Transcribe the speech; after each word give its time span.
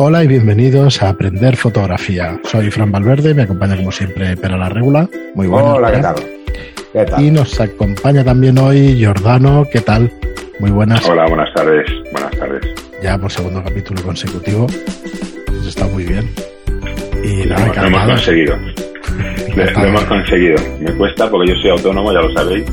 Hola 0.00 0.22
y 0.22 0.28
bienvenidos 0.28 1.02
a 1.02 1.08
Aprender 1.08 1.56
Fotografía. 1.56 2.38
Soy 2.44 2.70
Fran 2.70 2.92
Valverde, 2.92 3.34
me 3.34 3.42
acompaña 3.42 3.76
como 3.76 3.90
siempre 3.90 4.36
Pera 4.36 4.56
la 4.56 4.68
Regula. 4.68 5.08
Muy 5.34 5.48
buenas. 5.48 5.74
Hola, 5.74 5.90
¿qué 5.90 5.98
tal? 5.98 6.14
¿qué 6.92 7.04
tal? 7.04 7.24
Y 7.24 7.30
nos 7.32 7.60
acompaña 7.60 8.22
también 8.22 8.56
hoy 8.58 8.94
Giordano, 8.94 9.66
¿qué 9.72 9.80
tal? 9.80 10.08
Muy 10.60 10.70
buenas. 10.70 11.04
Hola, 11.08 11.26
buenas 11.26 11.52
tardes. 11.52 11.84
Buenas 12.12 12.30
tardes. 12.30 12.62
Ya 13.02 13.18
por 13.18 13.32
segundo 13.32 13.60
capítulo 13.60 14.00
consecutivo. 14.04 14.68
Pues 15.46 15.66
está 15.66 15.88
muy 15.88 16.04
bien. 16.04 16.30
Y 17.24 17.48
nada, 17.48 17.66
lo, 17.66 17.88
hemos 17.88 18.04
conseguido. 18.04 18.56
Lo, 19.56 19.64
hemos 19.64 20.04
conseguido. 20.04 20.56
Me 20.78 20.92
cuesta 20.92 21.28
porque 21.28 21.50
yo 21.50 21.60
soy 21.60 21.70
autónomo, 21.72 22.12
ya 22.12 22.20
lo 22.20 22.32
sabéis. 22.32 22.64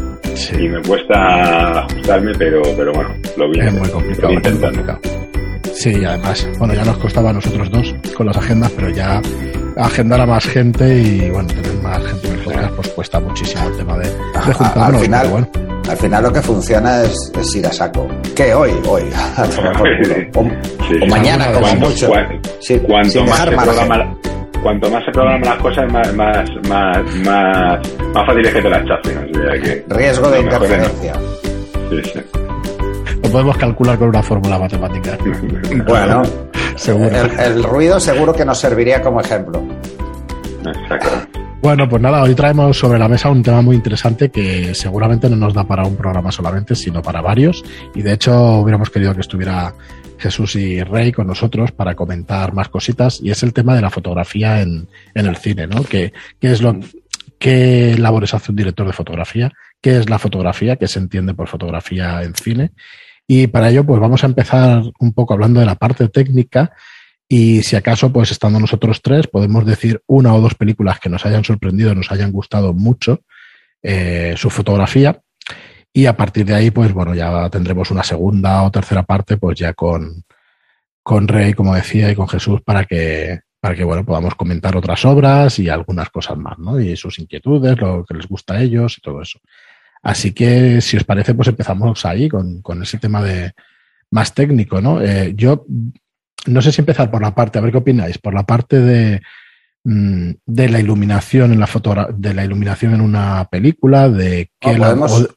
Y 0.59 0.69
me 0.69 0.79
cuesta 0.83 1.79
ajustarme, 1.79 2.33
pero, 2.37 2.61
pero 2.77 2.93
bueno, 2.93 3.15
lo 3.35 3.49
vi. 3.49 3.61
Es 3.61 3.73
muy 3.73 3.89
complicado. 3.89 4.31
Lo 4.31 4.41
complicado. 4.41 5.24
Sí, 5.73 6.03
además, 6.05 6.47
bueno, 6.57 6.73
ya 6.73 6.85
nos 6.85 6.97
costaba 6.97 7.29
a 7.29 7.33
nosotros 7.33 7.69
dos 7.69 7.95
con 8.15 8.27
las 8.27 8.37
agendas, 8.37 8.71
pero 8.75 8.89
ya 8.89 9.21
agendar 9.77 10.21
a 10.21 10.25
más 10.25 10.45
gente 10.45 10.99
y 10.99 11.29
bueno, 11.29 11.47
tener 11.47 11.73
más 11.81 12.03
gente 12.05 12.27
en 12.27 12.33
el 12.33 12.39
podcast, 12.41 12.75
pues 12.75 12.89
cuesta 12.89 13.19
muchísimo 13.19 13.67
el 13.69 13.77
tema 13.77 13.97
de, 13.97 14.09
de 14.09 14.15
al 14.75 14.95
final, 14.95 15.47
al 15.89 15.97
final 15.97 16.23
lo 16.23 16.33
que 16.33 16.41
funciona 16.41 17.03
es, 17.03 17.55
ir 17.55 17.65
a 17.67 17.71
saco. 17.71 18.07
¿Qué 18.35 18.53
hoy? 18.53 18.71
Hoy. 18.88 19.03
o, 20.35 21.05
mañana, 21.07 21.51
como 21.51 21.75
mucho. 21.75 22.09
cuanto, 22.88 23.23
más 23.25 23.39
se 23.39 23.52
programa, 23.52 24.17
cuanto 24.61 24.89
más 24.89 25.05
se 25.05 25.11
programan 25.11 25.43
las 25.43 25.57
cosas, 25.57 25.91
más, 25.91 26.13
más, 26.16 26.49
más, 26.69 27.16
más, 27.17 27.79
más 28.13 28.25
fácil 28.25 28.45
es 28.45 28.53
que 28.53 28.61
te 28.61 28.69
las 28.69 28.85
chafen. 28.85 29.85
Riesgo 29.89 30.31
de 30.31 30.39
interferencia. 30.39 31.13
Sí, 31.89 32.02
sí 32.13 32.34
podemos 33.35 33.57
calcular 33.57 33.99
con 33.99 34.07
una 34.07 34.23
fórmula 34.23 34.57
matemática. 34.57 35.17
Bueno, 35.85 36.23
seguro. 36.77 37.09
El, 37.38 37.64
ruido 37.64 38.00
seguro 38.00 38.33
que 38.33 38.45
nos 38.45 38.58
serviría 38.58 39.02
como 39.02 39.19
ejemplo. 39.19 39.61
Bueno, 41.61 41.89
pues 41.89 42.02
nada, 42.02 42.23
hoy 42.23 42.33
traemos 42.33 42.80
sobre 42.80 42.97
la 42.97 43.09
mesa 43.09 43.30
un 43.30 43.44
tema 43.44 43.61
muy 43.61 43.75
interesante 43.75 44.30
que 44.31 44.73
seguramente 44.73 45.30
no 45.30 45.36
nos 45.36 45.53
da 45.53 45.66
para 45.66 45.83
un 45.83 45.97
programa 45.97 46.31
solamente, 46.31 46.75
sino 46.75 47.02
para 47.02 47.22
varios. 47.22 47.61
Y 47.94 48.03
de 48.03 48.13
hecho 48.13 48.59
hubiéramos 48.59 48.89
querido 48.89 49.13
que 49.13 49.19
estuviera 49.19 49.73
Jesús 50.17 50.56
y 50.56 50.81
Rey 50.81 51.11
con 51.11 51.28
nosotros 51.28 51.73
para 51.73 51.94
comentar 51.94 52.53
más 52.53 52.69
cositas. 52.69 53.19
Y 53.22 53.31
es 53.31 53.44
el 53.44 53.52
tema 53.52 53.75
de 53.75 53.81
la 53.81 53.89
fotografía 53.89 54.61
en, 54.61 54.88
el 55.13 55.36
cine, 55.36 55.67
¿no? 55.67 55.83
¿Qué, 55.83 56.13
qué 56.39 56.53
es 56.53 56.61
lo, 56.61 56.80
qué 57.38 57.97
labores 57.97 58.33
hace 58.33 58.53
un 58.53 58.56
director 58.56 58.88
de 58.88 58.94
fotografía? 58.94 59.52
¿Qué 59.81 59.97
es 59.97 60.09
la 60.09 60.19
fotografía? 60.19 60.78
¿Qué 60.78 60.88
se 60.88 61.00
entiende 61.00 61.33
por 61.33 61.50
fotografía 61.50 62.23
en 62.23 62.33
cine? 62.33 62.72
Y 63.28 63.48
para 63.48 63.70
ello, 63.70 63.86
pues 63.86 64.00
vamos 64.00 64.23
a 64.23 64.28
empezar 64.28 64.84
un 65.00 65.14
poco 65.14 65.34
hablando 65.34 65.59
de 65.59 65.66
la 65.66 65.76
parte 65.76 66.08
técnica. 66.09 66.72
Y 67.28 67.64
si 67.64 67.76
acaso, 67.76 68.14
pues 68.14 68.31
estando 68.31 68.59
nosotros 68.59 69.02
tres, 69.02 69.28
podemos 69.28 69.66
decir 69.66 70.02
una 70.06 70.34
o 70.34 70.42
dos 70.42 70.54
películas 70.54 71.00
que 71.00 71.09
nos 71.09 71.26
hayan 71.26 71.44
sorprendido, 71.44 71.96
nos 71.96 72.12
hayan 72.12 72.31
gustado 72.31 72.73
mucho 72.73 73.22
eh, 73.81 74.36
su 74.38 74.50
fotografía. 74.50 75.22
Y 75.92 76.06
a 76.06 76.18
partir 76.18 76.46
de 76.46 76.53
ahí, 76.53 76.72
pues 76.72 76.94
bueno, 76.94 77.16
ya 77.16 77.50
tendremos 77.50 77.90
una 77.90 78.03
segunda 78.03 78.64
o 78.64 78.72
tercera 78.72 79.03
parte, 79.03 79.38
pues 79.38 79.58
ya 79.58 79.73
con, 79.73 80.23
con 81.02 81.28
Rey, 81.28 81.53
como 81.53 81.73
decía, 81.73 82.12
y 82.12 82.16
con 82.16 82.28
Jesús 82.28 82.62
para 82.62 82.86
que, 82.86 83.40
para 83.59 83.76
que 83.76 83.84
bueno, 83.84 84.06
podamos 84.06 84.36
comentar 84.36 84.76
otras 84.76 85.06
obras 85.06 85.58
y 85.58 85.70
algunas 85.70 86.09
cosas 86.09 86.38
más, 86.38 86.59
¿no? 86.59 86.80
Y 86.80 86.96
sus 86.98 87.18
inquietudes, 87.18 87.80
lo 87.80 88.03
que 88.03 88.16
les 88.16 88.28
gusta 88.28 88.56
a 88.56 88.62
ellos 88.62 88.98
y 88.98 89.02
todo 89.02 89.22
eso. 89.22 89.40
Así 90.06 90.34
que, 90.34 90.81
si 90.81 90.98
os 90.98 91.03
parece, 91.03 91.34
pues 91.34 91.48
empezamos 91.48 92.06
ahí 92.06 92.30
con, 92.30 92.61
ese 92.84 93.00
tema 93.00 93.23
de 93.23 93.53
más 94.12 94.36
técnico, 94.36 94.80
¿no? 94.80 95.02
Eh, 95.02 95.34
yo 95.36 95.66
no 96.45 96.62
sé 96.62 96.72
si 96.72 96.80
empezar 96.80 97.09
por 97.09 97.23
la 97.23 97.34
parte, 97.34 97.58
a 97.58 97.62
ver 97.64 97.72
qué 97.72 97.80
opináis, 97.80 98.20
por 98.20 98.36
la 98.36 98.44
parte 98.44 98.81
de, 98.81 99.23
mm, 99.84 100.30
de 100.45 100.70
la 100.70 100.80
iluminación 100.80 101.53
en 101.53 101.59
la 101.59 101.68
de 102.16 102.35
la 102.35 102.46
iluminación 102.46 102.94
en 102.94 103.02
una 103.02 103.47
película, 103.50 104.07
de 104.07 104.52
qué 104.59 104.79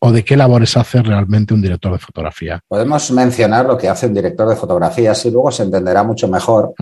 o, 0.01 0.13
de 0.13 0.23
qué 0.23 0.37
labores 0.37 0.77
hace 0.77 1.01
realmente 1.01 1.55
un 1.55 1.63
director 1.63 1.93
de 1.93 1.99
fotografía. 1.99 2.61
Podemos 2.69 3.11
mencionar 3.13 3.65
lo 3.65 3.79
que 3.79 3.89
hace 3.89 4.07
un 4.07 4.13
director 4.13 4.51
de 4.51 4.57
fotografía, 4.57 5.13
así 5.13 5.31
luego 5.31 5.51
se 5.51 5.63
entenderá 5.63 6.03
mucho 6.03 6.29
mejor 6.29 6.75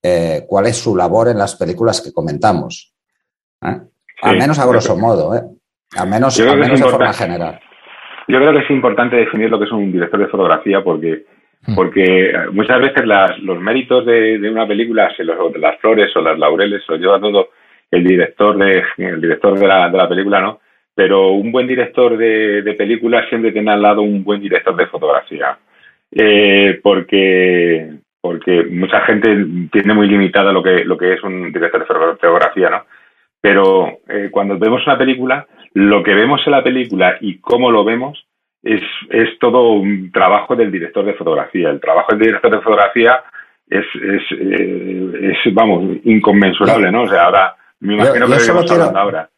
eh, 0.00 0.44
cuál 0.46 0.66
es 0.66 0.76
su 0.76 0.94
labor 0.94 1.26
en 1.26 1.38
las 1.38 1.56
películas 1.56 2.00
que 2.00 2.12
comentamos. 2.12 2.94
¿eh? 3.62 3.80
Al 4.22 4.38
menos 4.38 4.60
a 4.60 4.66
grosso 4.66 4.96
modo, 4.96 5.34
¿eh? 5.34 5.42
Al 5.94 6.08
menos, 6.08 6.40
al 6.40 6.58
menos 6.58 6.80
de 6.80 6.88
forma 6.88 7.12
general. 7.12 7.60
Yo 8.28 8.38
creo 8.38 8.52
que 8.52 8.64
es 8.64 8.70
importante 8.70 9.16
definir 9.16 9.50
lo 9.50 9.58
que 9.58 9.66
es 9.66 9.72
un 9.72 9.92
director 9.92 10.18
de 10.18 10.26
fotografía 10.26 10.82
porque, 10.82 11.24
hmm. 11.66 11.74
porque 11.74 12.32
muchas 12.52 12.80
veces 12.80 13.06
las, 13.06 13.38
los 13.38 13.60
méritos 13.60 14.04
de, 14.04 14.38
una 14.50 14.66
película, 14.66 15.12
los, 15.18 15.56
las 15.58 15.78
flores 15.78 16.14
o 16.16 16.20
las 16.20 16.38
laureles, 16.38 16.82
los 16.88 17.00
lleva 17.00 17.20
todo 17.20 17.50
el 17.90 18.04
director 18.04 18.58
de, 18.58 18.82
el 18.98 19.20
director 19.20 19.58
de 19.58 19.66
la, 19.66 19.88
de 19.88 19.98
la 19.98 20.08
película, 20.08 20.40
¿no? 20.40 20.60
Pero 20.94 21.32
un 21.32 21.52
buen 21.52 21.66
director 21.66 22.16
de, 22.16 22.62
de 22.62 22.74
película 22.74 23.28
siempre 23.28 23.52
tiene 23.52 23.70
al 23.70 23.82
lado 23.82 24.02
un 24.02 24.24
buen 24.24 24.40
director 24.40 24.74
de 24.74 24.86
fotografía. 24.86 25.58
Eh, 26.10 26.80
porque 26.82 27.90
porque 28.20 28.64
mucha 28.64 29.00
gente 29.02 29.46
tiene 29.70 29.94
muy 29.94 30.08
limitada 30.08 30.52
lo 30.52 30.62
que 30.62 30.84
lo 30.84 30.96
que 30.96 31.14
es 31.14 31.22
un 31.22 31.52
director 31.52 31.80
de 31.80 31.86
fotografía, 31.86 32.70
¿no? 32.70 32.84
Pero 33.40 33.98
eh, 34.08 34.28
cuando 34.30 34.58
vemos 34.58 34.84
una 34.86 34.98
película, 34.98 35.46
lo 35.76 36.02
que 36.02 36.14
vemos 36.14 36.40
en 36.46 36.52
la 36.52 36.64
película 36.64 37.18
y 37.20 37.38
cómo 37.38 37.70
lo 37.70 37.84
vemos 37.84 38.26
es, 38.62 38.80
es 39.10 39.38
todo 39.38 39.72
un 39.72 40.10
trabajo 40.10 40.56
del 40.56 40.72
director 40.72 41.04
de 41.04 41.12
fotografía. 41.12 41.68
El 41.68 41.82
trabajo 41.82 42.12
del 42.12 42.20
director 42.20 42.50
de 42.50 42.62
fotografía 42.62 43.22
es, 43.68 43.84
es, 43.94 44.22
eh, 44.40 45.34
vamos, 45.52 45.98
inconmensurable, 46.04 46.90
¿no? 46.90 47.02
O 47.02 47.08
sea, 47.08 47.24
ahora 47.24 47.56
me 47.80 47.92
imagino 47.92 48.26
que 48.26 48.52
lo 48.52 48.64
quiero, 48.64 48.96
ahora. 48.96 49.28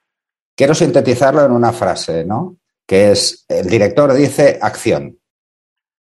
Quiero 0.54 0.74
sintetizarlo 0.74 1.44
en 1.44 1.50
una 1.50 1.72
frase, 1.72 2.24
¿no? 2.24 2.54
Que 2.86 3.10
es, 3.10 3.44
el 3.48 3.66
director 3.68 4.12
dice 4.12 4.60
acción. 4.62 5.16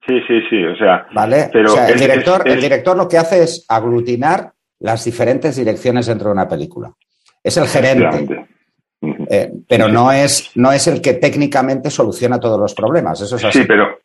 Sí, 0.08 0.20
sí, 0.28 0.42
sí, 0.50 0.66
o 0.66 0.76
sea... 0.76 1.06
¿Vale? 1.14 1.50
Pero 1.54 1.70
el, 1.88 2.00
director, 2.00 2.48
el 2.48 2.60
director 2.60 2.98
lo 2.98 3.08
que 3.08 3.20
hace 3.20 3.44
es 3.44 3.64
aglutinar 3.70 4.54
las 4.80 5.06
diferentes 5.06 5.56
direcciones 5.56 6.08
dentro 6.08 6.30
de 6.30 6.34
una 6.34 6.48
película. 6.48 6.92
Es 7.44 7.58
el 7.58 7.68
gerente. 7.68 8.55
Eh, 9.30 9.50
pero 9.68 9.88
no 9.88 10.12
es, 10.12 10.52
no 10.56 10.72
es 10.72 10.88
el 10.88 11.02
que 11.02 11.14
técnicamente 11.14 11.90
soluciona 11.90 12.40
todos 12.40 12.60
los 12.60 12.74
problemas. 12.74 13.22
Eso 13.22 13.36
es 13.36 13.46
así. 13.46 13.60
Sí, 13.60 13.66
pero, 13.68 14.00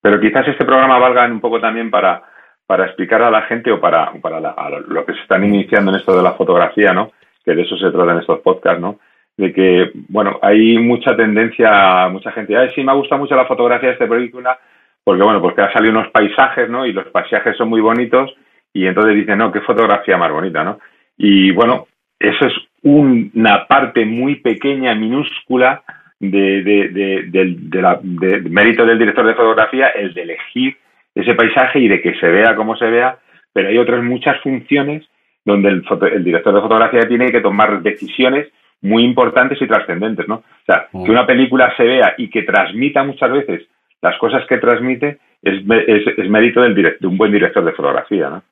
pero 0.00 0.20
quizás 0.20 0.46
este 0.48 0.64
programa 0.64 0.98
valga 0.98 1.26
un 1.26 1.40
poco 1.40 1.60
también 1.60 1.90
para, 1.90 2.22
para 2.66 2.86
explicar 2.86 3.22
a 3.22 3.30
la 3.30 3.42
gente 3.42 3.70
o 3.70 3.80
para, 3.80 4.12
para 4.20 4.40
lo 4.40 5.04
que 5.04 5.14
se 5.14 5.20
están 5.20 5.44
iniciando 5.44 5.90
en 5.90 5.98
esto 5.98 6.16
de 6.16 6.22
la 6.22 6.32
fotografía, 6.32 6.92
¿no? 6.92 7.12
Que 7.44 7.54
de 7.54 7.62
eso 7.62 7.76
se 7.76 7.90
trata 7.90 8.12
en 8.12 8.18
estos 8.18 8.40
podcasts, 8.40 8.80
¿no? 8.80 8.98
De 9.36 9.52
que, 9.52 9.90
bueno, 10.08 10.38
hay 10.42 10.78
mucha 10.78 11.14
tendencia, 11.14 12.08
mucha 12.08 12.32
gente, 12.32 12.56
ay, 12.56 12.70
sí, 12.74 12.82
me 12.82 12.94
gusta 12.94 13.16
mucho 13.16 13.36
la 13.36 13.46
fotografía 13.46 13.90
de 13.90 13.94
esta 13.94 14.08
película, 14.08 14.58
porque, 15.04 15.22
bueno, 15.22 15.40
porque 15.40 15.62
ha 15.62 15.72
salido 15.72 15.92
unos 15.92 16.10
paisajes, 16.10 16.68
¿no? 16.68 16.86
Y 16.86 16.92
los 16.92 17.06
paisajes 17.08 17.56
son 17.56 17.68
muy 17.68 17.80
bonitos, 17.80 18.34
y 18.72 18.86
entonces 18.86 19.14
dicen, 19.14 19.38
no, 19.38 19.52
qué 19.52 19.60
fotografía 19.60 20.16
más 20.16 20.32
bonita, 20.32 20.64
¿no? 20.64 20.78
Y 21.16 21.52
bueno, 21.52 21.86
eso 22.18 22.46
es 22.46 22.52
una 22.86 23.66
parte 23.66 24.04
muy 24.04 24.36
pequeña, 24.36 24.94
minúscula 24.94 25.82
de, 26.20 26.62
del 26.62 28.50
mérito 28.50 28.86
del 28.86 28.98
director 28.98 29.26
de 29.26 29.34
fotografía, 29.34 29.88
el 29.88 30.14
de 30.14 30.22
elegir 30.22 30.76
ese 31.12 31.34
paisaje 31.34 31.80
y 31.80 31.88
de 31.88 32.00
que 32.00 32.14
se 32.14 32.28
vea 32.28 32.54
como 32.54 32.76
se 32.76 32.86
vea, 32.86 33.18
pero 33.52 33.68
hay 33.70 33.78
otras 33.78 34.04
muchas 34.04 34.40
funciones 34.40 35.04
donde 35.44 35.70
el, 35.70 35.84
el 36.12 36.24
director 36.24 36.54
de 36.54 36.60
fotografía 36.60 37.08
tiene 37.08 37.32
que 37.32 37.40
tomar 37.40 37.82
decisiones 37.82 38.46
muy 38.82 39.02
importantes 39.02 39.60
y 39.60 39.66
trascendentes, 39.66 40.28
¿no? 40.28 40.36
O 40.36 40.64
sea, 40.64 40.86
que 40.92 41.10
una 41.10 41.26
película 41.26 41.74
se 41.76 41.82
vea 41.82 42.14
y 42.18 42.30
que 42.30 42.42
transmita 42.42 43.02
muchas 43.02 43.32
veces 43.32 43.66
las 44.00 44.16
cosas 44.18 44.46
que 44.46 44.58
transmite 44.58 45.18
es, 45.42 45.62
es, 45.66 46.30
mérito 46.30 46.60
del 46.60 46.74
de 47.00 47.06
un 47.06 47.18
buen 47.18 47.32
director 47.32 47.64
de 47.64 47.72
fotografía, 47.72 48.30
¿no? 48.30 48.42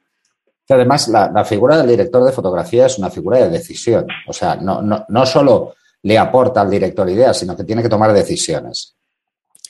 Además, 0.69 1.09
la, 1.09 1.45
figura 1.45 1.77
del 1.77 1.89
director 1.89 2.25
de 2.25 2.33
fotografía 2.33 2.87
es 2.87 2.99
una 2.99 3.11
figura 3.11 3.39
de 3.39 3.51
decisión. 3.51 4.07
O 4.27 4.33
sea, 4.33 4.57
no, 4.57 4.81
no, 4.81 5.05
no 5.09 5.27
solo 5.27 5.75
le 6.03 6.19
aporta 6.19 6.61
al 6.61 6.71
director 6.71 7.09
ideas, 7.09 7.39
sino 7.39 7.57
que 7.57 7.65
tiene 7.65 7.83
que 7.83 7.89
tomar 7.89 8.13
decisiones. 8.13 8.95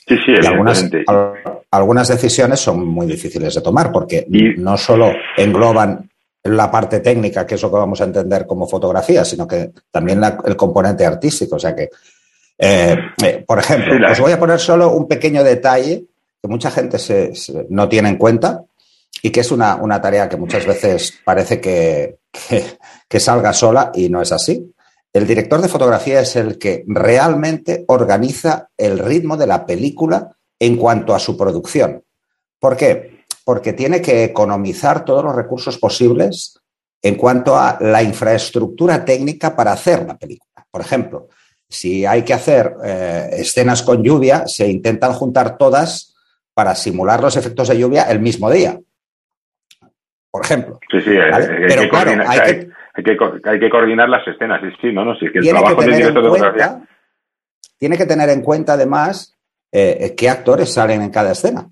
Sí, 0.07 0.15
sí, 0.23 0.33
y 0.39 0.45
algunas, 0.45 0.87
algunas 1.71 2.07
decisiones 2.07 2.59
son 2.59 2.85
muy 2.85 3.07
difíciles 3.07 3.55
de 3.55 3.61
tomar 3.61 3.91
porque 3.91 4.25
no 4.57 4.77
solo 4.77 5.11
engloban 5.35 6.09
la 6.43 6.69
parte 6.69 6.99
técnica, 6.99 7.45
que 7.45 7.55
es 7.55 7.61
lo 7.63 7.71
que 7.71 7.77
vamos 7.77 7.99
a 8.01 8.03
entender 8.03 8.45
como 8.45 8.67
fotografía, 8.67 9.25
sino 9.25 9.47
que 9.47 9.71
también 9.89 10.21
el 10.45 10.55
componente 10.55 11.05
artístico. 11.05 11.55
O 11.55 11.59
sea 11.59 11.75
que, 11.75 11.89
eh, 12.57 12.95
eh, 13.23 13.43
por 13.47 13.57
ejemplo, 13.57 13.95
os 14.11 14.19
voy 14.19 14.31
a 14.31 14.39
poner 14.39 14.59
solo 14.59 14.91
un 14.91 15.07
pequeño 15.07 15.43
detalle 15.43 16.05
que 16.39 16.47
mucha 16.47 16.69
gente 16.69 16.99
se, 16.99 17.33
no 17.69 17.89
tiene 17.89 18.09
en 18.09 18.17
cuenta 18.17 18.61
y 19.21 19.31
que 19.31 19.39
es 19.39 19.51
una, 19.51 20.01
tarea 20.01 20.29
que 20.29 20.37
muchas 20.37 20.65
veces 20.65 21.13
parece 21.23 21.59
que, 21.59 22.19
que, 23.09 23.19
salga 23.19 23.53
sola 23.53 23.91
y 23.93 24.09
no 24.09 24.21
es 24.21 24.31
así. 24.31 24.71
El 25.11 25.25
director 25.25 25.61
de 25.61 25.69
fotografía 25.69 26.19
es 26.19 26.35
el 26.35 26.57
que 26.57 26.83
realmente 26.87 27.85
organiza 27.87 28.69
el 28.77 28.99
ritmo 28.99 29.37
de 29.37 29.47
la 29.47 29.65
película 29.65 30.35
en 30.59 30.77
cuanto 30.77 31.15
a 31.15 31.19
su 31.19 31.37
producción. 31.37 32.03
¿Por 32.59 32.75
qué? 32.75 33.15
porque 33.45 33.73
tiene 33.73 34.01
que 34.01 34.25
economizar 34.25 35.05
todos 35.05 35.23
los 35.23 35.35
recursos 35.35 35.77
posibles 35.77 36.59
en 37.01 37.15
cuanto 37.15 37.55
a 37.55 37.77
la 37.79 38.01
infraestructura 38.01 39.05
técnica 39.05 39.55
para 39.55 39.71
hacer 39.71 40.05
la 40.05 40.17
película. 40.17 40.65
Por 40.71 40.81
ejemplo, 40.81 41.29
si 41.69 42.05
hay 42.05 42.23
que 42.23 42.33
hacer 42.33 42.75
eh, 42.83 43.29
escenas 43.33 43.83
con 43.83 44.03
lluvia, 44.03 44.47
se 44.47 44.67
intentan 44.67 45.13
juntar 45.13 45.57
todas 45.57 46.15
para 46.55 46.73
simular 46.73 47.21
los 47.21 47.37
efectos 47.37 47.67
de 47.67 47.77
lluvia 47.77 48.03
el 48.09 48.19
mismo 48.19 48.49
día. 48.49 48.79
Por 50.35 50.43
ejemplo. 50.43 50.79
Sí, 50.91 50.99
sí, 50.99 51.11
Pero 51.69 51.89
claro, 51.89 52.11
hay 52.27 52.39
que, 52.41 53.17
hay 53.45 53.59
que, 53.59 53.69
coordinar 53.69 54.09
las 54.09 54.27
escenas. 54.27 54.59
Sí, 54.61 54.67
sí, 54.81 54.91
no, 54.91 55.05
no, 55.05 55.15
sí, 55.15 55.27
que 55.31 55.39
el 55.39 55.47
trabajo 55.47 55.81
del 55.81 55.95
director 55.95 56.23
de 56.23 56.29
fotografía. 56.29 56.81
Tiene 57.77 57.97
que 57.97 58.05
tener 58.05 58.27
en 58.27 58.41
cuenta, 58.41 58.73
además, 58.73 59.33
eh, 59.71 60.13
qué 60.17 60.29
actores 60.29 60.73
salen 60.73 61.03
en 61.03 61.09
cada 61.09 61.31
escena. 61.31 61.69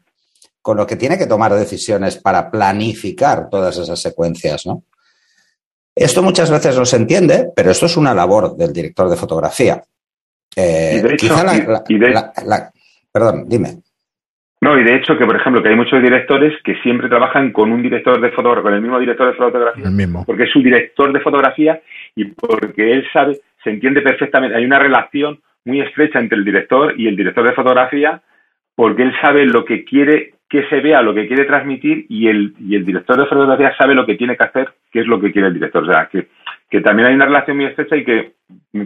Con 0.61 0.77
lo 0.77 0.87
que 0.87 0.95
tiene 0.95 1.17
que 1.17 1.25
tomar 1.25 1.53
decisiones 1.53 2.15
para 2.19 2.49
planificar 2.49 3.49
todas 3.49 3.77
esas 3.77 4.01
secuencias, 4.01 4.65
¿no? 4.65 4.85
Esto 5.93 6.23
muchas 6.23 6.49
veces 6.49 6.77
no 6.77 6.85
se 6.85 6.95
entiende, 6.95 7.49
pero 7.53 7.69
esto 7.69 7.87
es 7.87 7.97
una 7.97 8.13
labor 8.13 8.55
del 8.55 8.71
director 8.71 9.09
de 9.09 9.17
fotografía. 9.17 9.83
perdón, 13.11 13.43
dime. 13.45 13.82
No, 14.63 14.79
y 14.79 14.83
de 14.85 14.95
hecho 14.95 15.17
que, 15.17 15.25
por 15.25 15.35
ejemplo, 15.35 15.61
que 15.61 15.67
hay 15.67 15.75
muchos 15.75 16.01
directores 16.01 16.53
que 16.63 16.75
siempre 16.75 17.09
trabajan 17.09 17.51
con 17.51 17.69
un 17.73 17.81
director 17.81 18.21
de 18.21 18.31
fotografía, 18.31 18.63
con 18.63 18.73
el 18.73 18.81
mismo 18.81 18.97
director 18.97 19.27
de 19.27 19.33
fotografía, 19.33 19.83
porque 20.25 20.43
es 20.43 20.51
su 20.51 20.63
director 20.63 21.11
de 21.11 21.19
fotografía 21.19 21.81
y 22.15 22.25
porque 22.25 22.93
él 22.93 23.05
sabe, 23.11 23.39
se 23.61 23.71
entiende 23.71 24.01
perfectamente, 24.01 24.55
hay 24.55 24.63
una 24.63 24.79
relación 24.79 25.39
muy 25.65 25.81
estrecha 25.81 26.19
entre 26.19 26.37
el 26.37 26.45
director 26.45 26.93
y 26.97 27.07
el 27.07 27.17
director 27.17 27.45
de 27.45 27.53
fotografía, 27.53 28.21
porque 28.73 29.03
él 29.03 29.13
sabe 29.21 29.45
lo 29.45 29.65
que 29.65 29.83
quiere 29.83 30.35
que 30.49 30.63
se 30.69 30.79
vea, 30.79 31.01
lo 31.01 31.13
que 31.13 31.27
quiere 31.27 31.43
transmitir 31.43 32.05
y 32.07 32.29
el, 32.29 32.53
y 32.59 32.75
el 32.75 32.85
director 32.85 33.17
de 33.17 33.25
fotografía 33.25 33.75
sabe 33.75 33.95
lo 33.95 34.05
que 34.05 34.15
tiene 34.15 34.37
que 34.37 34.45
hacer, 34.45 34.69
qué 34.91 35.01
es 35.01 35.07
lo 35.07 35.19
que 35.19 35.33
quiere 35.33 35.49
el 35.49 35.55
director. 35.55 35.83
O 35.83 35.91
sea, 35.91 36.07
que, 36.09 36.27
que 36.69 36.79
también 36.79 37.09
hay 37.09 37.15
una 37.15 37.25
relación 37.25 37.57
muy 37.57 37.65
estrecha 37.65 37.97
y 37.97 38.05
que 38.05 38.33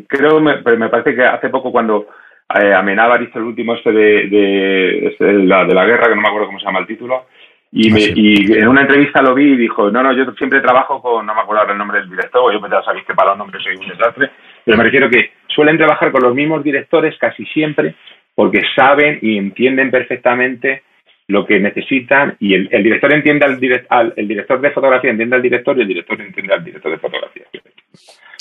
creo, 0.07 0.39
me, 0.39 0.59
me 0.77 0.89
parece 0.89 1.13
que 1.13 1.23
hace 1.23 1.49
poco 1.49 1.71
cuando 1.71 2.07
eh, 2.55 2.73
Amenábar 2.73 3.21
hizo 3.21 3.39
el 3.39 3.45
último 3.45 3.75
este 3.75 3.91
de, 3.91 5.07
este 5.07 5.25
de, 5.25 5.43
la, 5.45 5.65
de 5.65 5.73
la 5.73 5.85
guerra, 5.85 6.07
que 6.07 6.15
no 6.15 6.21
me 6.21 6.27
acuerdo 6.27 6.47
cómo 6.47 6.59
se 6.59 6.65
llama 6.65 6.79
el 6.79 6.87
título, 6.87 7.25
y, 7.71 7.91
me, 7.91 7.99
y 7.99 8.53
en 8.53 8.67
una 8.67 8.81
entrevista 8.81 9.21
lo 9.21 9.35
vi 9.35 9.51
y 9.51 9.57
dijo, 9.57 9.91
no, 9.91 10.01
no, 10.01 10.13
yo 10.13 10.31
siempre 10.33 10.61
trabajo 10.61 11.01
con, 11.01 11.25
no 11.25 11.35
me 11.35 11.41
acuerdo 11.41 11.69
el 11.71 11.77
nombre 11.77 11.99
del 11.99 12.09
director, 12.09 12.53
yo 12.53 12.65
ya 12.69 12.81
sabéis 12.81 13.05
que 13.05 13.13
para 13.13 13.31
los 13.31 13.39
nombres 13.39 13.61
soy 13.61 13.75
un 13.75 13.87
desastre, 13.87 14.31
pero 14.63 14.77
me 14.77 14.83
refiero 14.83 15.09
que 15.09 15.31
suelen 15.47 15.77
trabajar 15.77 16.11
con 16.11 16.23
los 16.23 16.33
mismos 16.33 16.63
directores 16.63 17.17
casi 17.19 17.45
siempre 17.47 17.95
porque 18.33 18.61
saben 18.75 19.19
y 19.21 19.37
entienden 19.37 19.91
perfectamente 19.91 20.83
lo 21.27 21.45
que 21.45 21.59
necesitan 21.59 22.37
y 22.39 22.53
el, 22.53 22.69
director 22.83 23.11
entiende 23.13 23.45
al, 23.89 24.13
el 24.15 24.27
director 24.27 24.61
de 24.61 24.71
fotografía 24.71 25.11
entiende 25.11 25.35
al 25.35 25.41
director 25.41 25.77
y 25.77 25.81
el 25.81 25.87
director 25.87 26.21
entiende 26.21 26.53
al 26.53 26.63
director 26.63 26.91
de 26.91 26.97
fotografía. 26.99 27.43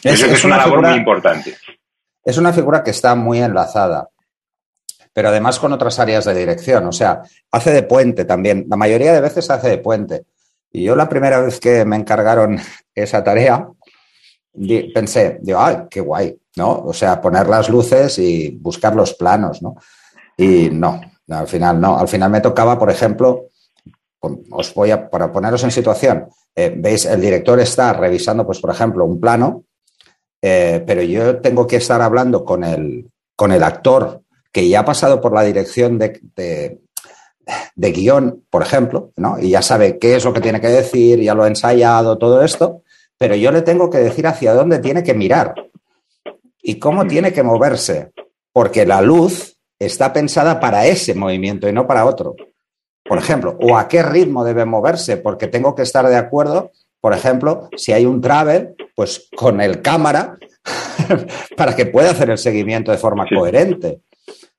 Es, 0.04 0.22
es, 0.22 0.44
una, 0.44 0.58
labor 0.58 0.82
muy 0.82 0.96
importante. 0.96 1.50
Es 2.26 2.38
una 2.38 2.52
figura 2.52 2.82
que 2.82 2.90
está 2.90 3.14
muy 3.14 3.38
enlazada, 3.38 4.10
pero 5.12 5.28
además 5.28 5.60
con 5.60 5.72
otras 5.72 6.00
áreas 6.00 6.24
de 6.24 6.34
dirección. 6.34 6.84
O 6.88 6.92
sea, 6.92 7.22
hace 7.52 7.70
de 7.70 7.84
puente 7.84 8.24
también. 8.24 8.66
La 8.68 8.76
mayoría 8.76 9.12
de 9.12 9.20
veces 9.20 9.48
hace 9.48 9.68
de 9.68 9.78
puente. 9.78 10.24
Y 10.72 10.82
yo 10.82 10.96
la 10.96 11.08
primera 11.08 11.40
vez 11.40 11.60
que 11.60 11.84
me 11.84 11.94
encargaron 11.94 12.58
esa 12.94 13.22
tarea, 13.22 13.68
pensé, 14.92 15.38
digo, 15.40 15.60
ay, 15.60 15.84
qué 15.88 16.00
guay, 16.00 16.36
¿no? 16.56 16.72
O 16.80 16.92
sea, 16.92 17.20
poner 17.20 17.46
las 17.46 17.68
luces 17.68 18.18
y 18.18 18.50
buscar 18.60 18.96
los 18.96 19.14
planos, 19.14 19.62
¿no? 19.62 19.76
Y 20.36 20.68
no, 20.70 21.00
al 21.28 21.46
final 21.46 21.80
no. 21.80 21.96
Al 21.96 22.08
final 22.08 22.28
me 22.28 22.40
tocaba, 22.40 22.76
por 22.76 22.90
ejemplo, 22.90 23.50
os 24.50 24.74
voy 24.74 24.90
a, 24.90 25.08
para 25.08 25.30
poneros 25.30 25.62
en 25.62 25.70
situación, 25.70 26.26
eh, 26.56 26.74
veis, 26.76 27.04
el 27.04 27.20
director 27.20 27.60
está 27.60 27.92
revisando, 27.92 28.44
pues, 28.44 28.58
por 28.60 28.70
ejemplo, 28.70 29.04
un 29.04 29.20
plano 29.20 29.65
eh, 30.42 30.82
pero 30.86 31.02
yo 31.02 31.40
tengo 31.40 31.66
que 31.66 31.76
estar 31.76 32.00
hablando 32.02 32.44
con 32.44 32.64
el, 32.64 33.10
con 33.34 33.52
el 33.52 33.62
actor 33.62 34.22
que 34.52 34.68
ya 34.68 34.80
ha 34.80 34.84
pasado 34.84 35.20
por 35.20 35.32
la 35.32 35.42
dirección 35.42 35.98
de, 35.98 36.20
de, 37.74 37.92
guion, 37.92 38.44
por 38.48 38.62
ejemplo, 38.62 39.12
¿no? 39.16 39.38
y 39.38 39.50
ya 39.50 39.62
sabe 39.62 39.98
qué 39.98 40.16
es 40.16 40.24
lo 40.24 40.32
que 40.32 40.40
tiene 40.40 40.60
que 40.60 40.68
decir, 40.68 41.20
ya 41.20 41.34
lo 41.34 41.44
ha 41.44 41.48
ensayado, 41.48 42.16
todo 42.16 42.42
esto, 42.42 42.82
pero 43.18 43.34
yo 43.34 43.50
le 43.52 43.62
tengo 43.62 43.90
que 43.90 43.98
decir 43.98 44.26
hacia 44.26 44.54
dónde 44.54 44.78
tiene 44.78 45.02
que 45.02 45.14
mirar 45.14 45.54
y 46.62 46.78
cómo 46.78 47.06
tiene 47.06 47.32
que 47.32 47.42
moverse, 47.42 48.12
porque 48.52 48.86
la 48.86 49.00
luz 49.00 49.56
está 49.78 50.12
pensada 50.12 50.58
para 50.58 50.86
ese 50.86 51.14
movimiento 51.14 51.68
y 51.68 51.72
no 51.72 51.86
para 51.86 52.06
otro. 52.06 52.34
Por 53.04 53.18
ejemplo, 53.18 53.56
o 53.60 53.76
a 53.76 53.86
qué 53.88 54.02
ritmo 54.02 54.44
debe 54.44 54.64
moverse, 54.64 55.16
porque 55.16 55.46
tengo 55.46 55.74
que 55.74 55.82
estar 55.82 56.08
de 56.08 56.16
acuerdo 56.16 56.72
por 57.06 57.14
ejemplo, 57.14 57.68
si 57.76 57.92
hay 57.92 58.04
un 58.04 58.20
travel, 58.20 58.74
pues 58.96 59.30
con 59.36 59.60
el 59.60 59.80
cámara 59.80 60.34
para 61.56 61.76
que 61.76 61.86
pueda 61.86 62.10
hacer 62.10 62.30
el 62.30 62.36
seguimiento 62.36 62.90
de 62.90 62.98
forma 62.98 63.26
coherente. 63.32 63.98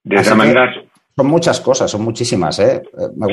De 0.01 0.15
esa 0.15 0.33
manera. 0.33 0.73
Son 1.13 1.27
muchas 1.27 1.59
cosas, 1.59 1.91
son 1.91 2.05
muchísimas. 2.05 2.57
¿eh? 2.59 2.83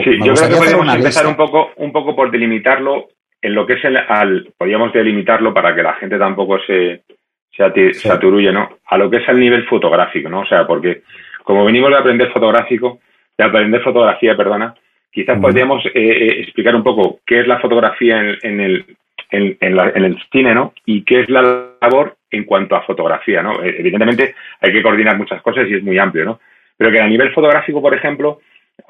sí, 0.02 0.18
yo 0.18 0.34
creo 0.34 0.48
que 0.48 0.56
podemos 0.56 0.96
empezar 0.96 1.28
un 1.28 1.36
poco, 1.36 1.68
un 1.76 1.92
poco 1.92 2.16
por 2.16 2.32
delimitarlo 2.32 3.06
en 3.40 3.54
lo 3.54 3.64
que 3.64 3.74
es 3.74 3.84
el. 3.84 3.98
Al, 3.98 4.52
podríamos 4.58 4.92
delimitarlo 4.92 5.54
para 5.54 5.76
que 5.76 5.84
la 5.84 5.94
gente 5.94 6.18
tampoco 6.18 6.58
se, 6.66 7.04
se 7.52 8.10
aturulle, 8.10 8.50
¿no? 8.50 8.68
A 8.86 8.98
lo 8.98 9.08
que 9.08 9.18
es 9.18 9.28
el 9.28 9.38
nivel 9.38 9.64
fotográfico, 9.68 10.28
¿no? 10.28 10.40
O 10.40 10.46
sea, 10.46 10.66
porque 10.66 11.02
como 11.44 11.64
venimos 11.64 11.90
de 11.90 11.98
aprender 11.98 12.32
fotográfico, 12.32 12.98
de 13.38 13.44
aprender 13.44 13.80
fotografía, 13.80 14.36
perdona, 14.36 14.74
quizás 15.14 15.40
podríamos 15.40 15.86
eh, 15.86 15.90
eh, 15.94 16.40
explicar 16.40 16.74
un 16.74 16.82
poco 16.82 17.20
qué 17.24 17.40
es 17.40 17.46
la 17.46 17.60
fotografía 17.60 18.20
en, 18.42 18.60
el, 18.60 18.84
en, 19.30 19.56
el 19.60 20.18
cine, 20.30 20.54
¿no? 20.54 20.74
Y 20.84 21.02
qué 21.02 21.20
es 21.20 21.30
la 21.30 21.72
labor 21.80 22.16
en 22.30 22.44
cuanto 22.44 22.76
a 22.76 22.82
fotografía, 22.82 23.42
¿no? 23.42 23.62
Eh, 23.62 23.76
evidentemente 23.78 24.34
hay 24.60 24.72
que 24.72 24.82
coordinar 24.82 25.16
muchas 25.16 25.42
cosas 25.42 25.68
y 25.68 25.74
es 25.74 25.82
muy 25.82 25.98
amplio, 25.98 26.24
¿no? 26.24 26.40
Pero 26.76 26.90
que 26.90 27.00
a 27.00 27.06
nivel 27.06 27.32
fotográfico, 27.32 27.80
por 27.80 27.94
ejemplo, 27.94 28.40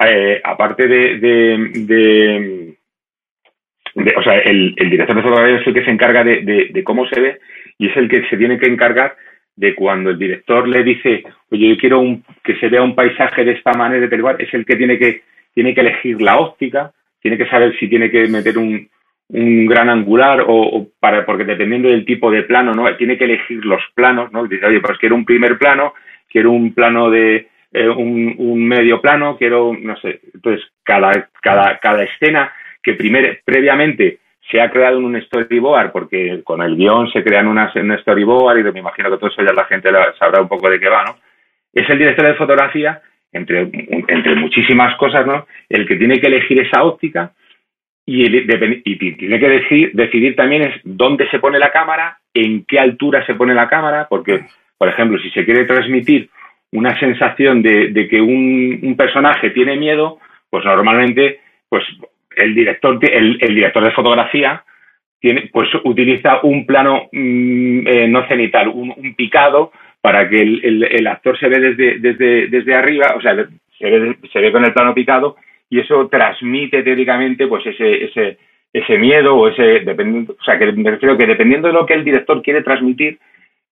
eh, 0.07 0.41
aparte 0.43 0.87
de, 0.89 1.19
de, 1.19 2.77
o 4.17 4.23
sea, 4.23 4.39
el, 4.39 4.75
director 4.75 5.17
de 5.17 5.23
fotografía 5.23 5.61
es 5.61 5.67
el 5.67 5.75
que 5.75 5.85
se 5.85 5.91
encarga 5.91 6.25
de, 6.25 6.83
cómo 6.85 7.07
se 7.09 7.21
ve 7.21 7.39
y 7.79 7.89
es 7.89 7.97
el 7.97 8.09
que 8.09 8.27
se 8.29 8.37
tiene 8.37 8.59
que 8.59 8.67
encargar 8.67 9.17
de 9.57 9.75
cuando 9.75 10.11
el 10.11 10.19
director 10.19 10.67
le 10.67 10.83
dice, 10.83 11.23
oye, 11.51 11.69
yo 11.69 11.77
quiero 11.77 12.01
un, 12.01 12.25
que 12.43 12.57
se 12.57 12.69
vea 12.69 12.83
un 12.83 12.95
paisaje 12.95 13.45
de 13.45 13.53
esta 13.53 13.73
manera, 13.73 14.07
de 14.07 14.09
tal 14.09 14.37
es 14.41 14.53
el 14.53 14.65
que 14.65 14.77
tiene 14.77 14.99
que 14.99 15.23
tiene 15.55 15.73
que 15.75 15.83
elegir 15.83 16.21
la 16.21 16.39
óptica, 16.39 16.93
tiene 17.21 17.39
que 17.39 17.47
saber 17.47 17.79
si 17.79 17.89
tiene 17.89 18.11
que 18.11 18.27
meter 18.27 18.59
un, 18.59 18.89
un 19.29 19.67
gran 19.67 19.89
angular 19.89 20.45
o, 20.47 20.89
para 21.01 21.25
porque 21.25 21.45
dependiendo 21.45 21.89
del 21.89 22.05
tipo 22.05 22.31
de 22.31 22.43
plano 22.43 22.75
no 22.75 22.95
tiene 22.97 23.17
que 23.17 23.25
elegir 23.25 23.65
los 23.65 23.83
planos 23.95 24.33
no 24.33 24.47
dice 24.47 24.67
oye 24.67 24.81
pues 24.81 24.99
quiero 24.99 25.15
un 25.15 25.25
primer 25.25 25.57
plano 25.59 25.95
quiero 26.29 26.51
un 26.51 26.75
plano 26.75 27.11
de 27.11 27.49
eh, 27.73 27.89
un, 27.89 28.67
medio 28.67 29.01
plano 29.01 29.37
quiero 29.39 29.75
no 29.81 29.97
sé 29.97 30.21
entonces 30.35 30.67
cada 30.83 31.29
cada 31.41 31.79
cada 31.79 32.03
escena 32.05 32.53
que 32.83 32.95
primer, 32.95 33.41
previamente 33.45 34.19
se 34.51 34.61
ha 34.61 34.71
creado 34.71 34.99
en 34.99 35.05
un 35.05 35.21
storyboard 35.23 35.91
porque 35.91 36.43
con 36.45 36.61
el 36.61 36.77
guion 36.77 37.11
se 37.11 37.25
crean 37.25 37.49
unas 37.49 37.75
en 37.77 37.91
un 37.91 37.99
storyboard 37.99 38.59
y 38.59 38.73
me 38.73 38.81
imagino 38.81 39.11
que 39.11 39.17
todo 39.17 39.31
eso 39.31 39.43
ya 39.43 39.55
la 39.55 39.65
gente 39.65 39.89
sabrá 40.19 40.43
un 40.43 40.49
poco 40.49 40.69
de 40.69 40.79
qué 40.79 40.89
va 40.91 41.03
no 41.03 41.17
es 41.73 41.89
el 41.89 41.99
director 41.99 42.27
de 42.27 42.35
fotografía 42.35 43.01
entre 43.33 43.71
entre 44.09 44.35
muchísimas 44.37 44.95
cosas 44.97 45.27
no 45.27 45.47
el 45.71 45.89
que 45.89 45.97
tiene 45.97 46.21
que 46.21 46.27
elegir 46.27 46.61
esa 46.61 46.85
óptica 46.85 47.33
y, 48.07 49.15
tiene 49.17 49.41
que 49.41 49.49
decidir, 49.49 49.91
decidir 49.95 50.37
también 50.37 50.63
es 50.63 50.81
dónde 50.85 51.29
se 51.31 51.39
pone 51.39 51.59
la 51.59 51.73
cámara, 51.73 52.19
en 52.35 52.65
qué 52.65 52.79
altura 52.79 53.25
se 53.27 53.35
pone 53.35 53.55
la 53.55 53.69
cámara, 53.69 54.07
porque, 54.09 54.45
por 54.77 54.89
ejemplo, 54.89 55.19
si 55.21 55.31
se 55.31 55.45
quiere 55.45 55.65
transmitir 55.65 56.29
una 56.73 56.99
sensación 56.99 57.63
de, 57.63 58.09
que 58.11 58.21
un, 58.21 58.95
personaje 58.97 59.51
tiene 59.51 59.77
miedo, 59.77 60.19
pues 60.51 60.65
normalmente, 60.65 61.41
pues 61.69 61.85
el 62.37 62.55
director, 62.55 62.99
el, 63.03 63.39
director 63.39 63.85
de 63.85 63.93
fotografía 63.93 64.63
tiene, 65.21 65.49
pues 65.53 65.69
utiliza 65.85 66.41
un 66.43 66.67
plano 66.67 67.09
mm, 67.13 67.87
eh, 67.87 68.09
no 68.09 68.27
cenital, 68.29 68.69
un, 68.69 69.15
picado 69.17 69.73
para 70.01 70.29
que 70.29 70.43
el, 70.43 71.07
actor 71.07 71.39
se 71.39 71.49
ve 71.49 71.59
desde, 71.61 71.99
desde, 71.99 72.49
desde 72.49 72.75
arriba, 72.75 73.15
o 73.17 73.21
sea, 73.23 73.35
se 73.79 73.91
ve, 73.91 74.17
se 74.31 74.41
ve 74.41 74.53
con 74.53 74.65
el 74.65 74.75
plano 74.75 74.93
picado 74.93 75.37
y 75.75 75.81
eso 75.81 76.07
transmite 76.09 76.85
teóricamente 76.85 77.49
pues 77.49 77.67
ese, 77.67 78.05
ese, 78.05 78.39
ese 78.73 78.97
miedo 78.97 79.35
o 79.35 79.49
ese 79.49 79.81
dependiendo, 79.81 80.37
o 80.41 80.45
sea 80.45 80.57
que 80.57 80.71
me 80.71 80.89
refiero 80.89 81.19
que 81.19 81.27
dependiendo 81.27 81.67
de 81.67 81.75
lo 81.75 81.85
que 81.85 81.95
el 81.95 82.05
director 82.05 82.41
quiere 82.43 82.63
transmitir, 82.63 83.19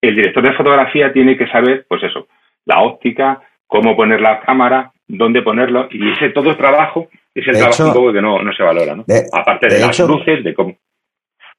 el 0.00 0.16
director 0.16 0.42
de 0.44 0.56
fotografía 0.56 1.12
tiene 1.12 1.38
que 1.38 1.46
saber, 1.46 1.86
pues 1.88 2.02
eso, 2.02 2.26
la 2.64 2.80
óptica, 2.80 3.40
cómo 3.68 3.94
poner 3.94 4.20
la 4.20 4.40
cámara, 4.40 4.90
dónde 5.06 5.42
ponerlo, 5.42 5.86
y 5.92 6.10
ese 6.10 6.30
todo 6.30 6.50
el 6.50 6.56
trabajo 6.56 7.08
es 7.32 7.46
el 7.46 7.56
trabajo 7.56 8.12
que 8.12 8.20
no, 8.20 8.42
no, 8.42 8.52
se 8.52 8.64
valora, 8.64 8.96
¿no? 8.96 9.04
Aparte 9.32 9.68
de, 9.68 9.78
las 9.78 10.00
luces, 10.00 10.42
de 10.42 10.54
cómo. 10.54 10.76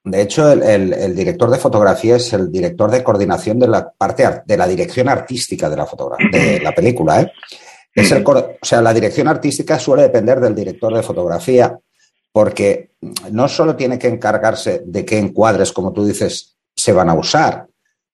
De 0.04 0.22
hecho, 0.24 0.52
el, 0.52 1.16
director 1.16 1.50
de 1.50 1.58
fotografía 1.58 2.18
es 2.18 2.34
el 2.34 2.52
director 2.52 2.92
de 2.92 3.02
coordinación 3.02 3.60
de 3.60 3.70
la 3.70 3.90
parte 3.98 4.26
de 4.46 4.58
la 4.58 4.68
dirección 4.68 5.08
artística 5.08 5.70
de 5.70 5.78
la 5.78 5.86
fotografía, 5.86 6.28
de 6.30 6.60
la 6.60 6.74
película, 6.74 7.22
¿eh? 7.22 7.32
Es 7.96 8.12
el, 8.12 8.26
o 8.26 8.58
sea, 8.62 8.82
la 8.82 8.94
dirección 8.94 9.28
artística 9.28 9.78
suele 9.78 10.04
depender 10.04 10.40
del 10.40 10.56
director 10.56 10.96
de 10.96 11.04
fotografía, 11.04 11.78
porque 12.32 12.92
no 13.32 13.48
solo 13.48 13.76
tiene 13.76 14.00
que 14.00 14.08
encargarse 14.08 14.82
de 14.86 15.06
qué 15.06 15.20
encuadres, 15.20 15.72
como 15.72 15.94
tú 15.94 16.04
dices, 16.04 16.56
se 16.76 16.92
van 16.92 17.10
a 17.10 17.14
usar, 17.14 17.68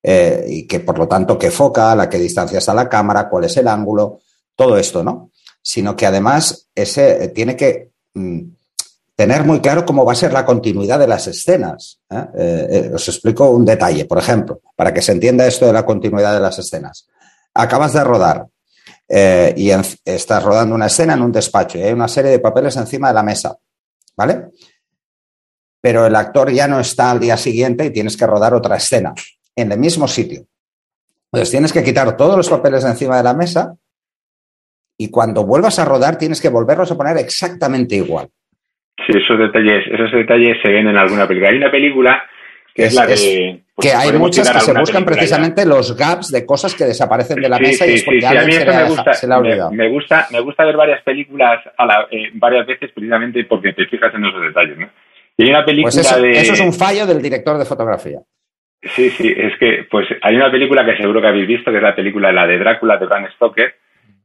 eh, 0.04 0.46
y 0.48 0.68
que 0.68 0.82
por 0.82 0.98
lo 0.98 1.08
tanto 1.08 1.38
qué 1.38 1.50
foca, 1.50 1.92
a 1.92 2.10
qué 2.10 2.18
distancia 2.18 2.60
está 2.60 2.74
la 2.74 2.90
cámara, 2.90 3.30
cuál 3.30 3.46
es 3.46 3.56
el 3.58 3.68
ángulo, 3.68 4.20
todo 4.56 4.78
esto, 4.78 5.04
¿no? 5.04 5.32
Sino 5.62 5.96
que 5.96 6.06
además 6.06 6.68
ese 6.76 7.24
eh, 7.24 7.28
tiene 7.30 7.56
que 7.56 7.92
mm, 8.14 8.42
tener 9.16 9.46
muy 9.46 9.62
claro 9.62 9.86
cómo 9.86 10.04
va 10.04 10.12
a 10.12 10.16
ser 10.16 10.34
la 10.34 10.46
continuidad 10.46 11.00
de 11.00 11.08
las 11.08 11.28
escenas. 11.28 12.00
¿eh? 12.10 12.92
os 12.94 13.08
explico 13.08 13.50
un 13.50 13.66
detalle, 13.66 14.06
por 14.06 14.18
ejemplo, 14.18 14.62
para 14.76 14.94
que 14.94 15.02
se 15.02 15.14
entienda 15.14 15.48
esto 15.48 15.66
de 15.66 15.74
la 15.74 15.86
continuidad 15.86 16.34
de 16.34 16.40
las 16.42 16.60
escenas. 16.60 17.08
Acabas 17.54 17.94
de 17.94 18.04
rodar 18.04 18.48
y 19.10 19.72
estás 20.06 20.44
rodando 20.44 20.76
una 20.76 20.86
escena 20.86 21.14
en 21.14 21.22
un 21.24 21.32
despacho 21.32 21.78
y 21.78 21.82
hay 21.82 21.94
una 21.94 22.08
serie 22.08 22.32
de 22.32 22.40
papeles 22.40 22.78
encima 22.78 23.08
de 23.08 23.14
la 23.16 23.24
mesa. 23.24 23.58
¿vale? 24.20 24.50
Pero 25.82 26.06
el 26.06 26.16
actor 26.16 26.52
ya 26.52 26.68
no 26.68 26.82
está 26.82 27.10
al 27.10 27.22
día 27.22 27.38
siguiente 27.38 27.86
y 27.86 27.94
tienes 27.94 28.18
que 28.18 28.28
rodar 28.28 28.54
otra 28.54 28.76
escena 28.76 29.14
en 29.56 29.72
el 29.72 29.80
mismo 29.80 30.10
sitio. 30.10 30.42
Entonces 31.32 31.52
tienes 31.52 31.72
que 31.72 31.84
quitar 31.84 32.18
todos 32.18 32.36
los 32.36 32.50
papeles 32.50 32.84
de 32.84 32.90
encima 32.90 33.16
de 33.16 33.24
la 33.24 33.34
mesa 33.34 33.76
y 34.98 35.10
cuando 35.10 35.46
vuelvas 35.46 35.80
a 35.80 35.86
rodar 35.86 36.18
tienes 36.18 36.42
que 36.42 36.50
volverlos 36.50 36.92
a 36.92 36.98
poner 36.98 37.16
exactamente 37.18 37.96
igual. 37.96 38.28
Sí, 39.08 39.18
esos 39.18 39.40
detalles, 39.40 39.86
esos 39.88 40.12
detalles 40.12 40.58
se 40.62 40.70
ven 40.70 40.90
en 40.90 40.98
alguna 40.98 41.26
película. 41.26 41.52
Hay 41.52 41.58
una 41.58 41.72
película 41.72 42.22
que 42.80 42.86
es, 42.86 42.96
la 42.96 43.06
de... 43.06 43.62
Pues, 43.76 43.88
que 43.88 43.94
hay 43.94 44.14
muchas 44.14 44.50
que 44.50 44.60
se 44.60 44.74
buscan 44.74 45.04
precisamente 45.04 45.66
los 45.66 45.98
gaps 45.98 46.32
de 46.32 46.46
cosas 46.46 46.74
que 46.76 46.86
desaparecen 46.86 47.42
de 47.42 47.50
la 47.50 47.60
mesa 47.60 47.86
y 47.86 47.96
es 47.96 48.04
porque 48.04 48.26
a 48.26 48.46
mí 48.46 48.54
me 48.54 48.84
gusta, 48.86 49.72
Me, 49.72 49.90
gusta, 49.90 50.28
me 50.32 50.40
gusta 50.40 50.66
ver 50.66 50.78
varias 50.78 51.02
películas 51.04 51.60
a 51.78 51.86
la, 51.86 52.08
eh, 52.10 52.30
varias 52.34 52.66
veces 52.66 52.92
precisamente 52.94 53.44
porque 53.44 53.74
te 53.74 53.86
fijas 53.88 54.14
en 54.14 54.26
esos 54.26 54.42
detalles, 54.42 54.78
¿no? 54.78 54.90
Y 55.38 55.44
hay 55.44 55.50
una 55.50 55.66
película 55.66 55.92
pues 55.94 56.06
eso, 56.06 56.22
de... 56.22 56.32
eso 56.32 56.54
es 56.54 56.60
un 56.60 56.74
fallo 56.74 57.06
del 57.06 57.22
director 57.22 57.58
de 57.58 57.66
fotografía. 57.66 58.20
Sí, 58.82 59.10
sí, 59.10 59.34
es 59.36 59.58
que 59.58 59.86
pues 59.90 60.08
hay 60.22 60.36
una 60.36 60.52
película 60.52 60.86
que 60.86 60.96
seguro 60.96 61.22
que 61.22 61.28
habéis 61.28 61.48
visto, 61.48 61.72
que 61.72 61.78
es 61.78 61.84
la 61.84 61.96
película 61.96 62.32
La 62.32 62.48
de 62.48 62.60
Drácula 62.60 62.98
de 62.98 63.06
Bram 63.06 63.28
Stoker, 63.36 63.76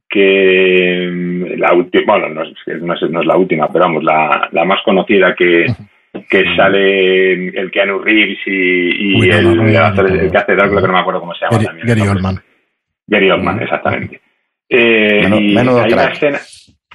que 0.09 1.09
mm, 1.11 1.59
la 1.59 1.73
última, 1.73 2.17
bueno, 2.17 2.29
no 2.29 2.43
es, 2.43 2.49
no, 2.81 2.93
es, 2.93 3.01
no 3.09 3.19
es, 3.19 3.25
la 3.25 3.37
última, 3.37 3.67
pero 3.67 3.85
vamos, 3.85 4.03
la, 4.03 4.47
la 4.51 4.63
más 4.63 4.81
conocida 4.83 5.35
que, 5.35 5.65
que 6.29 6.43
sale 6.55 7.33
el 7.49 7.71
Keanu 7.71 7.99
Reeves 7.99 8.39
y, 8.45 9.29
el, 9.29 10.31
que 10.31 10.37
hace 10.37 10.55
Drácula, 10.55 10.81
que 10.81 10.87
no 10.87 10.93
me 10.93 10.99
acuerdo 10.99 11.19
cómo 11.19 11.33
se 11.33 11.45
llama 11.45 11.57
Gary, 11.57 11.65
también. 11.65 11.87
Gary 11.87 12.07
Oldman. 12.07 12.43
Gary 13.07 13.31
Oldman, 13.31 13.61
exactamente. 13.61 14.21
Eh, 14.69 15.27
y 15.29 15.57
hay, 15.57 15.67
una 15.67 16.05
escena, 16.05 16.39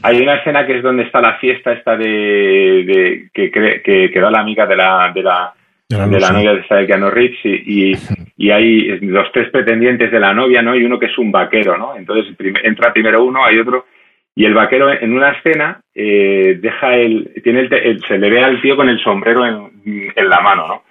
hay 0.02 0.20
una 0.20 0.34
escena 0.36 0.66
que 0.66 0.78
es 0.78 0.82
donde 0.82 1.04
está 1.04 1.20
la 1.20 1.38
fiesta 1.38 1.72
esta 1.72 1.96
de, 1.96 2.06
de 2.06 3.30
que, 3.32 3.50
que, 3.50 4.10
que, 4.12 4.20
da 4.20 4.30
la 4.30 4.40
amiga 4.40 4.66
de 4.66 4.76
la, 4.76 5.12
de 5.14 5.22
la, 5.22 5.54
de 5.88 6.20
la, 6.20 6.30
novia 6.30 6.52
de, 6.52 6.60
esta 6.60 6.76
de 6.76 6.86
Keanu 6.86 7.10
Reeves 7.10 7.38
y, 7.44 7.92
y, 8.36 8.50
hay 8.50 8.98
los 9.00 9.30
tres 9.32 9.50
pretendientes 9.50 10.10
de 10.10 10.18
la 10.18 10.34
novia, 10.34 10.62
¿no? 10.62 10.74
Y 10.74 10.84
uno 10.84 10.98
que 10.98 11.06
es 11.06 11.18
un 11.18 11.30
vaquero, 11.30 11.78
¿no? 11.78 11.96
Entonces 11.96 12.34
entra 12.64 12.92
primero 12.92 13.22
uno, 13.22 13.44
hay 13.44 13.58
otro 13.58 13.86
y 14.34 14.44
el 14.44 14.54
vaquero 14.54 14.90
en 14.92 15.12
una 15.12 15.32
escena 15.32 15.80
eh, 15.94 16.58
deja 16.60 16.96
el, 16.96 17.32
tiene 17.42 17.68
el, 17.70 18.02
se 18.06 18.18
le 18.18 18.30
ve 18.30 18.42
al 18.42 18.60
tío 18.62 18.76
con 18.76 18.88
el 18.88 19.00
sombrero 19.00 19.44
en, 19.46 20.12
en, 20.14 20.28
la 20.28 20.40
mano, 20.40 20.68
¿no? 20.68 20.82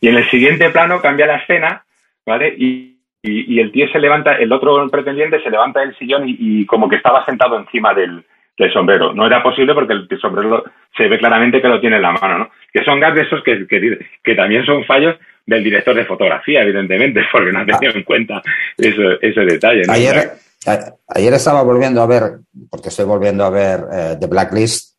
Y 0.00 0.08
en 0.08 0.16
el 0.16 0.28
siguiente 0.30 0.70
plano 0.70 1.00
cambia 1.00 1.26
la 1.26 1.36
escena, 1.36 1.84
¿vale? 2.26 2.54
Y, 2.56 2.98
y, 3.22 3.58
el 3.60 3.72
tío 3.72 3.88
se 3.88 3.98
levanta, 3.98 4.34
el 4.34 4.52
otro 4.52 4.88
pretendiente 4.88 5.42
se 5.42 5.50
levanta 5.50 5.80
del 5.80 5.96
sillón 5.96 6.24
y, 6.26 6.64
como 6.66 6.88
que 6.88 6.96
estaba 6.96 7.24
sentado 7.24 7.58
encima 7.58 7.94
del, 7.94 8.24
del, 8.56 8.72
sombrero. 8.72 9.12
No 9.12 9.26
era 9.26 9.42
posible 9.42 9.74
porque 9.74 9.94
el, 9.94 10.08
sombrero 10.20 10.64
se 10.96 11.08
ve 11.08 11.18
claramente 11.18 11.60
que 11.60 11.68
lo 11.68 11.80
tiene 11.80 11.96
en 11.96 12.02
la 12.02 12.12
mano, 12.12 12.38
¿no? 12.38 12.50
Que 12.72 12.84
son 12.84 13.00
gags 13.00 13.16
de 13.16 13.22
esos 13.22 13.42
que, 13.42 13.66
que, 13.66 13.98
que 14.22 14.34
también 14.34 14.64
son 14.64 14.84
fallos 14.84 15.16
del 15.46 15.64
director 15.64 15.94
de 15.94 16.04
fotografía, 16.04 16.62
evidentemente, 16.62 17.24
porque 17.32 17.52
no 17.52 17.60
ha 17.60 17.66
tenido 17.66 17.96
en 17.96 18.02
cuenta 18.02 18.42
eso, 18.76 19.20
ese 19.20 19.40
detalle. 19.40 19.82
¿no? 19.86 19.94
Ayer, 19.94 20.30
Ayer 20.66 21.34
estaba 21.34 21.62
volviendo 21.62 22.02
a 22.02 22.06
ver, 22.06 22.40
porque 22.68 22.88
estoy 22.88 23.04
volviendo 23.04 23.44
a 23.44 23.50
ver 23.50 23.86
eh, 23.92 24.16
The 24.18 24.26
Blacklist, 24.26 24.96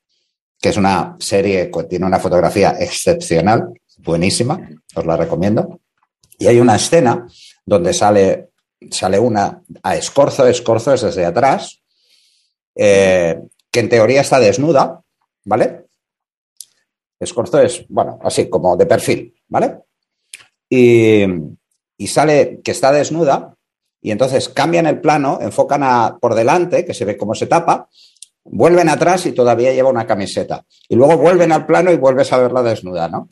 que 0.59 0.69
es 0.69 0.77
una 0.77 1.15
serie 1.19 1.69
que 1.69 1.83
tiene 1.83 2.05
una 2.05 2.19
fotografía 2.19 2.75
excepcional, 2.79 3.73
buenísima, 3.97 4.59
os 4.95 5.05
la 5.05 5.17
recomiendo. 5.17 5.81
Y 6.37 6.47
hay 6.47 6.59
una 6.59 6.75
escena 6.75 7.27
donde 7.65 7.93
sale, 7.93 8.51
sale 8.89 9.19
una 9.19 9.61
a 9.83 9.95
Escorzo, 9.95 10.47
Escorzo 10.47 10.93
es 10.93 11.01
desde 11.01 11.25
atrás, 11.25 11.81
eh, 12.75 13.39
que 13.69 13.79
en 13.79 13.89
teoría 13.89 14.21
está 14.21 14.39
desnuda, 14.39 15.01
¿vale? 15.43 15.87
Escorzo 17.19 17.61
es, 17.61 17.85
bueno, 17.89 18.17
así 18.23 18.49
como 18.49 18.77
de 18.77 18.85
perfil, 18.85 19.35
¿vale? 19.49 19.79
Y, 20.69 21.25
y 21.97 22.07
sale 22.07 22.61
que 22.63 22.71
está 22.71 22.91
desnuda 22.91 23.55
y 24.01 24.11
entonces 24.11 24.49
cambian 24.49 24.87
el 24.87 25.01
plano, 25.01 25.39
enfocan 25.41 25.83
a, 25.83 26.17
por 26.19 26.35
delante, 26.35 26.85
que 26.85 26.93
se 26.93 27.05
ve 27.05 27.17
cómo 27.17 27.35
se 27.35 27.47
tapa, 27.47 27.89
vuelven 28.43 28.89
atrás 28.89 29.25
y 29.25 29.33
todavía 29.33 29.73
lleva 29.73 29.89
una 29.89 30.07
camiseta. 30.07 30.63
Y 30.87 30.95
luego 30.95 31.17
vuelven 31.17 31.51
al 31.51 31.65
plano 31.65 31.91
y 31.91 31.97
vuelves 31.97 32.31
a 32.33 32.37
verla 32.39 32.63
desnuda, 32.63 33.09
¿no? 33.09 33.27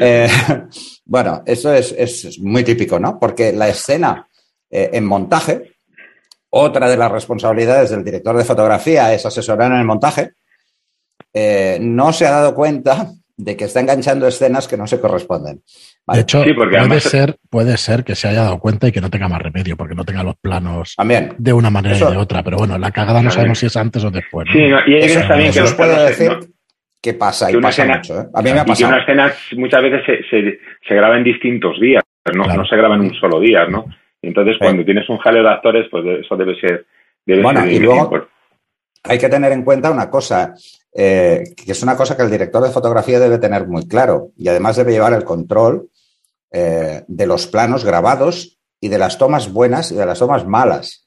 Eh, 0.00 0.28
bueno, 1.04 1.42
eso 1.44 1.72
es, 1.72 2.38
muy 2.40 2.64
típico, 2.64 2.98
¿no? 2.98 3.18
Porque 3.18 3.52
la 3.52 3.68
escena 3.68 4.28
eh, 4.70 4.90
en 4.92 5.04
montaje, 5.04 5.76
otra 6.50 6.88
de 6.88 6.96
las 6.96 7.10
responsabilidades 7.10 7.90
del 7.90 8.04
director 8.04 8.36
de 8.36 8.44
fotografía 8.44 9.12
es 9.12 9.26
asesorar 9.26 9.72
en 9.72 9.78
el 9.78 9.84
montaje, 9.84 10.32
eh, 11.32 11.78
no 11.80 12.12
se 12.12 12.26
ha 12.26 12.30
dado 12.30 12.54
cuenta 12.54 13.12
de 13.36 13.56
que 13.56 13.64
está 13.64 13.80
enganchando 13.80 14.26
escenas 14.26 14.66
que 14.66 14.76
no 14.76 14.86
se 14.86 15.00
corresponden. 15.00 15.60
De 16.06 16.20
hecho, 16.20 16.42
puede, 16.42 17.00
ser, 17.00 17.36
puede 17.50 17.76
ser 17.76 18.04
que 18.04 18.14
se 18.14 18.28
haya 18.28 18.44
dado 18.44 18.58
cuenta 18.58 18.88
y 18.88 18.92
que 18.92 19.00
no 19.00 19.10
tenga 19.10 19.28
más 19.28 19.42
remedio, 19.42 19.76
porque 19.76 19.94
no 19.94 20.04
tenga 20.04 20.22
los 20.22 20.36
planos 20.36 20.96
de 21.38 21.52
una 21.52 21.68
manera 21.68 22.06
o 22.06 22.10
de 22.10 22.16
otra. 22.16 22.42
Pero 22.42 22.58
bueno, 22.58 22.78
la 22.78 22.90
cagada 22.90 23.22
no 23.22 23.30
sabemos 23.30 23.58
si 23.58 23.66
es 23.66 23.76
antes 23.76 24.04
o 24.04 24.10
después. 24.10 24.48
Sí, 24.52 24.60
y 24.86 24.94
eso, 24.94 25.20
también 25.28 25.52
que 25.52 25.60
os 25.60 25.74
puedo 25.74 26.04
decir 26.04 26.32
qué 27.02 27.14
pasa, 27.14 27.50
y 27.50 27.56
pasa 27.60 27.84
mucho. 27.84 28.20
¿eh? 28.20 28.26
A 28.32 28.42
mí 28.42 28.52
me 28.52 28.60
ha 28.60 28.64
pasado. 28.64 28.90
Y 28.90 28.92
una 28.92 29.02
escena 29.02 29.32
muchas 29.56 29.82
veces 29.82 30.24
se, 30.30 30.58
se, 30.88 30.94
graba 30.94 31.16
en 31.16 31.24
distintos 31.24 31.78
días, 31.80 32.02
no, 32.34 32.44
no 32.44 32.64
se 32.64 32.76
graba 32.76 32.94
en 32.94 33.02
un 33.02 33.14
solo 33.14 33.38
día, 33.38 33.66
¿no? 33.66 33.84
Entonces, 34.22 34.56
cuando 34.58 34.84
tienes 34.84 35.08
un 35.08 35.18
jaleo 35.18 35.42
de 35.42 35.50
actores, 35.50 35.86
pues 35.90 36.04
eso 36.24 36.36
debe 36.36 36.58
ser. 36.58 36.86
Debe 37.24 37.42
bueno, 37.42 37.66
y 37.66 37.78
luego 37.78 38.26
hay 39.04 39.18
que 39.18 39.28
tener 39.28 39.52
en 39.52 39.62
cuenta 39.62 39.90
una 39.90 40.10
cosa. 40.10 40.54
Eh, 40.98 41.52
que 41.54 41.72
es 41.72 41.82
una 41.82 41.94
cosa 41.94 42.16
que 42.16 42.22
el 42.22 42.30
director 42.30 42.62
de 42.62 42.70
fotografía 42.70 43.20
debe 43.20 43.36
tener 43.36 43.66
muy 43.66 43.86
claro 43.86 44.30
y 44.34 44.48
además 44.48 44.76
debe 44.76 44.92
llevar 44.92 45.12
el 45.12 45.24
control 45.24 45.90
eh, 46.50 47.04
de 47.06 47.26
los 47.26 47.46
planos 47.46 47.84
grabados 47.84 48.58
y 48.80 48.88
de 48.88 48.96
las 48.96 49.18
tomas 49.18 49.52
buenas 49.52 49.92
y 49.92 49.94
de 49.94 50.06
las 50.06 50.18
tomas 50.18 50.46
malas. 50.46 51.06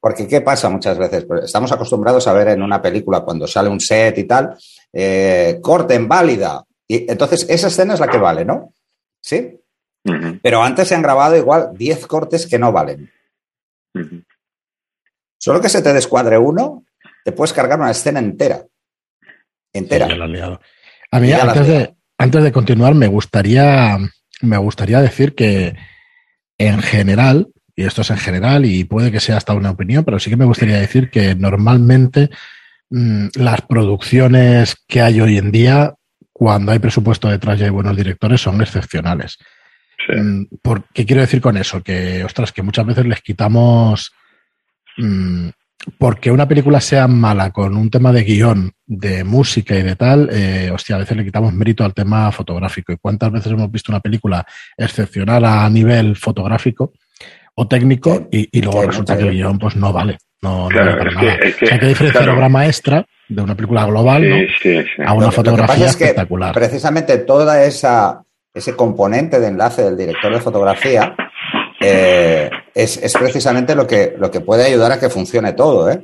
Porque 0.00 0.26
¿qué 0.26 0.40
pasa 0.40 0.68
muchas 0.68 0.98
veces? 0.98 1.24
Pues 1.24 1.44
estamos 1.44 1.70
acostumbrados 1.72 2.26
a 2.26 2.32
ver 2.32 2.48
en 2.48 2.62
una 2.62 2.82
película 2.82 3.20
cuando 3.20 3.46
sale 3.46 3.68
un 3.68 3.80
set 3.80 4.18
y 4.18 4.24
tal, 4.24 4.56
eh, 4.92 5.60
corte 5.62 5.94
en 5.94 6.08
válida. 6.08 6.64
Y 6.86 7.10
entonces 7.10 7.46
esa 7.48 7.68
escena 7.68 7.94
es 7.94 8.00
la 8.00 8.08
que 8.08 8.18
vale, 8.18 8.44
¿no? 8.44 8.72
¿Sí? 9.20 9.60
Pero 10.42 10.62
antes 10.62 10.88
se 10.88 10.94
han 10.94 11.02
grabado 11.02 11.36
igual 11.36 11.70
10 11.74 12.06
cortes 12.06 12.46
que 12.46 12.58
no 12.58 12.70
valen. 12.70 13.10
Solo 15.38 15.60
que 15.60 15.68
se 15.68 15.82
te 15.82 15.92
descuadre 15.92 16.38
uno, 16.38 16.84
te 17.24 17.32
puedes 17.32 17.52
cargar 17.52 17.80
una 17.80 17.90
escena 17.90 18.20
entera. 18.20 18.64
Entera. 19.76 20.08
a 21.10 21.20
mí, 21.20 21.32
antes 21.32 21.66
de, 21.66 21.94
antes 22.18 22.42
de 22.42 22.52
continuar, 22.52 22.94
me 22.94 23.06
gustaría 23.06 23.98
me 24.40 24.56
gustaría 24.58 25.00
decir 25.00 25.34
que 25.34 25.76
en 26.58 26.80
general, 26.82 27.48
y 27.74 27.84
esto 27.84 28.02
es 28.02 28.10
en 28.10 28.18
general 28.18 28.64
y 28.64 28.84
puede 28.84 29.12
que 29.12 29.20
sea 29.20 29.36
hasta 29.36 29.54
una 29.54 29.70
opinión, 29.70 30.04
pero 30.04 30.18
sí 30.18 30.30
que 30.30 30.36
me 30.36 30.44
gustaría 30.44 30.78
decir 30.78 31.10
que 31.10 31.34
normalmente 31.34 32.30
mm, 32.90 33.28
las 33.34 33.62
producciones 33.62 34.76
que 34.86 35.02
hay 35.02 35.20
hoy 35.20 35.38
en 35.38 35.52
día, 35.52 35.94
cuando 36.32 36.72
hay 36.72 36.78
presupuesto 36.78 37.28
detrás 37.28 37.60
y 37.60 37.64
hay 37.64 37.70
buenos 37.70 37.96
directores, 37.96 38.40
son 38.40 38.60
excepcionales. 38.60 39.38
Mm, 40.08 40.44
¿Qué 40.92 41.06
quiero 41.06 41.22
decir 41.22 41.40
con 41.40 41.56
eso? 41.56 41.82
Que, 41.82 42.24
ostras, 42.24 42.52
que 42.52 42.62
muchas 42.62 42.86
veces 42.86 43.06
les 43.06 43.20
quitamos 43.20 44.12
mm, 44.98 45.48
porque 45.98 46.30
una 46.30 46.48
película 46.48 46.80
sea 46.80 47.06
mala 47.08 47.50
con 47.50 47.76
un 47.76 47.90
tema 47.90 48.12
de 48.12 48.24
guion, 48.24 48.72
de 48.86 49.24
música 49.24 49.74
y 49.74 49.82
de 49.82 49.96
tal, 49.96 50.28
eh, 50.32 50.70
hostia, 50.72 50.96
a 50.96 51.00
veces 51.00 51.16
le 51.16 51.24
quitamos 51.24 51.52
mérito 51.52 51.84
al 51.84 51.92
tema 51.92 52.30
fotográfico. 52.30 52.92
¿Y 52.92 52.96
cuántas 52.96 53.32
veces 53.32 53.52
hemos 53.52 53.70
visto 53.70 53.90
una 53.90 54.00
película 54.00 54.46
excepcional 54.76 55.44
a 55.44 55.68
nivel 55.68 56.16
fotográfico 56.16 56.92
o 57.54 57.66
técnico 57.66 58.28
y, 58.30 58.60
luego 58.60 58.82
resulta 58.82 59.16
que 59.16 59.24
el 59.24 59.32
guion 59.32 59.58
pues 59.58 59.76
no 59.76 59.92
vale? 59.92 60.18
No, 60.42 60.68
vale 60.68 60.96
para 60.96 61.10
nada. 61.10 61.38
hay 61.42 61.78
que 61.78 61.86
diferenciar 61.86 62.28
obra 62.28 62.48
maestra 62.48 63.04
de 63.28 63.42
una 63.42 63.56
película 63.56 63.86
global 63.86 64.28
¿no? 64.28 64.36
a 65.06 65.12
una 65.14 65.30
fotografía 65.32 65.86
espectacular. 65.86 66.54
precisamente 66.54 67.18
toda 67.18 67.64
esa 67.64 68.22
ese 68.56 68.74
componente 68.74 69.38
de 69.38 69.48
enlace 69.48 69.82
del 69.82 69.96
director 69.96 70.32
de 70.32 70.40
fotografía 70.40 71.14
eh, 71.80 72.50
es, 72.74 73.14
precisamente 73.18 73.74
lo 73.74 73.86
que, 73.86 74.14
lo 74.18 74.30
que 74.30 74.40
puede 74.40 74.64
ayudar 74.64 74.92
a 74.92 74.98
que 74.98 75.10
funcione 75.10 75.52
todo. 75.52 75.90
¿eh? 75.90 76.00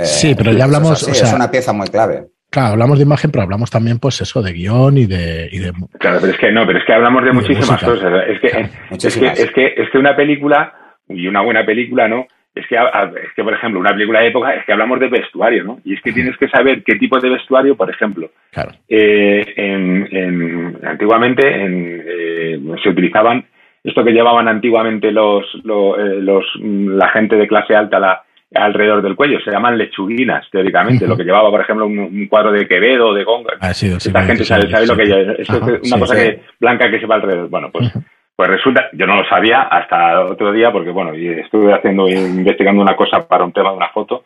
Sí, 0.00 0.34
pero 0.36 0.52
ya 0.52 0.64
hablamos. 0.64 1.06
Es, 1.06 1.32
una 1.32 1.50
pieza 1.50 1.72
muy 1.72 1.88
clave. 1.88 2.26
Claro, 2.50 2.72
hablamos 2.72 2.98
de 2.98 3.04
imagen, 3.04 3.30
pero 3.30 3.42
hablamos 3.42 3.70
también, 3.70 3.98
pues 3.98 4.20
eso, 4.22 4.40
de 4.40 4.52
guion 4.52 4.96
y 4.96 5.04
de, 5.04 5.48
y 5.52 5.58
de... 5.58 5.72
Claro, 5.98 6.18
pero 6.20 6.32
es 6.32 6.38
que 6.38 6.50
no, 6.50 6.66
pero 6.66 6.78
es 6.78 6.84
que 6.86 6.94
hablamos 6.94 7.22
de 7.22 7.32
muchísimas 7.32 7.82
cosas. 7.82 8.24
Es 8.26 8.40
que, 8.40 8.46
es 8.48 9.18
que, 9.18 9.26
es 9.26 9.50
que, 9.52 9.74
es 9.76 9.90
que 9.90 9.98
una 9.98 10.16
película, 10.16 10.72
y 11.10 11.26
una 11.28 11.42
buena 11.42 11.66
película, 11.66 12.08
¿no? 12.08 12.26
Es 12.54 12.66
que, 12.66 12.74
es 12.74 13.32
que, 13.36 13.44
por 13.44 13.52
ejemplo, 13.52 13.78
una 13.78 13.92
película 13.92 14.20
de 14.20 14.28
época 14.28 14.54
es 14.54 14.64
que 14.64 14.72
hablamos 14.72 14.98
de 14.98 15.08
vestuario, 15.08 15.62
¿no? 15.62 15.78
Y 15.84 15.94
es 15.94 16.02
que 16.02 16.12
tienes 16.12 16.36
que 16.38 16.48
saber 16.48 16.82
qué 16.82 16.96
tipo 16.96 17.20
de 17.20 17.28
vestuario, 17.28 17.76
por 17.76 17.88
ejemplo. 17.90 18.30
Claro. 18.50 18.72
Eh, 18.88 19.44
en, 19.56 20.78
antiguamente 20.84 21.46
en, 21.46 22.02
eh, 22.04 22.60
se 22.82 22.88
utilizaban 22.88 23.44
esto 23.84 24.04
que 24.04 24.12
llevaban 24.12 24.48
antiguamente 24.48 25.12
los, 25.12 25.44
eh, 25.54 26.20
los, 26.20 26.44
la 26.60 27.08
gente 27.10 27.36
de 27.36 27.46
clase 27.46 27.76
alta, 27.76 28.00
la, 28.00 28.22
alrededor 28.54 29.02
del 29.02 29.16
cuello. 29.16 29.40
Se 29.40 29.50
llaman 29.50 29.76
lechuguinas, 29.76 30.48
teóricamente. 30.50 31.06
Lo 31.06 31.16
que 31.16 31.24
llevaba, 31.24 31.50
por 31.50 31.60
ejemplo, 31.60 31.86
un, 31.86 32.26
cuadro 32.28 32.52
de 32.52 32.66
Quevedo, 32.66 33.12
de 33.14 33.24
Gonga. 33.24 33.54
Ah, 33.60 33.70
Esta 33.70 34.22
gente 34.22 34.44
sabe, 34.44 34.86
lo 34.86 34.96
que 34.96 35.36
es. 35.38 35.48
una 35.48 35.98
cosa 35.98 36.16
que 36.16 36.40
blanca 36.58 36.90
que 36.90 37.00
se 37.00 37.06
va 37.06 37.16
alrededor. 37.16 37.48
Bueno, 37.48 37.70
pues, 37.70 37.92
pues 38.34 38.50
resulta, 38.50 38.88
yo 38.92 39.06
no 39.06 39.16
lo 39.16 39.28
sabía 39.28 39.62
hasta 39.62 40.24
otro 40.24 40.52
día 40.52 40.72
porque, 40.72 40.90
bueno, 40.90 41.12
estuve 41.12 41.72
haciendo, 41.72 42.08
investigando 42.08 42.82
una 42.82 42.96
cosa 42.96 43.26
para 43.26 43.44
un 43.44 43.52
tema 43.52 43.70
de 43.70 43.76
una 43.76 43.88
foto. 43.90 44.24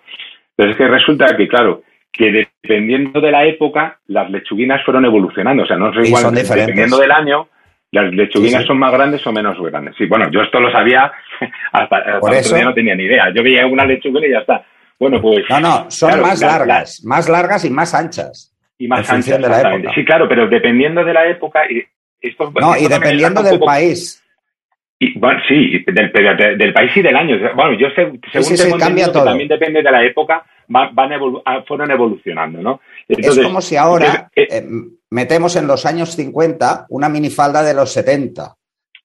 Pero 0.54 0.70
es 0.70 0.76
que 0.76 0.86
resulta 0.86 1.36
que, 1.36 1.48
claro, 1.48 1.82
que 2.12 2.30
dependiendo 2.30 3.20
de 3.20 3.30
la 3.30 3.44
época, 3.44 3.98
las 4.06 4.30
lechuguinas 4.30 4.84
fueron 4.84 5.04
evolucionando. 5.04 5.62
O 5.62 5.66
sea, 5.66 5.76
no 5.76 5.92
sé 5.94 6.06
igual, 6.06 6.34
dependiendo 6.34 6.98
del 6.98 7.10
año, 7.10 7.48
las 7.92 8.12
lechuguinas 8.12 8.64
son 8.64 8.78
más 8.78 8.90
grandes 8.90 9.24
o 9.26 9.32
menos 9.32 9.60
grandes. 9.60 9.94
Sí, 9.96 10.06
bueno, 10.06 10.30
yo 10.30 10.40
esto 10.40 10.58
lo 10.58 10.72
sabía 10.72 11.12
hasta, 11.72 11.96
hasta 11.96 12.18
otro 12.18 12.56
día 12.56 12.64
no 12.64 12.74
tenía 12.74 12.94
ni 12.94 13.04
idea. 13.04 13.32
Yo 13.34 13.42
veía 13.42 13.66
una 13.66 13.84
lechuguina 13.84 14.26
y 14.26 14.30
ya 14.30 14.38
está. 14.38 14.64
Bueno, 14.98 15.20
pues. 15.20 15.44
No, 15.50 15.60
no, 15.60 15.90
son 15.90 16.20
más 16.20 16.40
largas, 16.40 17.04
más 17.04 17.28
largas 17.28 17.64
y 17.64 17.70
más 17.70 17.94
anchas. 17.94 18.56
Y 18.78 18.88
más 18.88 19.08
anchas. 19.10 19.40
De 19.40 19.48
la 19.48 19.60
época. 19.60 19.92
Sí, 19.94 20.04
claro, 20.04 20.26
pero 20.28 20.48
dependiendo 20.48 21.04
de 21.04 21.12
la 21.12 21.26
época. 21.28 21.60
Y 21.70 21.84
esto, 22.20 22.52
no, 22.58 22.76
y 22.76 22.88
dependiendo 22.88 23.42
del 23.42 23.60
país. 23.60 24.18
Y, 24.98 25.18
bueno, 25.18 25.40
sí, 25.48 25.84
del, 25.84 26.12
del, 26.56 26.72
país 26.72 26.96
y 26.96 27.02
del 27.02 27.16
año. 27.16 27.36
Bueno, 27.56 27.76
yo 27.76 27.88
sé, 27.90 28.12
según 28.30 28.56
sí, 28.56 28.78
cambia 28.78 29.10
todo. 29.10 29.24
también 29.24 29.48
depende 29.48 29.82
de 29.82 29.90
la 29.90 30.04
época, 30.04 30.44
van, 30.68 30.94
ah, 31.44 31.64
fueron 31.66 31.90
evolucionando, 31.90 32.62
¿no? 32.62 32.80
es 33.08 33.38
como 33.40 33.60
si 33.60 33.76
ahora. 33.76 34.30
Eh, 34.36 34.46
eh, 34.48 34.62
metemos 35.12 35.56
en 35.56 35.66
los 35.66 35.84
años 35.84 36.16
50 36.16 36.86
una 36.88 37.08
minifalda 37.08 37.62
de 37.62 37.74
los 37.74 37.92
70. 37.92 38.54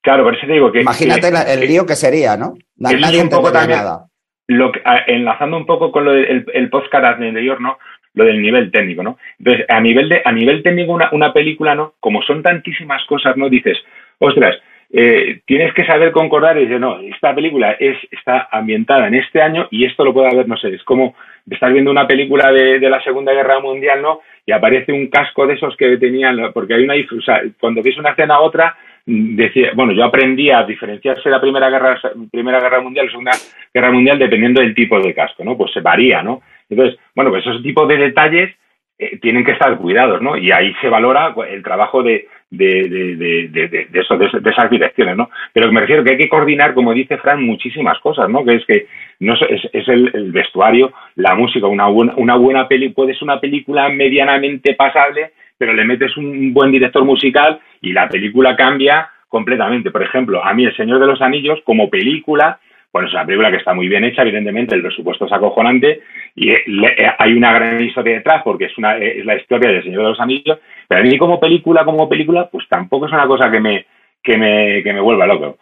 Claro, 0.01 0.23
por 0.23 0.35
eso 0.35 0.47
te 0.47 0.53
digo 0.53 0.71
que... 0.71 0.81
Imagínate 0.81 1.29
el 1.53 1.59
lío 1.67 1.85
que 1.85 1.95
sería, 1.95 2.37
¿no? 2.37 2.53
Nadie 2.77 3.19
entendería 3.19 3.67
nada. 3.67 4.05
Lo 4.47 4.71
enlazando 5.07 5.57
un 5.57 5.65
poco 5.65 5.91
con 5.91 6.05
lo 6.05 6.13
del 6.13 6.45
el 6.53 6.69
postcard 6.69 7.03
anterior, 7.03 7.59
¿no? 7.59 7.77
Lo 8.13 8.23
del 8.23 8.41
nivel 8.41 8.71
técnico, 8.71 9.03
¿no? 9.03 9.17
Entonces, 9.37 9.65
a 9.67 9.81
nivel, 9.81 10.07
de, 10.07 10.21
a 10.23 10.31
nivel 10.31 10.63
técnico, 10.63 10.93
una, 10.93 11.09
una 11.11 11.33
película, 11.33 11.75
¿no? 11.75 11.95
Como 11.99 12.21
son 12.21 12.41
tantísimas 12.41 13.03
cosas, 13.05 13.35
¿no? 13.35 13.49
Dices, 13.49 13.77
ostras, 14.19 14.55
eh, 14.91 15.41
tienes 15.45 15.73
que 15.73 15.85
saber 15.85 16.11
concordar 16.11 16.57
y 16.57 16.61
decir, 16.61 16.79
no, 16.79 16.99
esta 16.99 17.35
película 17.35 17.73
es, 17.73 17.97
está 18.09 18.47
ambientada 18.51 19.07
en 19.07 19.15
este 19.15 19.41
año 19.41 19.67
y 19.69 19.85
esto 19.85 20.05
lo 20.05 20.13
puede 20.13 20.29
haber, 20.29 20.47
no 20.47 20.55
sé, 20.57 20.69
es 20.73 20.83
como 20.83 21.15
estar 21.49 21.71
viendo 21.71 21.91
una 21.91 22.07
película 22.07 22.51
de, 22.51 22.79
la 22.79 23.01
Segunda 23.01 23.33
Guerra 23.33 23.59
Mundial, 23.59 24.01
¿no? 24.01 24.21
y 24.45 24.51
aparece 24.53 24.93
un 24.93 25.07
casco 25.07 25.45
de 25.45 25.55
esos 25.55 25.75
que 25.75 25.97
tenían, 25.97 26.53
porque 26.53 26.73
hay 26.73 26.83
una, 26.83 26.93
o 26.95 27.21
sea, 27.21 27.41
cuando 27.59 27.83
ves 27.83 27.97
una 27.97 28.11
escena 28.11 28.35
a 28.35 28.41
otra, 28.41 28.77
decía, 29.05 29.71
bueno, 29.73 29.93
yo 29.93 30.05
aprendí 30.05 30.51
a 30.51 30.63
diferenciarse 30.63 31.29
la 31.29 31.41
Primera 31.41 31.69
Guerra, 31.69 31.99
Primera 32.31 32.61
Guerra 32.61 32.81
Mundial, 32.81 33.05
la 33.05 33.11
Segunda 33.11 33.31
Guerra 33.73 33.91
Mundial, 33.91 34.19
dependiendo 34.19 34.61
del 34.61 34.73
tipo 34.73 34.99
de 34.99 35.13
casco, 35.13 35.43
¿no? 35.43 35.57
Pues 35.57 35.71
se 35.73 35.81
varía, 35.81 36.21
¿no? 36.23 36.41
Entonces, 36.69 36.99
bueno, 37.15 37.31
pues 37.31 37.45
esos 37.45 37.61
tipos 37.61 37.87
de 37.87 37.97
detalles 37.97 38.55
eh, 38.97 39.17
tienen 39.19 39.45
que 39.45 39.51
estar 39.51 39.77
cuidados, 39.77 40.21
¿no? 40.21 40.37
Y 40.37 40.51
ahí 40.51 40.73
se 40.81 40.89
valora 40.89 41.33
el 41.49 41.63
trabajo 41.63 42.03
de, 42.03 42.27
de, 42.49 42.87
de, 42.87 43.47
de, 43.49 43.67
de, 43.67 43.99
eso, 43.99 44.17
de, 44.17 44.25
esas 44.25 44.69
direcciones, 44.69 45.17
¿no? 45.17 45.29
Pero 45.53 45.71
me 45.71 45.81
refiero 45.81 46.03
que 46.03 46.11
hay 46.11 46.17
que 46.17 46.29
coordinar, 46.29 46.73
como 46.73 46.93
dice 46.93 47.17
Fran, 47.17 47.43
muchísimas 47.43 47.99
cosas, 47.99 48.29
¿no? 48.29 48.45
Que 48.45 48.55
es 48.55 48.65
que 48.65 48.87
no 49.19 49.33
es, 49.33 49.69
es 49.73 49.87
el, 49.87 50.31
vestuario, 50.31 50.93
la 51.15 51.35
música, 51.35 51.67
una 51.67 51.87
buena, 51.87 52.13
una 52.15 52.35
buena 52.35 52.67
peli, 52.67 52.89
puede 52.89 53.13
ser 53.13 53.23
una 53.23 53.39
película 53.39 53.89
medianamente 53.89 54.73
pasable, 54.75 55.31
pero 55.57 55.73
le 55.73 55.83
metes 55.83 56.15
un 56.15 56.53
buen 56.53 56.71
director 56.71 57.03
musical 57.03 57.59
y 57.81 57.91
la 57.91 58.07
película 58.07 58.55
cambia 58.55 59.09
completamente. 59.27 59.91
Por 59.91 60.03
ejemplo, 60.03 60.43
a 60.43 60.53
mí 60.53 60.65
El 60.65 60.75
Señor 60.75 60.99
de 60.99 61.07
los 61.07 61.21
Anillos, 61.21 61.59
como 61.65 61.89
película, 61.89 62.59
bueno, 62.97 63.09
es 63.09 63.13
una 63.13 63.27
película 63.27 63.51
que 63.51 63.57
está 63.57 63.75
muy 63.75 63.87
bien 63.87 64.03
hecha, 64.05 64.23
evidentemente 64.23 64.73
el 64.73 64.81
presupuesto 64.81 65.27
es 65.27 65.31
acojonante 65.31 66.01
y 66.33 66.49
eh, 66.49 66.63
eh, 66.65 67.11
hay 67.19 67.33
una 67.33 67.53
gran 67.53 67.79
historia 67.79 68.15
detrás 68.15 68.41
porque 68.43 68.65
es, 68.65 68.77
una, 68.79 68.97
es 68.97 69.23
la 69.23 69.35
historia 69.35 69.69
del 69.69 69.83
Señor 69.83 70.01
de 70.01 70.09
los 70.09 70.19
Anillos, 70.19 70.57
pero 70.87 71.01
a 71.01 71.03
mí 71.03 71.15
como 71.19 71.39
película, 71.39 71.85
como 71.85 72.09
película, 72.09 72.49
pues 72.51 72.67
tampoco 72.67 73.05
es 73.05 73.11
una 73.11 73.27
cosa 73.27 73.51
que 73.51 73.59
me, 73.59 73.85
que 74.23 74.35
me, 74.35 74.81
que 74.81 74.93
me 74.93 74.99
vuelva 74.99 75.27
loco. 75.27 75.59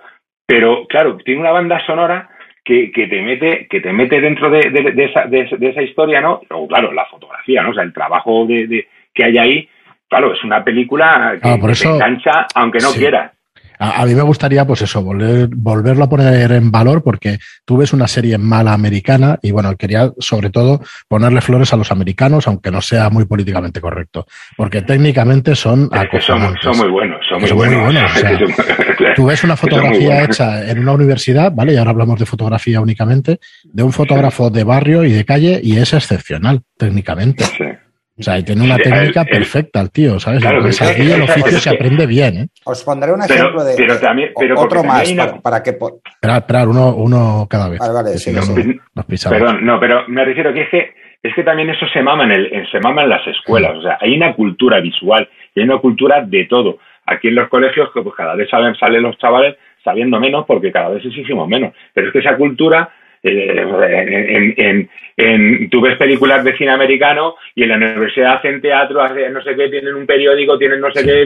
Pero 0.48 0.88
claro, 0.88 1.18
tiene 1.18 1.42
una 1.42 1.52
banda 1.52 1.86
sonora 1.86 2.30
que, 2.64 2.90
que 2.90 3.08
te 3.08 3.22
mete, 3.22 3.68
que 3.70 3.82
te 3.82 3.92
mete 3.92 4.22
dentro 4.22 4.50
de, 4.50 4.70
de, 4.70 5.04
esa, 5.04 5.26
de, 5.26 5.42
esa, 5.42 5.82
historia, 5.82 6.22
¿no? 6.22 6.40
Luego, 6.50 6.70
claro, 6.70 6.94
la 6.94 7.06
fotografía, 7.08 7.64
¿no? 7.64 7.72
O 7.72 7.74
sea, 7.74 7.84
el 7.84 7.92
trabajo 7.92 8.46
de, 8.46 8.88
que 9.14 9.26
hay 9.26 9.38
ahí, 9.38 9.70
claro, 10.08 10.32
es 10.32 10.42
una 10.42 10.64
película 10.64 11.38
que, 11.44 11.50
ah, 11.50 11.58
te 11.60 11.88
engancha 11.90 12.48
aunque 12.56 12.80
no 12.80 12.94
quieras. 12.94 13.35
A, 13.80 14.06
mí 14.06 14.16
me 14.16 14.22
gustaría, 14.22 14.66
pues 14.66 14.82
eso, 14.82 15.04
volver, 15.04 15.50
volverlo 15.52 16.06
a 16.06 16.10
poner 16.10 16.52
en 16.52 16.72
valor 16.72 17.04
porque 17.04 17.40
tú 17.66 17.78
ves 17.78 17.94
una 17.94 18.08
serie 18.08 18.38
mala 18.38 18.74
americana 18.74 19.38
y 19.42 19.52
bueno, 19.52 19.76
quería 19.76 20.12
sobre 20.20 20.50
todo 20.50 20.82
ponerle 21.08 21.42
flores 21.42 21.74
a 21.74 21.78
los 21.78 21.92
americanos, 21.92 22.48
aunque 22.48 22.72
no 22.72 22.82
sea 22.82 23.10
muy 23.10 23.26
políticamente 23.26 23.82
correcto, 23.82 24.26
porque 24.58 24.82
técnicamente 24.82 25.56
son 25.56 25.90
acojonantes. 25.92 26.64
Son, 26.64 26.78
muy 26.78 26.90
buenos, 26.90 27.20
son 27.28 27.42
muy, 27.42 27.52
buenos. 27.52 28.12
tú 29.16 29.26
ves 29.26 29.44
una 29.44 29.58
fotografía 29.58 30.24
hecha 30.24 30.70
en 30.70 30.80
una 30.80 30.94
universidad, 30.94 31.52
¿vale? 31.52 31.74
Y 31.74 31.78
ahora 31.78 31.92
hablamos 31.92 32.20
de 32.20 32.26
fotografía 32.26 32.82
únicamente, 32.82 33.40
de 33.64 33.84
un 33.84 33.92
fotógrafo 33.92 34.50
de 34.50 34.64
barrio 34.64 35.04
y 35.04 35.12
de 35.12 35.26
calle 35.26 35.60
y 35.62 35.78
es 35.78 35.94
excepcional 35.94 36.62
técnicamente. 36.78 37.46
Sí. 37.46 37.66
O 38.18 38.24
sea, 38.24 38.40
y 38.40 38.44
tiene 38.44 38.64
una 38.64 38.78
técnica 38.78 39.26
perfecta 39.26 39.82
el 39.82 39.92
tío, 39.92 40.20
¿sabes? 40.20 40.42
Claro, 40.42 40.62
pues 40.62 40.82
aquí 40.82 41.12
el 41.12 41.24
oficio 41.24 41.60
se 41.60 41.70
aprende 41.70 42.06
bien, 42.08 42.38
¿eh? 42.38 42.48
Os 42.64 42.82
pondré 42.86 43.12
un 43.12 43.22
ejemplo 43.22 43.62
de, 43.62 43.76
pero 43.76 44.00
también, 44.00 44.32
pero 44.40 44.58
otro 44.58 44.86
más 44.86 45.12
para, 45.44 45.62
que... 45.62 45.72
Esperar, 45.72 46.38
esperar, 46.38 46.70
uno, 46.70 46.96
uno 46.96 47.46
cada 47.50 47.68
vez. 47.68 47.80
Vale, 47.80 47.94
vale, 47.94 48.18
sí, 48.18 48.32
nos 48.32 49.06
pisamos. 49.06 49.38
Perdón, 49.38 49.66
no, 49.66 49.82
pero 49.82 50.08
me 50.08 50.24
refiero 50.24 50.54
que 50.54 50.62
es 50.62 50.70
que, 50.70 50.94
es 51.24 51.36
que 51.36 51.44
también 51.44 51.70
eso 51.70 51.86
se 51.92 52.02
mama 52.02 52.24
en, 52.24 52.32
el, 52.32 52.72
se 52.72 52.80
mama 52.80 53.04
en 53.04 53.10
las 53.10 53.28
escuelas. 53.28 53.76
O 53.76 53.82
sea, 53.82 53.98
hay 54.00 54.16
una 54.16 54.34
cultura 54.34 54.80
visual 54.80 55.28
y 55.54 55.60
hay 55.60 55.66
una 55.66 55.80
cultura 55.80 56.22
de 56.22 56.46
todo. 56.46 56.78
Aquí 57.08 57.28
en 57.28 57.36
los 57.36 57.50
colegios, 57.50 57.90
pues 57.94 58.16
cada 58.16 58.36
vez 58.36 58.50
salen, 58.50 58.76
salen 58.76 59.04
los 59.04 59.18
chavales 59.18 59.58
sabiendo 59.84 60.22
menos 60.22 60.46
porque 60.48 60.72
cada 60.72 60.88
vez 60.88 61.04
exigimos 61.06 61.50
menos. 61.50 61.74
Pero 61.94 62.08
es 62.08 62.14
que 62.14 62.20
esa 62.20 62.38
cultura 62.38 62.90
eh, 63.26 64.54
en, 64.58 64.90
en, 65.18 65.70
tú 65.70 65.82
ves 65.82 65.98
películas 65.98 66.44
de 66.44 66.56
cine 66.58 66.72
americano 66.72 67.36
y 67.56 67.64
en 67.64 67.70
la 67.70 67.78
universidad 67.78 68.36
hacen 68.36 68.62
teatro, 68.62 69.02
hacen 69.02 69.34
no 69.34 69.42
sé 69.42 69.56
qué, 69.56 69.70
tienen 69.70 69.96
un 69.96 70.06
periódico, 70.06 70.58
tienen 70.58 70.80
no 70.80 70.92
sé 70.92 71.04
qué, 71.04 71.26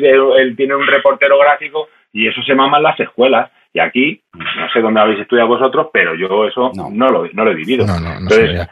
tienen 0.55 0.77
un 0.77 0.87
reportero 0.87 1.37
gráfico 1.39 1.89
y 2.13 2.27
eso 2.27 2.41
se 2.43 2.55
mama 2.55 2.77
en 2.77 2.83
las 2.83 2.99
escuelas. 2.99 3.51
Y 3.71 3.79
aquí, 3.79 4.21
no 4.33 4.71
sé 4.73 4.79
dónde 4.79 4.99
habéis 4.99 5.19
estudiado 5.19 5.49
vosotros, 5.49 5.87
pero 5.93 6.15
yo 6.15 6.47
eso 6.47 6.71
no, 6.73 7.09
lo, 7.09 7.27
no 7.31 7.45
lo 7.45 7.51
he 7.51 7.55
vivido. 7.55 7.85
No, 7.85 7.99
no, 7.99 8.13
Entonces, 8.13 8.67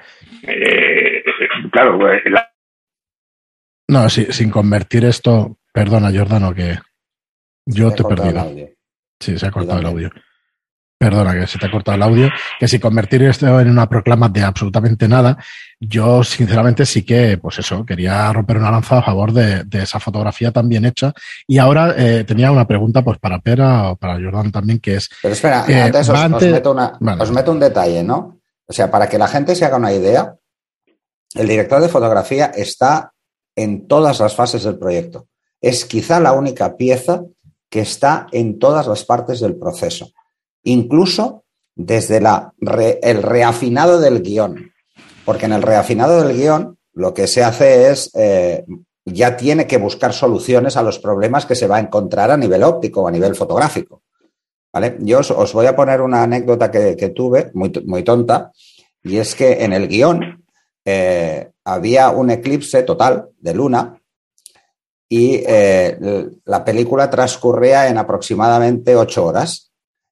eh, 0.47 1.23
claro, 1.71 1.99
pues, 1.99 2.23
No, 3.89 4.09
sin 4.09 4.49
convertir 4.49 5.05
esto, 5.05 5.57
perdona 5.71 6.11
Jordano, 6.11 6.53
que 6.53 6.77
yo 7.65 7.91
te 7.91 8.01
he 8.01 8.05
perdido. 8.05 8.43
Sí, 9.19 9.37
se 9.37 9.47
ha 9.47 9.51
cortado 9.51 9.79
el 9.79 9.85
audio. 9.85 10.09
Perdona, 10.99 11.39
que 11.39 11.45
se 11.45 11.59
te 11.59 11.67
ha 11.67 11.71
cortado 11.71 11.95
el 11.95 12.01
audio. 12.01 12.29
Que 12.59 12.67
si 12.67 12.79
convertir 12.79 13.21
esto 13.21 13.59
en 13.59 13.69
una 13.69 13.87
proclama 13.87 14.29
de 14.29 14.41
absolutamente 14.41 15.07
nada, 15.07 15.37
yo 15.79 16.23
sinceramente 16.23 16.87
sí 16.87 17.05
que, 17.05 17.37
pues 17.37 17.59
eso, 17.59 17.85
quería 17.85 18.33
romper 18.33 18.57
una 18.57 18.71
lanza 18.71 18.97
a 18.97 19.03
favor 19.03 19.31
de, 19.31 19.63
esa 19.79 19.99
fotografía 19.99 20.51
tan 20.51 20.67
bien 20.67 20.85
hecha. 20.85 21.13
Y 21.45 21.59
ahora 21.59 21.93
eh, 21.95 22.23
tenía 22.23 22.51
una 22.51 22.65
pregunta 22.65 23.03
pues 23.03 23.19
para 23.19 23.39
Pera 23.39 23.91
o 23.91 23.95
para 23.95 24.15
Jordan 24.15 24.51
también, 24.51 24.79
que 24.79 24.95
es... 24.95 25.09
Pero 25.21 25.33
espera, 25.33 25.65
eh, 25.67 25.83
antes 25.83 26.09
os, 26.09 26.29
meto 26.29 26.75
os 27.19 27.31
meto 27.31 27.51
un 27.51 27.59
detalle, 27.59 28.03
¿no? 28.03 28.39
O 28.65 28.73
sea, 28.73 28.89
para 28.89 29.07
que 29.07 29.19
la 29.19 29.27
gente 29.27 29.55
se 29.55 29.65
haga 29.65 29.77
una 29.77 29.93
idea, 29.93 30.35
el 31.35 31.47
director 31.47 31.79
de 31.79 31.89
fotografía 31.89 32.47
está 32.47 33.13
en 33.55 33.87
todas 33.87 34.19
las 34.19 34.35
fases 34.35 34.63
del 34.63 34.79
proyecto. 34.79 35.27
Es 35.61 35.85
quizá 35.85 36.19
la 36.19 36.33
única 36.33 36.75
pieza 36.75 37.21
que 37.69 37.81
está 37.81 38.27
en 38.31 38.57
todas 38.57 38.87
las 38.87 39.05
partes 39.05 39.39
del 39.41 39.55
proceso 39.57 40.11
incluso 40.63 41.43
desde 41.75 42.17
el 42.17 43.23
reafinado 43.23 43.99
del 43.99 44.21
guion, 44.21 44.71
porque 45.25 45.45
en 45.45 45.53
el 45.53 45.61
reafinado 45.61 46.23
del 46.23 46.37
guion 46.37 46.77
lo 46.93 47.13
que 47.13 47.27
se 47.27 47.43
hace 47.43 47.91
es, 47.91 48.09
eh, 48.15 48.65
ya 49.05 49.37
tiene 49.37 49.67
que 49.67 49.77
buscar 49.77 50.13
soluciones 50.13 50.75
a 50.75 50.83
los 50.83 50.99
problemas 50.99 51.45
que 51.45 51.55
se 51.55 51.67
va 51.67 51.77
a 51.77 51.81
encontrar 51.81 52.31
a 52.31 52.37
nivel 52.37 52.63
óptico 52.63 53.03
o 53.03 53.07
a 53.07 53.11
nivel 53.11 53.35
fotográfico. 53.35 54.01
¿Vale? 54.73 54.97
Yo 54.99 55.19
os, 55.19 55.53
voy 55.53 55.65
a 55.65 55.75
poner 55.75 56.01
una 56.01 56.23
anécdota 56.23 56.69
que, 56.69 57.11
tuve, 57.15 57.51
muy, 57.53 57.71
muy, 57.85 58.03
tonta, 58.03 58.51
y 59.03 59.17
es 59.17 59.35
que 59.35 59.63
en 59.63 59.73
el 59.73 59.87
guion 59.87 60.43
eh, 60.83 61.51
había 61.63 62.09
un 62.09 62.31
eclipse 62.31 62.83
total 62.83 63.29
de 63.39 63.53
luna 63.53 64.01
y 65.09 65.41
eh, 65.45 65.97
la 66.45 66.65
película 66.65 67.09
transcurría 67.09 67.87
en 67.87 67.97
aproximadamente 67.97 68.95
ocho 68.95 69.25
horas. 69.25 69.66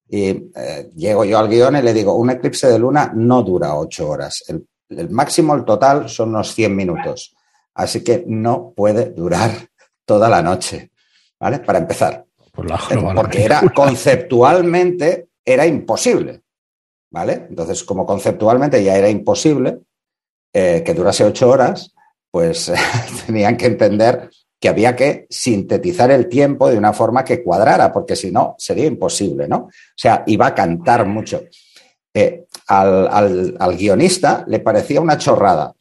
Y 0.07 0.51
eh, 0.55 0.91
llego 0.95 1.25
yo 1.25 1.39
al 1.39 1.49
guion 1.49 1.77
y 1.77 1.81
le 1.81 1.93
digo, 1.93 2.13
un 2.15 2.29
eclipse 2.29 2.67
de 2.67 2.79
luna 2.79 3.11
no 3.13 3.41
dura 3.43 3.75
ocho 3.75 4.09
horas. 4.09 4.43
El, 4.47 5.09
máximo, 5.09 5.55
el 5.55 5.65
total, 5.65 6.09
son 6.09 6.29
unos 6.29 6.53
100 6.53 6.75
minutos. 6.75 7.35
Así 7.73 8.03
que 8.03 8.23
no 8.27 8.73
puede 8.75 9.11
durar 9.11 9.51
toda 10.05 10.29
la 10.29 10.41
noche, 10.41 10.91
¿vale? 11.39 11.59
Para 11.59 11.79
empezar. 11.79 12.25
Porque 12.53 13.43
era 13.43 13.61
conceptualmente 13.75 15.29
era 15.43 15.67
imposible, 15.67 16.41
¿vale? 17.11 17.45
Entonces, 17.49 17.83
como 17.83 18.05
conceptualmente 18.05 18.83
ya 18.83 18.95
era 18.95 19.09
imposible 19.09 19.81
eh, 20.51 20.81
que 20.83 20.93
durase 20.93 21.23
ocho 21.23 21.49
horas, 21.49 21.93
pues 22.31 22.71
tenían 23.25 23.55
que 23.57 23.67
entender 23.67 24.29
que 24.65 24.69
había 24.69 24.95
que 24.95 25.27
sintetizar 25.29 26.09
el 26.09 26.27
tiempo 26.27 26.67
de 26.67 26.75
una 26.75 26.91
forma 26.91 27.23
que 27.23 27.43
cuadrara, 27.43 27.93
porque 27.93 28.15
si 28.15 28.31
no, 28.31 28.55
sería 28.57 28.87
imposible, 28.87 29.47
¿no? 29.47 29.57
O 29.57 29.69
sea, 29.95 30.23
iba 30.25 30.47
a 30.47 30.55
cantar 30.55 31.05
mucho. 31.05 31.43
Eh, 32.11 32.45
al, 32.69 33.77
guionista 33.77 34.43
le 34.47 34.61
parecía 34.61 35.01
una 35.01 35.19
chorrada. 35.19 35.71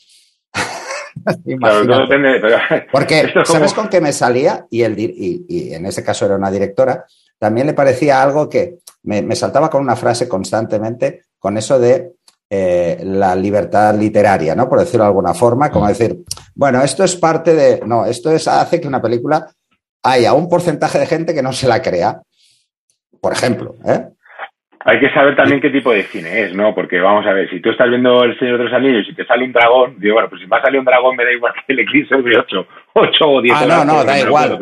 Porque, 2.92 3.32
¿sabes 3.46 3.72
con 3.72 3.88
qué 3.88 4.02
me 4.02 4.12
salía? 4.12 4.66
Y, 4.68 4.82
el, 4.82 4.98
y, 4.98 5.72
en 5.72 5.86
ese 5.86 6.04
caso 6.04 6.26
era 6.26 6.36
una 6.36 6.50
directora, 6.50 7.06
también 7.38 7.66
le 7.66 7.72
parecía 7.72 8.22
algo 8.22 8.50
que 8.50 8.80
me, 9.04 9.22
me 9.22 9.34
saltaba 9.34 9.70
con 9.70 9.80
una 9.80 9.96
frase 9.96 10.28
constantemente, 10.28 11.22
con 11.38 11.56
eso 11.56 11.78
de 11.78 12.16
eh, 12.50 13.00
la 13.02 13.34
libertad 13.34 13.94
literaria, 13.94 14.54
¿no? 14.54 14.68
Por 14.68 14.80
decirlo 14.80 15.04
de 15.04 15.08
alguna 15.08 15.32
forma, 15.32 15.70
como 15.70 15.88
decir, 15.88 16.22
bueno, 16.54 16.82
esto 16.82 17.04
es 17.04 17.16
parte 17.16 17.54
de. 17.54 17.80
No, 17.86 18.06
esto 18.06 18.30
es, 18.30 18.46
hace 18.48 18.80
que 18.80 18.88
una 18.88 19.02
película 19.02 19.46
haya 20.02 20.32
un 20.34 20.48
porcentaje 20.48 20.98
de 20.98 21.06
gente 21.06 21.34
que 21.34 21.42
no 21.42 21.52
se 21.52 21.66
la 21.66 21.82
crea, 21.82 22.20
por 23.20 23.32
ejemplo. 23.32 23.74
¿eh? 23.86 24.00
Hay 24.86 25.00
que 25.00 25.10
saber 25.14 25.34
también 25.34 25.62
qué 25.62 25.70
tipo 25.70 25.92
de 25.92 26.02
cine 26.02 26.42
es, 26.42 26.54
¿no? 26.54 26.74
Porque 26.74 27.00
vamos 27.00 27.24
a 27.26 27.32
ver, 27.32 27.48
si 27.48 27.58
tú 27.60 27.70
estás 27.70 27.88
viendo 27.88 28.22
El 28.22 28.38
Señor 28.38 28.58
de 28.58 28.64
los 28.64 28.72
Anillos 28.74 29.06
y 29.08 29.14
te 29.14 29.24
sale 29.24 29.44
un 29.44 29.52
dragón, 29.52 29.96
digo, 29.98 30.14
bueno, 30.14 30.28
pues 30.28 30.42
si 30.42 30.46
va 30.46 30.58
a 30.58 30.62
salir 30.62 30.78
un 30.78 30.84
dragón 30.84 31.16
me 31.16 31.24
da 31.24 31.32
igual 31.32 31.54
que 31.54 31.72
el 31.72 31.78
eclipse 31.78 32.14
de 32.14 32.38
8, 32.38 32.66
8 32.92 33.24
o 33.26 33.40
10 33.40 33.56
Ah, 33.56 33.66
no, 33.66 33.84
no, 33.86 34.04
da 34.04 34.20
igual. 34.20 34.58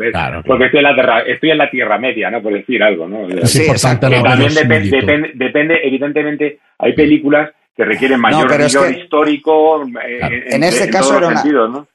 Porque 0.46 0.66
estoy 0.66 0.78
en, 0.78 0.84
la 0.84 0.94
tierra, 0.94 1.20
estoy 1.22 1.50
en 1.50 1.58
la 1.58 1.70
Tierra 1.70 1.98
Media, 1.98 2.30
¿no? 2.30 2.40
Por 2.40 2.52
decir 2.52 2.80
algo, 2.84 3.08
¿no? 3.08 3.28
Sí, 3.42 3.62
exacto. 3.62 4.08
También 4.08 4.54
depende, 4.54 5.32
depende, 5.34 5.80
evidentemente, 5.82 6.60
hay 6.78 6.92
películas 6.92 7.50
que 7.74 7.84
requieren 7.84 8.20
mayor 8.20 8.50
rigor 8.50 8.90
histórico. 8.90 9.84
Eh, 9.84 10.44
en, 10.50 10.62
este 10.62 10.90
caso 10.90 11.16
era 11.16 11.28
una, 11.28 11.86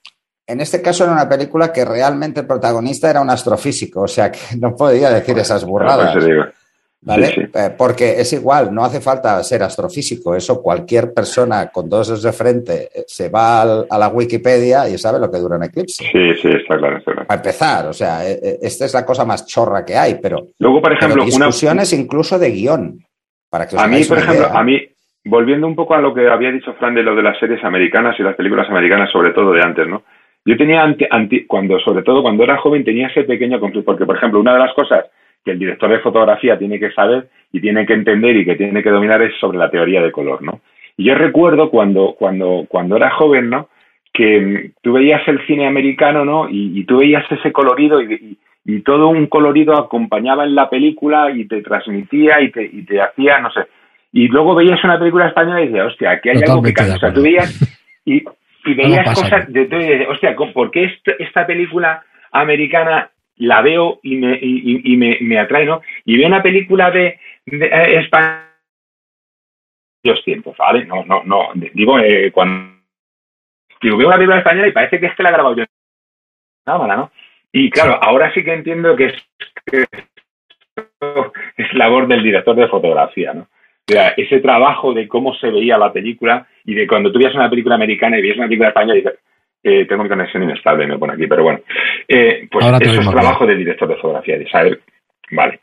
En 0.46 0.62
este 0.62 0.82
caso 0.82 1.04
era 1.04 1.14
una 1.14 1.30
película 1.30 1.72
que 1.72 1.86
realmente 1.86 2.42
el 2.42 2.48
protagonista 2.48 3.10
era 3.10 3.22
un 3.22 3.30
astrofísico, 3.30 4.02
o 4.02 4.08
sea 4.08 4.32
que 4.32 4.40
no 4.60 4.76
podía 4.76 5.10
decir 5.10 5.38
esas 5.38 5.64
burradas. 5.66 6.16
¿Vale? 7.00 7.52
Eh, 7.54 7.76
porque 7.78 8.20
es 8.20 8.34
igual, 8.34 8.74
no 8.74 8.84
hace 8.84 9.00
falta 9.00 9.42
ser 9.44 9.62
astrofísico, 9.62 10.36
eso 10.36 10.62
cualquier 10.62 11.14
persona 11.14 11.68
con 11.68 11.88
dos 11.88 12.08
dedos 12.08 12.24
de 12.24 12.34
frente 12.34 12.90
eh, 12.94 13.04
se 13.08 13.30
va 13.30 13.62
a 13.62 13.98
la 13.98 14.08
Wikipedia 14.10 14.90
y 14.90 14.98
sabe 14.98 15.20
lo 15.20 15.30
que 15.30 15.38
dura 15.38 15.58
un 15.58 15.64
eclipse. 15.64 16.04
Sí, 16.04 16.34
sí, 16.42 16.50
está 16.50 16.76
claro, 16.76 16.98
está 16.98 17.12
claro. 17.14 17.28
A 17.30 17.36
empezar, 17.36 17.88
o 17.88 17.94
sea, 17.94 18.28
esta 18.28 18.86
es 18.86 18.94
la 18.96 19.06
cosa 19.06 19.24
más 19.26 19.46
chorra 19.46 19.86
que 19.86 19.96
hay, 19.96 20.16
pero. 20.16 20.48
Luego, 20.58 20.82
por 20.82 20.92
ejemplo, 20.92 21.24
discusiones 21.24 21.94
incluso 21.94 22.40
de 22.40 22.50
guion. 22.50 23.00
Para 23.50 23.68
que 23.68 23.78
a 23.80 23.88
mí, 23.88 24.04
por 24.04 24.18
ejemplo, 24.18 24.48
a 24.48 24.64
mí, 24.64 24.82
volviendo 25.28 25.68
un 25.68 25.76
poco 25.76 25.94
a 25.96 26.02
lo 26.02 26.14
que 26.14 26.28
había 26.28 26.52
dicho 26.52 26.74
Fran 26.74 26.96
de 26.96 27.04
lo 27.04 27.16
de 27.16 27.24
las 27.24 27.38
series 27.40 27.64
americanas 27.64 28.20
y 28.20 28.24
las 28.24 28.36
películas 28.36 28.70
americanas, 28.70 29.12
sobre 29.12 29.32
todo 29.32 29.52
de 29.52 29.62
antes, 29.62 29.88
¿no? 29.88 30.04
Yo 30.46 30.56
tenía, 30.56 30.96
cuando, 31.46 31.78
sobre 31.80 32.04
todo 32.04 32.22
cuando 32.22 32.44
era 32.44 32.58
joven, 32.58 32.86
tenía 32.86 33.08
ese 33.08 33.24
pequeño 33.24 33.60
conflicto, 33.60 33.84
porque, 33.92 34.06
por 34.06 34.16
ejemplo, 34.16 34.40
una 34.40 34.54
de 34.54 34.60
las 34.60 34.74
cosas 34.74 35.06
que 35.44 35.52
el 35.52 35.60
director 35.60 35.90
de 35.90 36.00
fotografía 36.00 36.58
tiene 36.58 36.80
que 36.80 36.92
saber 36.92 37.28
y 37.52 37.60
tiene 37.60 37.86
que 37.86 37.94
entender 37.94 38.38
y 38.38 38.46
que 38.46 38.56
tiene 38.56 38.82
que 38.82 38.90
dominar 38.90 39.22
es 39.22 39.34
sobre 39.40 39.58
la 39.58 39.70
teoría 39.70 40.02
de 40.02 40.12
color, 40.12 40.42
¿no? 40.42 40.62
Y 40.96 41.04
yo 41.04 41.16
recuerdo 41.16 41.70
cuando, 41.70 42.16
cuando, 42.18 42.66
cuando 42.70 42.96
era 42.96 43.12
joven, 43.12 43.50
¿no? 43.50 43.70
Que 44.14 44.40
mm, 44.40 44.72
tú 44.82 44.94
veías 44.94 45.28
el 45.28 45.46
cine 45.46 45.68
americano, 45.68 46.24
¿no? 46.24 46.48
Y, 46.50 46.84
tú 46.86 47.00
veías 47.00 47.30
ese 47.30 47.52
colorido 47.52 48.02
y, 48.02 48.38
y, 48.66 48.82
todo 48.82 49.10
un 49.10 49.28
colorido 49.28 49.78
acompañaba 49.78 50.46
en 50.46 50.56
la 50.56 50.70
película 50.70 51.30
y 51.32 51.46
te 51.46 51.62
transmitía 51.62 52.42
y 52.42 52.52
te, 52.52 52.64
y 52.64 52.84
te 52.84 53.02
hacía, 53.02 53.40
no 53.40 53.52
sé, 53.52 53.68
y 54.18 54.28
luego 54.30 54.56
veías 54.56 54.84
una 54.84 54.98
película 54.98 55.28
española 55.28 55.62
y 55.62 55.68
decías, 55.68 55.86
hostia, 55.86 56.10
aquí 56.10 56.30
hay 56.30 56.42
algo 56.42 56.64
que 56.64 56.74
cambia. 56.74 56.96
O 56.96 57.00
sea, 57.00 57.14
tú 57.14 57.22
veías 57.22 57.54
y, 58.04 58.24
veías 58.66 59.14
cosas 59.14 59.54
de, 59.54 59.68
de, 59.68 60.08
hostia, 60.08 60.36
¿por 60.36 60.72
qué 60.72 60.92
esta 61.20 61.46
película 61.46 62.04
americana 62.32 63.12
la 63.36 63.62
veo 63.62 64.00
y 64.02 64.16
me, 64.16 64.40
y, 64.42 64.98
me, 64.98 65.20
me, 65.22 65.38
atrae, 65.38 65.68
¿no? 65.68 65.84
Y 66.04 66.18
veo 66.18 66.26
una 66.26 66.42
película 66.42 66.90
de, 66.90 67.20
de 67.46 67.66
eh, 67.68 68.00
España 68.00 68.56
los 70.04 70.24
tiempos, 70.24 70.58
¿vale? 70.58 70.86
No, 70.86 71.06
no, 71.06 71.22
no, 71.24 71.50
digo, 71.54 72.00
eh, 72.00 72.32
cuando 72.32 72.74
digo, 73.80 73.98
veo 73.98 74.08
una 74.08 74.18
película 74.18 74.40
española 74.40 74.68
y 74.68 74.72
parece 74.72 75.00
que 75.00 75.06
es 75.06 75.16
que 75.16 75.22
la 75.22 75.30
he 75.30 75.34
grabado 75.34 75.58
yo 75.58 75.66
cámara, 76.66 76.96
¿no? 76.96 77.12
Y 77.52 77.70
claro, 77.70 78.00
ahora 78.02 78.34
sí 78.34 78.44
que 78.44 78.54
entiendo 78.54 78.96
que 78.96 79.06
es, 79.06 79.14
que 79.64 79.86
es 81.58 81.74
labor 81.76 82.08
del 82.08 82.24
director 82.24 82.56
de 82.56 82.68
fotografía, 82.68 83.36
¿no? 83.36 83.48
Ese 83.88 84.40
trabajo 84.40 84.94
de 84.94 85.08
cómo 85.08 85.34
se 85.36 85.50
veía 85.50 85.78
la 85.78 85.94
película 85.94 86.46
y 86.66 86.76
de 86.76 86.88
cuando 86.88 87.12
tú 87.12 87.20
veías 87.20 87.36
una 87.36 87.50
película 87.50 87.76
americana 87.76 88.18
y 88.18 88.22
veías 88.22 88.38
una 88.38 88.48
película 88.48 88.70
española 88.70 88.96
y 88.96 89.02
dices, 89.02 89.20
eh, 89.64 89.86
tengo 89.86 90.04
mi 90.04 90.10
conexión 90.10 90.44
inestable, 90.44 90.88
me 90.88 90.98
pone 90.98 91.14
aquí, 91.14 91.28
pero 91.28 91.44
bueno, 91.44 91.60
eh, 92.08 92.48
pues 92.52 92.66
eso 92.66 93.02
es 93.02 93.10
trabajo 93.10 93.46
del 93.46 93.58
director 93.60 93.88
de 93.88 93.96
fotografía, 93.96 94.38
de 94.38 94.50
saber, 94.50 94.82
vale. 95.32 95.60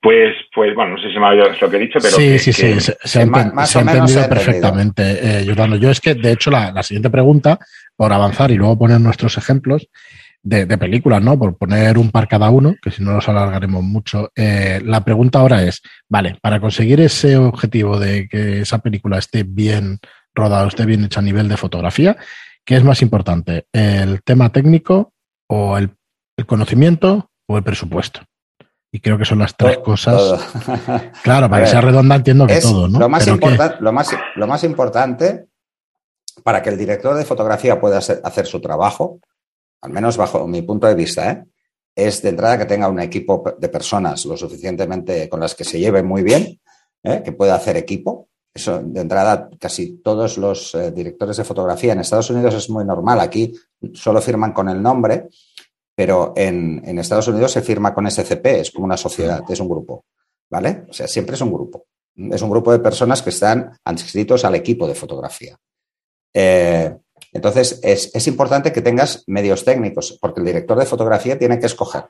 Pues, 0.00 0.34
pues 0.54 0.74
bueno, 0.74 0.92
no 0.92 1.02
sé 1.02 1.12
si 1.12 1.18
me 1.18 1.26
ha 1.26 1.30
oído 1.30 1.44
lo 1.60 1.70
que 1.70 1.76
he 1.76 1.80
dicho, 1.80 1.98
pero. 2.00 2.16
Sí, 2.16 2.38
sí, 2.38 2.52
sí, 2.52 2.80
se, 2.80 3.18
ha, 3.18 3.22
entendido 3.22 4.28
perfectamente, 4.28 5.02
eh, 5.22 5.44
Yo 5.80 5.90
es 5.90 6.00
que, 6.00 6.14
de 6.14 6.32
hecho, 6.32 6.50
la, 6.50 6.82
siguiente 6.82 7.10
pregunta, 7.10 7.58
por 7.96 8.12
avanzar 8.12 8.50
y 8.50 8.56
luego 8.56 8.78
poner 8.78 9.00
nuestros 9.00 9.36
ejemplos, 9.36 9.88
de, 10.42 10.78
películas, 10.78 11.22
¿no? 11.22 11.38
Por 11.38 11.56
poner 11.56 11.98
un 11.98 12.10
par 12.10 12.28
cada 12.28 12.50
uno, 12.50 12.74
que 12.80 12.90
si 12.90 13.02
no 13.02 13.12
nos 13.12 13.28
alargaremos 13.28 13.82
mucho. 13.82 14.30
Eh, 14.34 14.80
la 14.84 15.04
pregunta 15.04 15.40
ahora 15.40 15.62
es, 15.62 15.82
vale, 16.08 16.38
para 16.40 16.60
conseguir 16.60 17.00
ese 17.00 17.36
objetivo 17.36 17.98
de 17.98 18.28
que 18.28 18.60
esa 18.60 18.78
película 18.78 19.18
esté 19.18 19.42
bien 19.42 19.98
rodada, 20.34 20.66
esté 20.68 20.86
bien 20.86 21.04
hecha 21.04 21.20
a 21.20 21.24
nivel 21.24 21.48
de 21.48 21.56
fotografía, 21.56 22.16
¿qué 22.64 22.76
es 22.76 22.84
más 22.84 23.02
importante? 23.02 23.66
¿El 23.72 24.22
tema 24.22 24.50
técnico 24.50 25.12
o 25.48 25.76
el, 25.76 25.90
conocimiento 26.46 27.30
o 27.46 27.58
el 27.58 27.62
presupuesto? 27.62 28.22
Y 28.92 29.00
creo 29.00 29.18
que 29.18 29.24
son 29.24 29.38
las 29.38 29.56
tres 29.56 29.78
cosas. 29.78 30.40
Claro, 31.22 31.48
para 31.48 31.64
que 31.64 31.70
sea 31.70 31.80
redonda 31.80 32.16
entiendo 32.16 32.46
que 32.46 32.60
todo, 32.60 32.88
¿no? 32.88 32.98
Lo 32.98 33.08
más, 33.08 33.26
lo, 33.26 33.92
más, 33.92 34.16
lo 34.34 34.46
más 34.46 34.64
importante 34.64 35.46
para 36.42 36.62
que 36.62 36.70
el 36.70 36.78
director 36.78 37.14
de 37.14 37.24
fotografía 37.24 37.80
pueda 37.80 37.98
hacer 37.98 38.46
su 38.46 38.60
trabajo 38.60 39.20
al 39.82 39.90
menos 39.90 40.16
bajo 40.16 40.46
mi 40.46 40.62
punto 40.62 40.86
de 40.86 40.94
vista, 40.94 41.30
¿eh? 41.30 41.44
es 41.94 42.22
de 42.22 42.30
entrada 42.30 42.58
que 42.58 42.66
tenga 42.66 42.88
un 42.88 43.00
equipo 43.00 43.42
de 43.58 43.68
personas 43.68 44.24
lo 44.24 44.36
suficientemente 44.36 45.28
con 45.28 45.40
las 45.40 45.54
que 45.54 45.64
se 45.64 45.78
lleve 45.78 46.02
muy 46.02 46.22
bien, 46.22 46.60
¿eh? 47.02 47.22
que 47.24 47.32
pueda 47.32 47.54
hacer 47.54 47.76
equipo. 47.76 48.28
Eso, 48.52 48.80
de 48.82 49.00
entrada, 49.00 49.48
casi 49.60 49.98
todos 49.98 50.36
los 50.36 50.74
eh, 50.74 50.90
directores 50.90 51.36
de 51.36 51.44
fotografía 51.44 51.92
en 51.92 52.00
Estados 52.00 52.30
Unidos 52.30 52.54
es 52.54 52.68
muy 52.68 52.84
normal. 52.84 53.20
Aquí 53.20 53.52
solo 53.94 54.20
firman 54.20 54.52
con 54.52 54.68
el 54.68 54.82
nombre, 54.82 55.28
pero 55.94 56.32
en, 56.36 56.98
Estados 56.98 57.28
Unidos 57.28 57.52
se 57.52 57.62
firma 57.62 57.94
con 57.94 58.10
SCP, 58.10 58.46
es 58.46 58.70
como 58.70 58.86
una 58.86 58.96
sociedad, 58.96 59.42
es 59.48 59.60
un 59.60 59.68
grupo. 59.68 60.04
¿Vale? 60.50 60.84
O 60.88 60.92
sea, 60.92 61.06
siempre 61.06 61.36
es 61.36 61.40
un 61.42 61.52
grupo. 61.52 61.86
Es 62.16 62.42
un 62.42 62.50
grupo 62.50 62.72
de 62.72 62.80
personas 62.80 63.22
que 63.22 63.30
están 63.30 63.78
adscritos 63.84 64.44
al 64.44 64.56
equipo 64.56 64.88
de 64.88 64.96
fotografía. 64.96 65.56
Entonces, 67.32 67.80
es, 67.82 68.26
importante 68.26 68.72
que 68.72 68.82
tengas 68.82 69.24
medios 69.26 69.64
técnicos, 69.64 70.18
porque 70.20 70.40
el 70.40 70.46
director 70.46 70.78
de 70.78 70.86
fotografía 70.86 71.38
tiene 71.38 71.58
que 71.58 71.66
escoger 71.66 72.06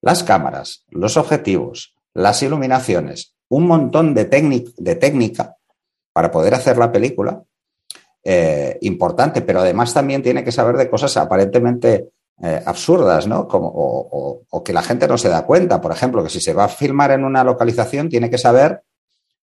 las 0.00 0.24
cámaras, 0.24 0.84
los 0.88 1.16
objetivos, 1.16 1.94
las 2.14 2.42
iluminaciones, 2.42 3.34
un 3.48 3.66
montón 3.66 4.14
de, 4.14 4.24
de 4.24 4.94
técnica 4.96 5.56
para 6.12 6.30
poder 6.30 6.54
hacer 6.54 6.78
la 6.78 6.90
película. 6.90 7.42
Eh, 8.24 8.78
importante, 8.82 9.42
pero 9.42 9.60
además 9.60 9.92
también 9.92 10.22
tiene 10.22 10.44
que 10.44 10.52
saber 10.52 10.76
de 10.76 10.88
cosas 10.88 11.16
aparentemente 11.16 12.10
eh, 12.40 12.62
absurdas, 12.64 13.26
¿no? 13.26 13.48
Como, 13.48 13.68
o, 13.74 14.62
que 14.64 14.72
la 14.72 14.82
gente 14.82 15.08
no 15.08 15.18
se 15.18 15.28
da 15.28 15.44
cuenta. 15.44 15.80
Por 15.80 15.90
ejemplo, 15.90 16.22
que 16.22 16.30
si 16.30 16.40
se 16.40 16.54
va 16.54 16.64
a 16.64 16.68
filmar 16.68 17.10
en 17.10 17.24
una 17.24 17.42
localización, 17.42 18.08
tiene 18.08 18.30
que 18.30 18.38
saber, 18.38 18.82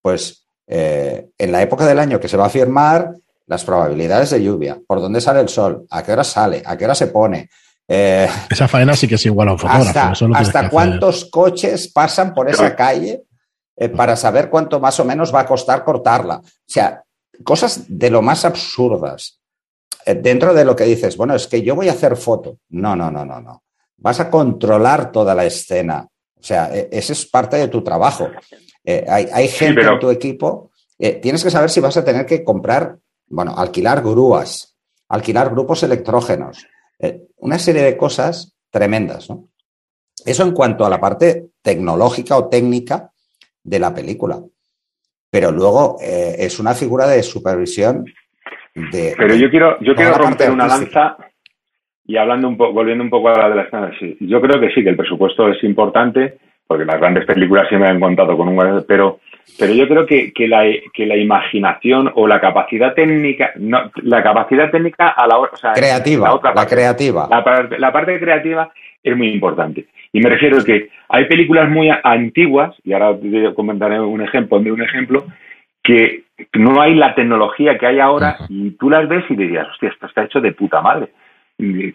pues, 0.01 0.47
eh, 0.67 1.29
en 1.37 1.51
la 1.51 1.61
época 1.61 1.85
del 1.85 1.99
año 1.99 2.19
que 2.19 2.29
se 2.29 2.37
va 2.37 2.45
a 2.45 2.49
filmar, 2.49 3.15
las 3.49 3.65
probabilidades 3.65 4.29
de 4.29 4.43
lluvia, 4.43 4.79
por 4.85 5.01
dónde 5.01 5.19
sale 5.19 5.41
el 5.41 5.49
sol, 5.49 5.85
a 5.89 6.03
qué 6.03 6.12
hora 6.12 6.23
sale, 6.23 6.62
a 6.63 6.77
qué 6.77 6.85
hora 6.85 6.93
se 6.93 7.07
pone. 7.07 7.49
Eh, 7.88 8.29
esa 8.47 8.67
faena 8.67 8.95
sí 8.95 9.07
que 9.07 9.15
es 9.15 9.25
igual 9.25 9.49
a 9.49 9.53
un 9.53 9.59
fotógrafo. 9.59 10.27
Hasta, 10.35 10.69
cuántos 10.69 11.25
coches 11.25 11.91
pasan 11.91 12.35
por 12.35 12.47
esa 12.47 12.75
calle 12.75 13.23
eh, 13.75 13.89
para 13.89 14.15
saber 14.15 14.51
cuánto 14.51 14.79
más 14.79 14.99
o 14.99 15.05
menos 15.05 15.33
va 15.33 15.41
a 15.41 15.45
costar 15.47 15.83
cortarla. 15.83 16.35
O 16.38 16.43
sea, 16.67 17.03
cosas 17.43 17.85
de 17.88 18.12
lo 18.12 18.21
más 18.21 18.45
absurdas. 18.45 19.39
eh, 20.05 20.13
dentro 20.13 20.53
de 20.53 20.63
lo 20.63 20.75
que 20.75 20.83
dices, 20.83 21.17
bueno, 21.17 21.33
es 21.33 21.47
que 21.47 21.63
yo 21.63 21.75
voy 21.75 21.89
a 21.89 21.93
hacer 21.93 22.15
foto. 22.15 22.59
No, 22.69 22.95
no, 22.95 23.09
no, 23.09 23.25
no, 23.25 23.41
no. 23.41 23.63
Vas 23.97 24.19
a 24.19 24.29
controlar 24.29 25.12
toda 25.12 25.33
la 25.33 25.45
escena. 25.45 26.07
O 26.39 26.43
sea, 26.43 26.69
e, 26.71 26.88
ese 26.91 27.13
es 27.13 27.25
parte 27.25 27.57
de 27.57 27.67
tu 27.67 27.83
trabajo. 27.83 28.29
Eh, 28.83 29.05
hay, 29.07 29.47
gente 29.47 29.81
en 29.81 29.99
tu 29.99 30.12
equipo. 30.12 30.71
Eh, 30.97 31.13
tienes 31.13 31.43
que 31.43 31.49
saber 31.49 31.69
si 31.69 31.79
vas 31.79 31.97
a 31.97 32.03
tener 32.03 32.25
que 32.25 32.43
comprar, 32.43 32.97
bueno, 33.29 33.53
alquilar 33.57 34.01
grúas, 34.01 34.77
alquilar 35.07 35.49
grupos 35.49 35.83
electrógenos, 35.83 36.67
una 37.37 37.57
serie 37.57 37.83
de 37.83 37.97
cosas 37.97 38.57
tremendas, 38.69 39.29
¿no? 39.29 39.49
Eso 40.25 40.43
en 40.43 40.51
cuanto 40.51 40.85
a 40.85 40.89
la 40.89 40.99
parte 40.99 41.51
tecnológica 41.61 42.35
o 42.35 42.49
técnica 42.49 43.11
de 43.63 43.79
la 43.79 43.93
película. 43.93 44.39
Pero 45.31 45.51
luego 45.51 45.97
es 46.01 46.59
una 46.59 46.73
figura 46.73 47.07
de 47.07 47.23
supervisión 47.23 48.05
pero 48.91 49.35
yo 49.35 49.49
quiero, 49.49 49.77
yo 49.81 49.95
quiero 49.95 50.13
romper 50.15 50.51
una 50.51 50.67
lanza 50.67 51.17
y 52.05 52.17
hablando 52.17 52.47
un 52.47 52.57
poco, 52.57 52.73
volviendo 52.73 53.03
un 53.03 53.09
poco 53.09 53.29
a 53.29 53.37
la 53.37 53.49
de 53.49 53.55
las 53.55 53.99
sí, 53.99 54.17
yo 54.21 54.41
creo 54.41 54.59
que 54.59 54.69
sí, 54.73 54.83
que 54.83 54.89
el 54.89 54.97
presupuesto 54.97 55.47
es 55.49 55.63
importante, 55.63 56.39
porque 56.69 56.86
las 56.86 56.99
grandes 56.99 57.25
películas 57.25 57.67
siempre 57.67 57.89
han 57.89 57.99
contado 57.99 58.38
con 58.38 58.47
un 58.47 58.86
pero 58.88 59.19
pero 59.58 59.73
yo 59.73 59.88
creo 59.88 60.05
que, 60.05 60.32
que, 60.32 60.47
la, 60.47 60.63
que 60.93 61.08
la 61.08 61.17
imaginación 61.17 62.12
o 62.13 62.27
la 62.27 62.39
capacidad 62.39 62.93
técnica, 62.93 63.51
no, 63.55 63.91
la 64.03 64.21
capacidad 64.21 64.69
técnica 64.69 65.10
a 65.10 65.25
la 65.25 65.39
hora, 65.39 65.51
creativa, 65.73 66.27
la, 66.27 66.36
otra 66.36 66.53
parte, 66.53 66.75
creativa. 66.75 67.27
La, 67.27 67.91
parte 67.91 68.19
creativa 68.19 68.71
es 69.01 69.17
muy 69.17 69.29
importante. 69.29 69.88
Y 70.13 70.19
me 70.19 70.29
refiero 70.29 70.60
a 70.60 70.63
que 70.63 70.89
hay 71.10 71.25
películas 71.25 71.67
muy 71.71 71.89
antiguas, 72.03 72.75
y 72.84 72.93
ahora 72.93 73.17
te 73.19 73.51
comentaré 73.55 73.99
un 73.99 74.21
ejemplo, 74.21 74.60
un 74.60 74.84
ejemplo, 74.84 75.25
que 75.84 76.25
no 76.53 76.79
hay 76.79 76.93
la 76.93 77.15
tecnología 77.15 77.79
que 77.79 77.88
hay 77.88 77.99
ahora 77.99 78.38
y 78.47 78.71
tú 78.77 78.91
las 78.91 79.10
ves 79.10 79.25
y 79.29 79.36
dirías, 79.36 79.67
hostia, 79.69 79.89
esto 79.89 80.05
está 80.05 80.23
hecho 80.23 80.39
de 80.39 80.51
puta 80.51 80.82
madre. 80.82 81.10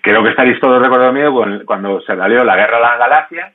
Creo 0.03 0.25
que 0.25 0.31
estaréis 0.31 0.59
todos 0.59 0.83
recordando 0.83 1.65
cuando 1.65 2.01
se 2.01 2.17
salió 2.17 2.43
La 2.43 2.57
Guerra 2.57 2.77
de 2.79 2.83
las 2.83 2.99
Galaxias, 2.99 3.55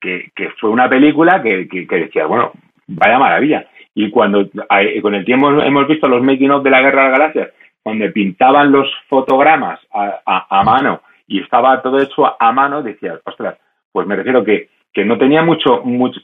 que, 0.00 0.50
fue 0.58 0.70
una 0.70 0.88
película 0.88 1.42
que, 1.42 1.66
decía, 1.88 2.26
bueno, 2.26 2.52
vaya 2.86 3.18
maravilla. 3.18 3.66
Y 3.94 4.10
cuando 4.10 4.48
con 5.02 5.14
el 5.14 5.24
tiempo 5.24 5.50
hemos 5.60 5.88
visto 5.88 6.08
los 6.08 6.22
making 6.22 6.50
of 6.50 6.62
de 6.62 6.70
la 6.70 6.82
Guerra 6.82 7.04
de 7.04 7.08
las 7.08 7.18
Galaxias, 7.18 7.48
donde 7.84 8.10
pintaban 8.10 8.70
los 8.70 8.88
fotogramas 9.08 9.80
a, 9.92 10.62
mano 10.64 11.02
y 11.26 11.40
estaba 11.40 11.82
todo 11.82 11.98
hecho 11.98 12.36
a 12.40 12.52
mano, 12.52 12.82
decías, 12.82 13.20
ostras, 13.24 13.56
pues 13.92 14.06
me 14.06 14.16
refiero 14.16 14.44
que 14.44 14.68
que 14.92 15.04
no 15.04 15.18
tenía 15.18 15.42
mucho, 15.42 15.82
mucho 15.84 16.20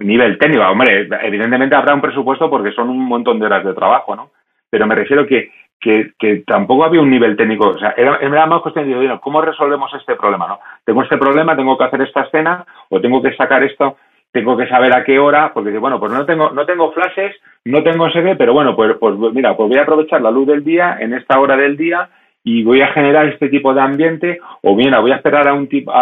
nivel 0.00 0.38
técnico. 0.38 0.64
Hombre, 0.64 1.08
evidentemente 1.22 1.74
habrá 1.74 1.94
un 1.94 2.00
presupuesto 2.00 2.50
porque 2.50 2.72
son 2.72 2.90
un 2.90 3.04
montón 3.04 3.38
de 3.38 3.46
horas 3.46 3.64
de 3.64 3.74
trabajo, 3.74 4.14
¿no? 4.14 4.30
Pero 4.68 4.86
me 4.86 4.94
refiero 4.94 5.26
que, 5.26 5.50
que, 5.82 6.12
que 6.18 6.44
tampoco 6.46 6.84
había 6.84 7.02
un 7.02 7.10
nivel 7.10 7.36
técnico. 7.36 7.70
O 7.70 7.78
sea, 7.78 7.92
era, 7.96 8.16
era 8.16 8.46
más 8.46 8.62
cuestión 8.62 8.88
de, 8.88 9.18
¿cómo 9.20 9.42
resolvemos 9.42 9.92
este 9.94 10.14
problema, 10.14 10.46
no? 10.46 10.60
Tengo 10.84 11.02
este 11.02 11.18
problema, 11.18 11.56
tengo 11.56 11.76
que 11.76 11.84
hacer 11.84 12.00
esta 12.02 12.22
escena 12.22 12.64
o 12.88 13.00
tengo 13.00 13.20
que 13.20 13.34
sacar 13.34 13.64
esto, 13.64 13.96
tengo 14.30 14.56
que 14.56 14.68
saber 14.68 14.96
a 14.96 15.02
qué 15.02 15.18
hora, 15.18 15.52
porque 15.52 15.76
bueno, 15.76 15.98
pues 15.98 16.12
no 16.12 16.24
tengo, 16.24 16.50
no 16.50 16.64
tengo 16.64 16.92
flashes, 16.92 17.34
no 17.64 17.82
tengo 17.82 18.08
CD, 18.10 18.36
pero 18.36 18.52
bueno, 18.54 18.76
pues, 18.76 18.96
pues 18.98 19.14
mira, 19.34 19.56
pues 19.56 19.68
voy 19.68 19.78
a 19.78 19.82
aprovechar 19.82 20.22
la 20.22 20.30
luz 20.30 20.46
del 20.46 20.62
día 20.62 20.96
en 21.00 21.14
esta 21.14 21.38
hora 21.40 21.56
del 21.56 21.76
día 21.76 22.08
y 22.44 22.62
voy 22.62 22.80
a 22.80 22.92
generar 22.92 23.26
este 23.26 23.48
tipo 23.48 23.74
de 23.74 23.80
ambiente, 23.80 24.40
o 24.62 24.76
bien 24.76 24.94
voy 25.00 25.10
a 25.10 25.16
esperar 25.16 25.48
a 25.48 25.52
un 25.52 25.68
tipo, 25.68 25.92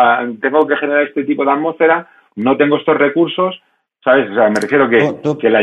tengo 0.40 0.66
que 0.66 0.76
generar 0.76 1.04
este 1.04 1.24
tipo 1.24 1.44
de 1.44 1.52
atmósfera, 1.52 2.06
no 2.36 2.56
tengo 2.56 2.76
estos 2.76 2.96
recursos, 2.96 3.60
¿sabes? 4.02 4.30
O 4.30 4.34
sea, 4.34 4.48
me 4.48 4.60
refiero 4.60 4.88
que, 4.88 5.38
que 5.38 5.50
la, 5.50 5.60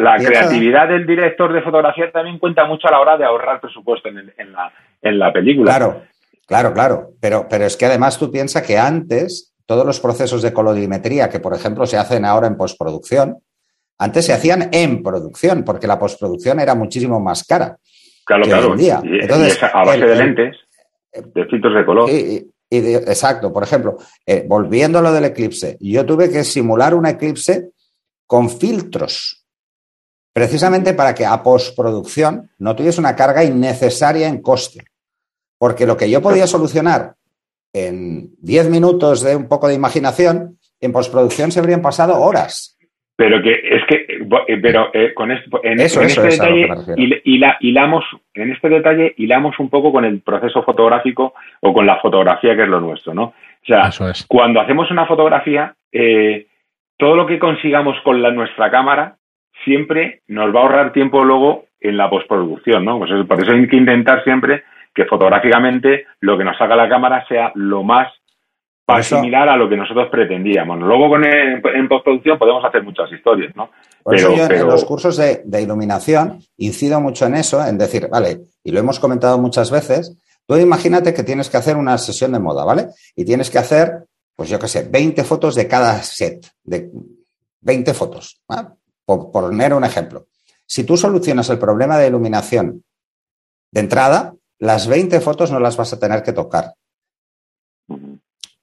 la, 0.00 0.16
creatividad 0.16 0.88
del 0.88 1.06
director 1.06 1.52
de 1.52 1.62
fotografía 1.62 2.10
también 2.10 2.38
cuenta 2.38 2.64
mucho 2.64 2.88
a 2.88 2.92
la 2.92 3.00
hora 3.00 3.16
de 3.16 3.24
ahorrar 3.24 3.60
presupuesto 3.60 4.08
en, 4.08 4.32
en, 4.36 4.52
la, 4.52 4.72
en 5.02 5.18
la 5.18 5.32
película. 5.32 5.76
Claro, 5.76 6.02
claro, 6.46 6.72
claro. 6.72 7.08
Pero, 7.20 7.46
pero 7.48 7.64
es 7.64 7.76
que 7.76 7.86
además 7.86 8.18
tú 8.18 8.30
piensas 8.30 8.66
que 8.66 8.78
antes 8.78 9.54
todos 9.66 9.86
los 9.86 10.00
procesos 10.00 10.42
de 10.42 10.52
colorimetría 10.52 11.28
que, 11.28 11.38
por 11.38 11.54
ejemplo, 11.54 11.86
se 11.86 11.96
hacen 11.96 12.24
ahora 12.24 12.48
en 12.48 12.56
postproducción, 12.56 13.36
antes 13.98 14.26
se 14.26 14.32
hacían 14.32 14.68
en 14.72 15.02
producción, 15.02 15.62
porque 15.62 15.86
la 15.86 15.98
postproducción 15.98 16.58
era 16.58 16.74
muchísimo 16.74 17.20
más 17.20 17.44
cara. 17.44 17.76
Claro, 18.24 18.44
claro. 18.44 18.74
Entonces, 19.04 19.62
a 19.62 19.84
base 19.84 20.06
de 20.06 20.16
lentes, 20.16 20.56
de 21.12 21.44
filtros 21.46 21.74
de 21.74 21.84
color. 21.84 22.10
Exacto. 22.70 23.52
Por 23.52 23.62
ejemplo, 23.62 23.98
eh, 24.24 24.44
volviendo 24.46 24.98
a 24.98 25.02
lo 25.02 25.12
del 25.12 25.24
eclipse, 25.24 25.76
yo 25.80 26.06
tuve 26.06 26.30
que 26.30 26.44
simular 26.44 26.94
un 26.94 27.06
eclipse 27.06 27.70
con 28.26 28.48
filtros, 28.48 29.44
precisamente 30.32 30.94
para 30.94 31.14
que 31.14 31.26
a 31.26 31.42
postproducción 31.42 32.50
no 32.58 32.76
tuviese 32.76 33.00
una 33.00 33.16
carga 33.16 33.42
innecesaria 33.42 34.28
en 34.28 34.40
coste. 34.40 34.84
Porque 35.58 35.86
lo 35.86 35.96
que 35.96 36.08
yo 36.08 36.22
podía 36.22 36.46
solucionar 36.46 37.16
en 37.72 38.34
10 38.40 38.70
minutos 38.70 39.22
de 39.22 39.36
un 39.36 39.48
poco 39.48 39.68
de 39.68 39.74
imaginación, 39.74 40.58
en 40.80 40.92
postproducción 40.92 41.52
se 41.52 41.58
habrían 41.58 41.82
pasado 41.82 42.20
horas. 42.20 42.78
Pero 43.20 43.42
que 43.42 43.52
es 43.52 43.84
que, 43.84 43.96
eh, 44.48 44.58
pero 44.62 44.88
eh, 44.94 45.12
con 45.12 45.30
esto, 45.30 45.60
en, 45.62 45.78
este 45.78 46.22
detalle 46.22 46.70
y, 46.96 47.36
la, 47.36 47.58
hilamos, 47.60 48.02
en 48.32 48.50
este 48.50 48.70
detalle 48.70 49.12
hilamos 49.18 49.58
un 49.58 49.68
poco 49.68 49.92
con 49.92 50.06
el 50.06 50.22
proceso 50.22 50.62
fotográfico 50.62 51.34
o 51.60 51.74
con 51.74 51.84
la 51.84 52.00
fotografía 52.00 52.56
que 52.56 52.62
es 52.62 52.68
lo 52.68 52.80
nuestro, 52.80 53.12
¿no? 53.12 53.24
O 53.24 53.66
sea, 53.66 53.90
cuando 54.26 54.58
hacemos 54.58 54.90
una 54.90 55.04
fotografía, 55.04 55.74
eh, 55.92 56.46
todo 56.96 57.14
lo 57.14 57.26
que 57.26 57.38
consigamos 57.38 58.00
con 58.04 58.22
la, 58.22 58.30
nuestra 58.30 58.70
cámara 58.70 59.16
siempre 59.66 60.22
nos 60.26 60.54
va 60.54 60.60
a 60.60 60.62
ahorrar 60.62 60.92
tiempo 60.94 61.22
luego 61.22 61.66
en 61.78 61.98
la 61.98 62.08
postproducción, 62.08 62.86
¿no? 62.86 63.00
Pues 63.00 63.10
por 63.26 63.42
eso 63.42 63.52
hay 63.52 63.68
que 63.68 63.76
intentar 63.76 64.24
siempre 64.24 64.62
que 64.94 65.04
fotográficamente 65.04 66.06
lo 66.20 66.38
que 66.38 66.44
nos 66.44 66.56
saca 66.56 66.74
la 66.74 66.88
cámara 66.88 67.22
sea 67.28 67.52
lo 67.54 67.82
más 67.82 68.10
para 68.92 69.02
similar 69.02 69.48
a 69.48 69.56
lo 69.56 69.68
que 69.68 69.76
nosotros 69.76 70.08
pretendíamos. 70.10 70.78
Luego 70.80 71.08
con 71.08 71.24
en 71.24 71.88
postproducción 71.88 72.38
podemos 72.38 72.64
hacer 72.64 72.82
muchas 72.82 73.10
historias, 73.12 73.54
¿no? 73.54 73.70
Por 74.02 74.14
eso 74.14 74.34
yo 74.34 74.44
en 74.46 74.66
los 74.66 74.84
cursos 74.84 75.16
de, 75.16 75.62
iluminación 75.62 76.40
incido 76.56 77.00
mucho 77.00 77.26
en 77.26 77.36
eso, 77.36 77.64
en 77.64 77.78
decir, 77.78 78.08
vale, 78.08 78.40
y 78.64 78.70
lo 78.70 78.80
hemos 78.80 78.98
comentado 78.98 79.38
muchas 79.38 79.70
veces, 79.70 80.16
tú 80.46 80.56
imagínate 80.56 81.14
que 81.14 81.22
tienes 81.22 81.48
que 81.48 81.56
hacer 81.56 81.76
una 81.76 81.96
sesión 81.98 82.32
de 82.32 82.38
moda, 82.38 82.64
¿vale? 82.64 82.88
Y 83.14 83.24
tienes 83.24 83.50
que 83.50 83.58
hacer, 83.58 84.04
pues 84.34 84.48
yo 84.48 84.58
qué 84.58 84.68
sé, 84.68 84.88
20 84.90 85.22
fotos 85.24 85.54
de 85.54 85.68
cada 85.68 86.02
set, 86.02 86.46
de 86.64 86.90
20 87.60 87.94
fotos, 87.94 88.40
por 89.04 89.30
poner 89.30 89.74
un 89.74 89.84
ejemplo. 89.84 90.26
Si 90.66 90.84
tú 90.84 90.96
solucionas 90.96 91.50
el 91.50 91.58
problema 91.58 91.98
de 91.98 92.08
iluminación 92.08 92.84
de 93.72 93.80
entrada, 93.80 94.34
las 94.58 94.86
20 94.86 95.20
fotos 95.20 95.50
no 95.50 95.58
las 95.58 95.76
vas 95.76 95.92
a 95.92 95.98
tener 95.98 96.22
que 96.22 96.32
tocar. 96.32 96.74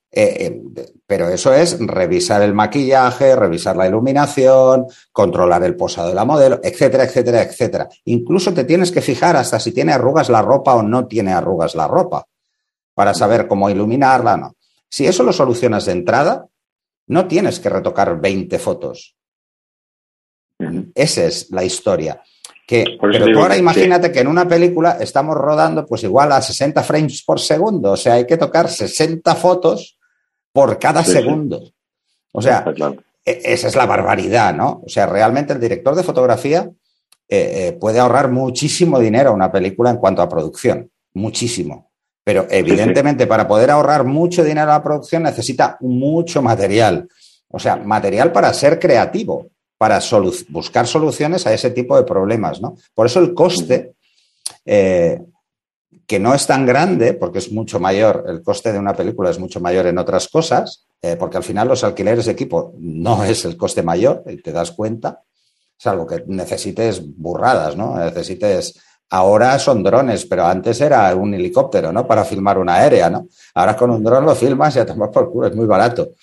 Eh, 0.09 0.45
eh, 0.45 0.61
pero 1.05 1.27
eso 1.27 1.53
es 1.53 1.77
revisar 1.79 2.41
el 2.41 2.53
maquillaje, 2.53 3.35
revisar 3.35 3.75
la 3.75 3.87
iluminación, 3.87 4.87
controlar 5.11 5.63
el 5.63 5.75
posado 5.75 6.09
de 6.09 6.15
la 6.15 6.25
modelo, 6.25 6.59
etcétera, 6.63 7.03
etcétera, 7.03 7.41
etcétera. 7.43 7.89
Incluso 8.05 8.53
te 8.53 8.63
tienes 8.63 8.91
que 8.91 9.01
fijar 9.01 9.35
hasta 9.35 9.59
si 9.59 9.71
tiene 9.73 9.93
arrugas 9.93 10.29
la 10.29 10.41
ropa 10.41 10.75
o 10.75 10.81
no 10.81 11.07
tiene 11.07 11.33
arrugas 11.33 11.75
la 11.75 11.87
ropa 11.87 12.25
para 12.93 13.13
saber 13.13 13.47
cómo 13.47 13.69
iluminarla. 13.69 14.37
No. 14.37 14.55
Si 14.89 15.05
eso 15.05 15.23
lo 15.23 15.33
solucionas 15.33 15.85
de 15.85 15.91
entrada, 15.91 16.47
no 17.07 17.27
tienes 17.27 17.59
que 17.59 17.69
retocar 17.69 18.19
20 18.19 18.57
fotos. 18.59 19.15
Esa 20.95 21.25
es 21.25 21.51
la 21.51 21.63
historia. 21.63 22.21
Que, 22.65 22.97
pero 22.99 23.31
tú 23.31 23.39
ahora 23.39 23.55
imagínate 23.55 24.11
que 24.11 24.19
en 24.19 24.27
una 24.27 24.45
película 24.47 24.97
estamos 24.99 25.35
rodando 25.35 25.85
pues 25.85 26.03
igual 26.03 26.31
a 26.33 26.41
60 26.41 26.83
frames 26.83 27.23
por 27.23 27.39
segundo, 27.39 27.91
o 27.91 27.97
sea, 27.97 28.15
hay 28.15 28.27
que 28.27 28.35
tocar 28.35 28.67
60 28.67 29.35
fotos 29.35 29.96
por 30.57 30.79
cada 30.79 31.03
segundo. 31.03 31.71
O 32.31 32.41
sea, 32.41 32.65
e, 33.23 33.41
esa 33.43 33.67
es 33.67 33.75
la 33.75 33.85
barbaridad, 33.85 34.55
¿no? 34.55 34.81
O 34.83 34.89
sea, 34.89 35.05
realmente 35.05 35.53
el 35.53 35.59
director 35.59 35.93
de 35.93 36.01
fotografía 36.01 36.67
eh, 37.29 37.67
eh, 37.67 37.71
puede 37.73 37.99
ahorrar 37.99 38.31
muchísimo 38.31 38.97
dinero 38.97 39.29
a 39.29 39.33
una 39.33 39.51
película 39.51 39.91
en 39.91 39.97
cuanto 39.97 40.23
a 40.23 40.27
producción, 40.27 40.89
muchísimo. 41.13 41.91
Pero 42.23 42.47
evidentemente 42.49 43.27
para 43.27 43.47
poder 43.47 43.69
ahorrar 43.69 44.03
mucho 44.03 44.43
dinero 44.43 44.71
a 44.71 44.77
la 44.77 44.83
producción 44.83 45.21
necesita 45.21 45.77
mucho 45.79 46.41
material. 46.41 47.07
O 47.49 47.59
sea, 47.59 47.75
material 47.75 48.31
para 48.31 48.51
ser 48.51 48.79
creativo, 48.79 49.51
para 49.77 49.99
buscar 50.49 50.87
soluciones 50.87 51.45
a 51.45 51.53
ese 51.53 51.69
tipo 51.69 51.95
de 51.95 52.03
problemas, 52.03 52.59
¿no? 52.59 52.75
Por 52.95 53.05
eso 53.05 53.19
el 53.19 53.35
coste 53.35 53.93
eh, 54.65 55.21
que 56.07 56.19
no 56.19 56.33
es 56.33 56.47
tan 56.47 56.65
grande, 56.65 57.13
porque 57.13 57.39
es 57.39 57.51
mucho 57.51 57.81
mayor, 57.81 58.23
el 58.27 58.41
coste 58.41 58.71
de 58.71 58.79
una 58.79 58.95
película 58.95 59.29
es 59.29 59.39
mucho 59.39 59.59
mayor 59.59 59.87
en 59.87 59.97
otras 59.97 60.29
cosas, 60.29 60.87
eh, 61.01 61.17
porque 61.17 61.35
al 61.35 61.43
final 61.43 61.67
los 61.67 61.83
alquileres 61.83 62.25
de 62.25 62.31
equipo 62.31 62.73
no 62.79 63.23
es 63.25 63.43
el 63.43 63.57
coste 63.57 63.83
mayor, 63.83 64.23
y 64.25 64.41
te 64.41 64.53
das 64.53 64.71
cuenta, 64.71 65.21
salvo 65.77 66.07
que 66.07 66.23
necesites 66.27 67.01
burradas, 67.05 67.75
¿no? 67.75 67.97
Necesites, 67.97 68.79
ahora 69.09 69.59
son 69.59 69.83
drones, 69.83 70.25
pero 70.25 70.45
antes 70.45 70.79
era 70.79 71.13
un 71.13 71.33
helicóptero, 71.33 71.91
¿no? 71.91 72.07
Para 72.07 72.23
filmar 72.23 72.57
una 72.57 72.75
aérea, 72.75 73.09
¿no? 73.09 73.27
Ahora 73.53 73.75
con 73.75 73.91
un 73.91 74.01
dron 74.01 74.25
lo 74.25 74.33
filmas 74.33 74.77
y 74.77 74.79
a 74.79 74.85
tomar 74.85 75.11
por 75.11 75.29
culo, 75.29 75.47
es 75.47 75.55
muy 75.55 75.65
barato, 75.65 76.13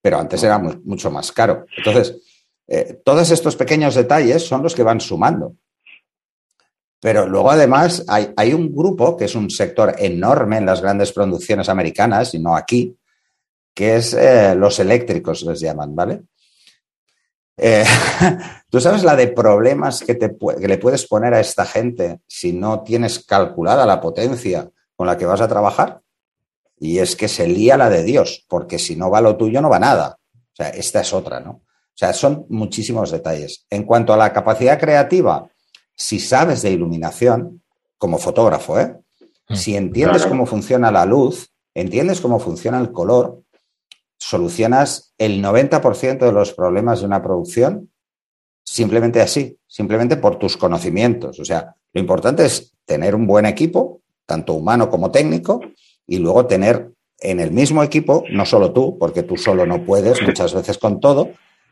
pero 0.00 0.18
antes 0.18 0.42
era 0.42 0.58
mucho 0.58 1.10
más 1.10 1.30
caro. 1.32 1.66
Entonces, 1.76 2.16
eh, 2.66 3.02
todos 3.04 3.30
estos 3.30 3.56
pequeños 3.56 3.94
detalles 3.94 4.46
son 4.46 4.62
los 4.62 4.74
que 4.74 4.82
van 4.82 5.02
sumando. 5.02 5.54
Pero 7.04 7.26
luego 7.26 7.50
además 7.50 8.02
hay, 8.08 8.32
hay, 8.34 8.54
un 8.54 8.74
grupo 8.74 9.14
que 9.14 9.26
es 9.26 9.34
un 9.34 9.50
sector 9.50 9.94
enorme 9.98 10.56
en 10.56 10.64
las 10.64 10.80
grandes 10.80 11.12
producciones 11.12 11.68
americanas 11.68 12.32
y 12.32 12.38
no 12.38 12.56
aquí, 12.56 12.96
que 13.74 13.96
es 13.96 14.14
eh, 14.14 14.54
los 14.54 14.78
eléctricos, 14.78 15.42
les 15.42 15.60
llaman, 15.60 15.94
¿vale? 15.94 16.22
Eh, 17.58 17.84
Tú 18.70 18.80
sabes 18.80 19.04
la 19.04 19.16
de 19.16 19.26
problemas 19.26 20.02
que, 20.02 20.14
te, 20.14 20.34
que 20.58 20.66
le 20.66 20.78
puedes 20.78 21.06
poner 21.06 21.34
a 21.34 21.40
esta 21.40 21.66
gente 21.66 22.20
si 22.26 22.54
no 22.54 22.82
tienes 22.82 23.22
calculada 23.22 23.84
la 23.84 24.00
potencia 24.00 24.70
con 24.96 25.06
la 25.06 25.18
que 25.18 25.26
vas 25.26 25.42
a 25.42 25.48
trabajar. 25.48 26.00
Y 26.78 27.00
es 27.00 27.16
que 27.16 27.28
se 27.28 27.46
lía 27.46 27.76
la 27.76 27.90
de 27.90 28.02
Dios, 28.02 28.46
porque 28.48 28.78
si 28.78 28.96
no 28.96 29.10
va 29.10 29.20
lo 29.20 29.36
tuyo, 29.36 29.60
no 29.60 29.68
va 29.68 29.78
nada. 29.78 30.18
O 30.32 30.56
sea, 30.56 30.70
esta 30.70 31.02
es 31.02 31.12
otra, 31.12 31.38
¿no? 31.38 31.50
O 31.50 31.96
sea, 31.96 32.14
son 32.14 32.46
muchísimos 32.48 33.10
detalles. 33.10 33.66
En 33.68 33.82
cuanto 33.82 34.14
a 34.14 34.16
la 34.16 34.32
capacidad 34.32 34.80
creativa, 34.80 35.50
si 35.96 36.18
sabes 36.18 36.62
de 36.62 36.70
iluminación, 36.70 37.62
como 37.98 38.18
fotógrafo, 38.18 38.78
¿eh? 38.78 38.96
Mm, 39.48 39.54
si 39.54 39.76
entiendes 39.76 40.26
cómo 40.26 40.46
funciona 40.46 40.90
la 40.90 41.06
luz, 41.06 41.50
entiendes 41.74 42.20
cómo 42.20 42.38
funciona 42.38 42.78
el 42.78 42.92
color, 42.92 43.42
solucionas 44.18 45.14
el 45.18 45.42
90% 45.42 46.18
de 46.18 46.32
los 46.32 46.52
problemas 46.52 47.00
de 47.00 47.06
una 47.06 47.22
producción 47.22 47.90
simplemente 48.64 49.20
así, 49.20 49.58
simplemente 49.66 50.16
por 50.16 50.38
tus 50.38 50.56
conocimientos. 50.56 51.38
O 51.38 51.44
sea, 51.44 51.74
lo 51.92 52.00
importante 52.00 52.46
es 52.46 52.72
tener 52.84 53.14
un 53.14 53.26
buen 53.26 53.46
equipo, 53.46 54.00
tanto 54.26 54.54
humano 54.54 54.88
como 54.88 55.10
técnico, 55.10 55.60
y 56.06 56.18
luego 56.18 56.46
tener 56.46 56.90
en 57.20 57.40
el 57.40 57.52
mismo 57.52 57.82
equipo, 57.82 58.24
no 58.30 58.44
solo 58.44 58.72
tú, 58.72 58.98
porque 58.98 59.22
tú 59.22 59.36
solo 59.36 59.66
no 59.66 59.84
puedes 59.84 60.20
muchas 60.22 60.54
veces 60.54 60.78
con 60.78 61.00
todo, 61.00 61.30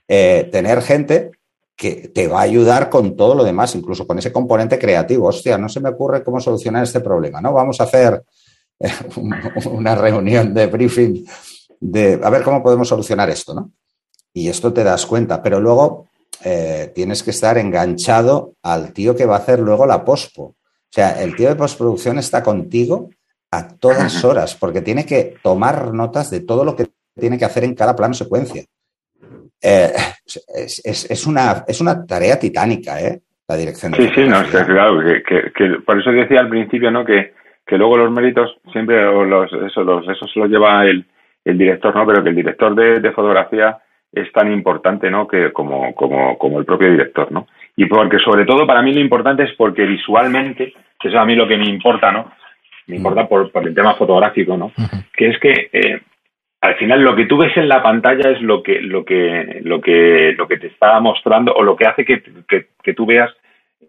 eh, 0.09 0.49
tener 0.53 0.83
gente 0.83 1.33
que 1.77 2.09
te 2.09 2.29
va 2.29 2.41
a 2.41 2.43
ayudar 2.43 2.89
con 2.89 3.17
todo 3.17 3.35
lo 3.35 3.45
demás, 3.45 3.75
incluso 3.75 4.07
con 4.07 4.19
ese 4.19 4.33
componente 4.33 4.79
creativo. 4.79 5.29
Hostia, 5.29 5.59
no 5.59 5.69
se 5.69 5.81
me 5.81 5.89
ocurre 5.89 6.23
cómo 6.23 6.41
solucionar 6.41 6.85
este 6.85 7.01
problema, 7.01 7.41
¿no? 7.41 7.53
Vamos 7.53 7.81
a 7.81 7.85
hacer 7.85 8.23
eh, 8.79 8.91
una 9.71 9.95
reunión 9.95 10.55
de 10.55 10.67
briefing 10.67 11.25
de 11.81 12.21
a 12.23 12.31
ver 12.31 12.43
cómo 12.43 12.63
podemos 12.63 12.89
solucionar 12.89 13.29
esto, 13.31 13.55
¿no? 13.55 13.73
Y 14.33 14.49
esto 14.49 14.73
te 14.73 14.85
das 14.85 15.05
cuenta, 15.05 15.43
pero 15.43 15.61
luego 15.61 16.09
eh, 16.45 16.93
tienes 16.95 17.23
que 17.23 17.31
estar 17.31 17.59
enganchado 17.59 18.55
al 18.63 18.93
tío 18.93 19.15
que 19.15 19.27
va 19.27 19.37
a 19.37 19.41
hacer 19.41 19.61
luego 19.61 19.85
la 19.87 20.05
pospo. 20.05 20.43
O 20.43 20.57
sea, 20.95 21.23
el 21.23 21.35
tío 21.37 21.49
de 21.49 21.57
postproducción 21.57 22.19
está 22.19 22.43
contigo 22.43 23.11
a 23.51 23.69
todas 23.69 24.25
horas, 24.25 24.55
porque 24.55 24.81
tiene 24.81 25.05
que 25.05 25.37
tomar 25.43 25.93
notas 25.93 26.31
de 26.31 26.41
todo 26.41 26.65
lo 26.65 26.75
que 26.75 26.91
tiene 27.19 27.39
que 27.39 27.45
hacer 27.45 27.65
en 27.65 27.75
cada 27.75 27.95
plano 27.95 28.15
secuencia. 28.15 28.65
Eh, 29.63 29.93
es, 30.55 31.27
una, 31.27 31.65
es 31.67 31.81
una 31.81 32.05
tarea 32.05 32.39
titánica, 32.39 33.01
¿eh? 33.01 33.21
La 33.49 33.57
dirección. 33.57 33.95
Sí, 33.95 34.09
sí, 34.15 34.25
no, 34.25 34.43
claro, 34.45 35.01
que, 35.27 35.67
por 35.85 36.01
eso 36.01 36.11
decía 36.11 36.41
al 36.41 36.49
principio, 36.49 36.91
¿no? 36.91 37.05
Que, 37.05 37.35
que 37.67 37.77
luego 37.77 37.97
los 37.97 38.11
méritos 38.11 38.57
siempre, 38.73 39.03
los, 39.03 39.53
eso, 39.53 39.85
los, 39.85 40.09
eso 40.09 40.27
se 40.27 40.41
los 40.41 40.49
lleva 40.49 40.85
el, 40.87 41.05
el 41.45 41.59
director, 41.59 41.95
¿no? 41.95 42.07
Pero 42.07 42.23
que 42.23 42.31
el 42.31 42.37
director 42.37 42.75
de, 42.75 43.13
fotografía 43.13 43.79
es 44.13 44.31
tan 44.33 44.53
importante, 44.53 45.11
¿no? 45.11 45.27
Que 45.27 45.53
como, 45.53 45.95
como, 45.95 46.39
como 46.39 46.59
el 46.59 46.65
propio 46.65 46.91
director, 46.91 47.31
¿no? 47.31 47.47
Y 47.77 47.87
porque 47.87 48.19
sobre 48.19 48.45
todo 48.45 48.67
para 48.67 48.83
mí 48.83 48.93
lo 48.93 49.01
importante 49.01 49.45
es 49.45 49.53
porque 49.57 49.85
visualmente, 49.85 50.73
que 50.99 51.09
eso 51.09 51.17
es 51.17 51.23
a 51.23 51.25
mí 51.25 51.35
lo 51.35 51.49
que 51.49 51.57
me 51.57 51.69
importa, 51.69 52.11
¿no? 52.13 52.33
me 52.87 52.97
importa 52.97 53.27
por, 53.27 53.51
el 53.55 53.75
tema 53.75 53.95
fotográfico, 53.95 54.57
¿no? 54.57 54.73
Que 55.17 55.29
es 55.29 55.39
que 55.39 55.71
eh, 55.73 56.01
al 56.63 56.77
final 56.77 57.03
lo 57.03 57.17
que 57.17 57.27
tú 57.27 57.37
ves 57.37 57.55
en 57.57 57.69
la 57.69 57.83
pantalla 57.83 58.31
es 58.31 58.41
lo 58.41 58.63
que, 58.63 58.81
lo 58.81 59.05
que, 59.05 59.61
lo 59.65 59.81
que, 59.81 60.33
lo 60.39 60.47
que 60.47 60.59
te 60.59 60.69
está 60.69 60.99
mostrando 61.01 61.53
o 61.53 61.63
lo 61.65 61.75
que 61.75 61.87
hace 61.87 62.05
que, 62.05 62.23
que, 62.49 62.95
tú 62.95 63.05
veas 63.05 63.31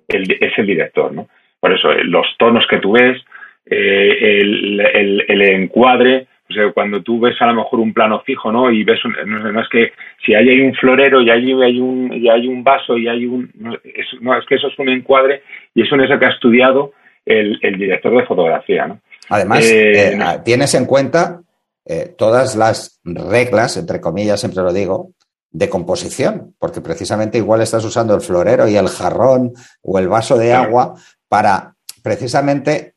el, 0.08 0.24
es 0.42 0.58
el 0.58 0.66
director, 0.66 1.14
¿no? 1.14 1.28
Por 1.60 1.72
eso, 1.72 1.92
eh, 1.92 2.04
los 2.04 2.26
tonos 2.40 2.66
que 2.68 2.80
tú 2.80 2.94
ves, 2.94 3.22
eh, 3.68 4.40
el, 4.42 4.80
el, 4.80 5.26
el, 5.28 5.42
encuadre, 5.44 6.26
o 6.50 6.54
sea, 6.54 6.72
cuando 6.72 7.04
tú 7.04 7.20
ves 7.20 7.40
a 7.42 7.46
lo 7.46 7.54
mejor 7.54 7.80
un 7.80 7.94
plano 7.94 8.24
fijo, 8.26 8.52
¿no? 8.52 8.72
Y 8.72 8.84
ves, 8.84 9.00
no, 9.24 9.62
es 9.62 9.70
que 9.70 9.94
si 10.26 10.34
ahí 10.34 10.50
hay 10.50 10.62
un 10.62 10.74
florero 10.74 11.22
y 11.22 11.30
allí 11.30 11.54
hay 11.62 11.80
un, 11.80 12.12
y 12.12 12.28
hay 12.28 12.48
un 12.48 12.64
vaso 12.64 12.98
y 12.98 13.08
hay 13.08 13.28
un, 13.28 13.52
no 13.54 13.76
es, 13.76 14.08
no, 14.20 14.36
es 14.36 14.46
que 14.48 14.56
eso 14.56 14.68
es 14.68 14.80
un 14.80 14.90
encuadre 14.90 15.44
y 15.76 15.84
eso 15.84 15.96
es 15.96 16.10
eso 16.10 16.18
que 16.18 16.26
ha 16.26 16.32
estudiado 16.32 16.92
el, 17.24 17.60
director 17.78 18.18
de 18.18 18.26
fotografía. 18.26 18.88
¿no? 18.88 19.00
Además, 19.30 19.72
eh, 19.72 20.16
eh, 20.16 20.20
tienes 20.44 20.74
en 20.74 20.88
cuenta 20.88 21.44
eh, 21.86 22.14
todas 22.18 22.56
las 22.56 23.00
reglas, 23.04 23.78
entre 23.78 24.02
comillas, 24.02 24.40
siempre 24.40 24.64
lo 24.64 24.74
digo, 24.74 25.12
de 25.52 25.70
composición, 25.70 26.56
porque 26.60 26.82
precisamente 26.82 27.38
igual 27.38 27.62
estás 27.62 27.86
usando 27.86 28.16
el 28.16 28.22
florero 28.22 28.68
y 28.68 28.76
el 28.76 28.88
jarrón 28.88 29.54
o 29.82 30.00
el 30.00 30.08
vaso 30.08 30.38
de 30.38 30.54
agua 30.54 30.96
para 31.28 31.76
precisamente 32.02 32.96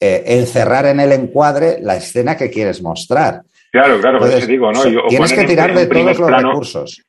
encerrar 0.00 0.86
en 0.86 0.98
el 0.98 1.12
encuadre 1.12 1.78
la 1.80 1.94
escena 1.94 2.36
que 2.36 2.50
quieres 2.50 2.82
mostrar. 2.82 3.42
Claro, 3.70 4.00
claro, 4.00 4.18
por 4.18 4.28
eso 4.28 4.46
digo, 4.46 4.72
¿no? 4.72 4.82
tienes 5.08 5.32
que 5.32 5.44
tirar 5.44 5.72
de 5.72 5.86
todos 5.86 6.18
los 6.18 6.42
recursos. 6.42 7.02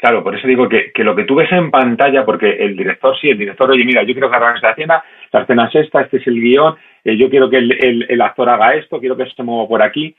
Claro, 0.00 0.24
por 0.24 0.34
eso 0.34 0.48
digo 0.48 0.66
que, 0.66 0.90
lo 1.04 1.14
que 1.14 1.24
tú 1.24 1.34
ves 1.34 1.52
en 1.52 1.70
pantalla, 1.70 2.24
porque 2.24 2.48
el 2.50 2.74
director 2.74 3.14
sí, 3.20 3.28
el 3.28 3.36
director, 3.36 3.70
oye, 3.70 3.84
mira, 3.84 4.02
yo 4.02 4.14
quiero 4.14 4.30
que 4.30 4.36
hagan 4.36 4.56
esta 4.56 4.70
escena, 4.70 5.04
la 5.30 5.42
escena 5.42 5.68
es 5.68 5.74
esta, 5.84 6.00
este 6.00 6.16
es 6.16 6.26
el 6.26 6.40
guion, 6.40 6.74
eh, 7.04 7.18
yo 7.18 7.28
quiero 7.28 7.50
que 7.50 7.58
el, 7.58 8.20
actor 8.22 8.48
haga 8.48 8.74
esto, 8.76 8.98
quiero 8.98 9.14
que 9.14 9.26
se 9.26 9.42
mueva 9.42 9.68
por 9.68 9.82
aquí, 9.82 10.16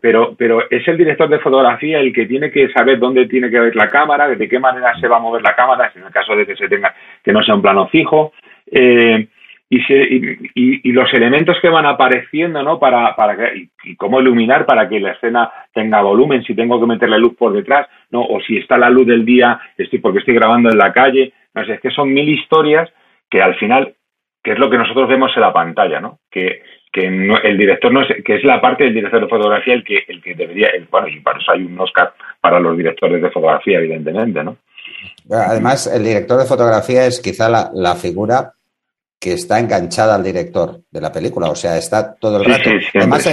pero, 0.00 0.34
pero 0.36 0.70
es 0.70 0.86
el 0.86 0.96
director 0.96 1.28
de 1.28 1.38
fotografía 1.38 1.98
el 1.98 2.12
que 2.12 2.26
tiene 2.26 2.50
que 2.50 2.68
saber 2.70 2.98
dónde 2.98 3.26
tiene 3.26 3.50
que 3.50 3.60
ver 3.60 3.74
la 3.74 3.88
cámara, 3.88 4.28
de 4.28 4.48
qué 4.48 4.58
manera 4.58 4.94
se 5.00 5.08
va 5.08 5.16
a 5.16 5.20
mover 5.20 5.42
la 5.42 5.54
cámara, 5.54 5.90
en 5.94 6.04
el 6.04 6.12
caso 6.12 6.36
de 6.36 6.46
que 6.46 6.56
se 6.56 6.68
tenga, 6.68 6.94
que 7.22 7.32
no 7.32 7.42
sea 7.42 7.54
un 7.54 7.62
plano 7.62 7.88
fijo, 7.88 8.32
eh, 8.70 9.28
y, 9.70 10.88
y, 10.88 10.92
los 10.92 11.12
elementos 11.12 11.58
que 11.60 11.68
van 11.68 11.84
apareciendo, 11.84 12.62
¿no? 12.62 12.78
Para, 12.78 13.14
para 13.14 13.36
que, 13.36 13.68
y, 13.84 13.96
cómo 13.96 14.18
iluminar 14.20 14.64
para 14.64 14.88
que 14.88 14.98
la 14.98 15.12
escena 15.12 15.50
tenga 15.74 16.00
volumen, 16.00 16.42
si 16.44 16.54
tengo 16.54 16.80
que 16.80 16.86
meterle 16.86 17.18
luz 17.18 17.36
por 17.36 17.52
detrás, 17.52 17.86
¿no? 18.10 18.22
O 18.22 18.40
si 18.40 18.56
está 18.56 18.78
la 18.78 18.88
luz 18.88 19.06
del 19.06 19.26
día, 19.26 19.60
estoy 19.76 19.98
porque 19.98 20.20
estoy 20.20 20.34
grabando 20.34 20.70
en 20.70 20.78
la 20.78 20.92
calle, 20.92 21.34
no 21.54 21.66
sé, 21.66 21.74
es 21.74 21.80
que 21.80 21.90
son 21.90 22.12
mil 22.12 22.28
historias 22.30 22.90
que 23.28 23.42
al 23.42 23.56
final, 23.56 23.94
que 24.42 24.52
es 24.52 24.58
lo 24.58 24.70
que 24.70 24.78
nosotros 24.78 25.06
vemos 25.06 25.32
en 25.36 25.42
la 25.42 25.52
pantalla, 25.52 26.00
¿no? 26.00 26.18
Que, 26.30 26.62
que 26.92 27.06
el 27.06 27.58
director 27.58 27.92
no 27.92 28.02
es, 28.02 28.08
que 28.24 28.36
es 28.36 28.44
la 28.44 28.60
parte 28.60 28.84
del 28.84 28.94
director 28.94 29.20
de 29.20 29.28
fotografía 29.28 29.74
el 29.74 29.84
que, 29.84 30.04
el 30.08 30.22
que 30.22 30.34
debería, 30.34 30.68
el, 30.68 30.86
bueno, 30.90 31.08
y 31.08 31.20
para 31.20 31.38
eso 31.38 31.52
hay 31.52 31.62
un 31.62 31.78
Oscar 31.78 32.12
para 32.40 32.60
los 32.60 32.76
directores 32.76 33.20
de 33.20 33.30
fotografía, 33.30 33.78
evidentemente, 33.78 34.42
¿no? 34.42 34.56
Además, 35.30 35.86
el 35.86 36.04
director 36.04 36.38
de 36.38 36.46
fotografía 36.46 37.06
es 37.06 37.20
quizá 37.20 37.48
la, 37.48 37.70
la 37.74 37.94
figura 37.94 38.52
que 39.18 39.32
está 39.32 39.58
enganchada 39.58 40.14
al 40.14 40.22
director 40.22 40.80
de 40.90 41.00
la 41.00 41.10
película, 41.10 41.50
o 41.50 41.56
sea, 41.56 41.76
está 41.76 42.14
todo 42.14 42.38
el 42.38 42.44
rato. 42.44 42.70
además, 42.94 43.28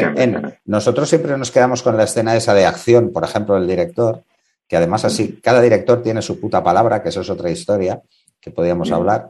nosotros 0.65 1.08
siempre 1.08 1.38
nos 1.38 1.52
quedamos 1.52 1.84
con 1.84 1.96
la 1.96 2.04
escena 2.04 2.36
esa 2.36 2.54
de 2.54 2.65
acción, 2.65 3.13
por 3.13 3.24
ejemplo, 3.24 3.56
del 3.56 3.68
director, 3.68 4.24
que 4.68 4.78
además 4.78 5.06
así, 5.06 5.39
cada 5.44 5.62
director 5.62 6.02
tiene 6.02 6.24
su 6.24 6.39
puta 6.39 6.63
palabra, 6.63 7.04
que 7.04 7.10
eso 7.10 7.22
es 7.22 7.30
otra 7.30 7.52
historia 7.52 8.02
que 8.41 8.50
podríamos 8.50 8.91
hablar. 8.91 9.30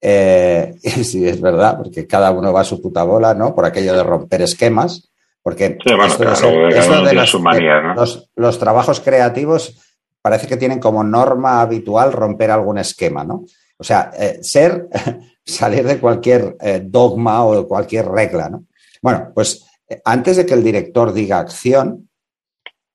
Eh, 0.00 0.74
y 0.82 1.04
sí, 1.04 1.26
es 1.26 1.40
verdad, 1.40 1.76
porque 1.78 2.06
cada 2.06 2.30
uno 2.30 2.52
va 2.52 2.60
a 2.60 2.64
su 2.64 2.80
puta 2.80 3.04
bola, 3.04 3.34
¿no? 3.34 3.54
Por 3.54 3.64
aquello 3.64 3.94
de 3.94 4.02
romper 4.02 4.42
esquemas, 4.42 5.10
porque 5.42 5.78
los 8.34 8.58
trabajos 8.58 9.00
creativos 9.00 9.80
parece 10.20 10.48
que 10.48 10.56
tienen 10.56 10.80
como 10.80 11.04
norma 11.04 11.60
habitual 11.60 12.12
romper 12.12 12.50
algún 12.50 12.78
esquema, 12.78 13.22
¿no? 13.22 13.44
O 13.78 13.84
sea, 13.84 14.10
eh, 14.18 14.38
ser, 14.42 14.88
salir 15.44 15.86
de 15.86 16.00
cualquier 16.00 16.56
eh, 16.60 16.82
dogma 16.84 17.44
o 17.44 17.62
de 17.62 17.68
cualquier 17.68 18.06
regla, 18.08 18.48
¿no? 18.48 18.64
Bueno, 19.00 19.30
pues 19.34 19.64
antes 20.04 20.36
de 20.36 20.46
que 20.46 20.54
el 20.54 20.64
director 20.64 21.12
diga 21.12 21.38
acción, 21.38 22.08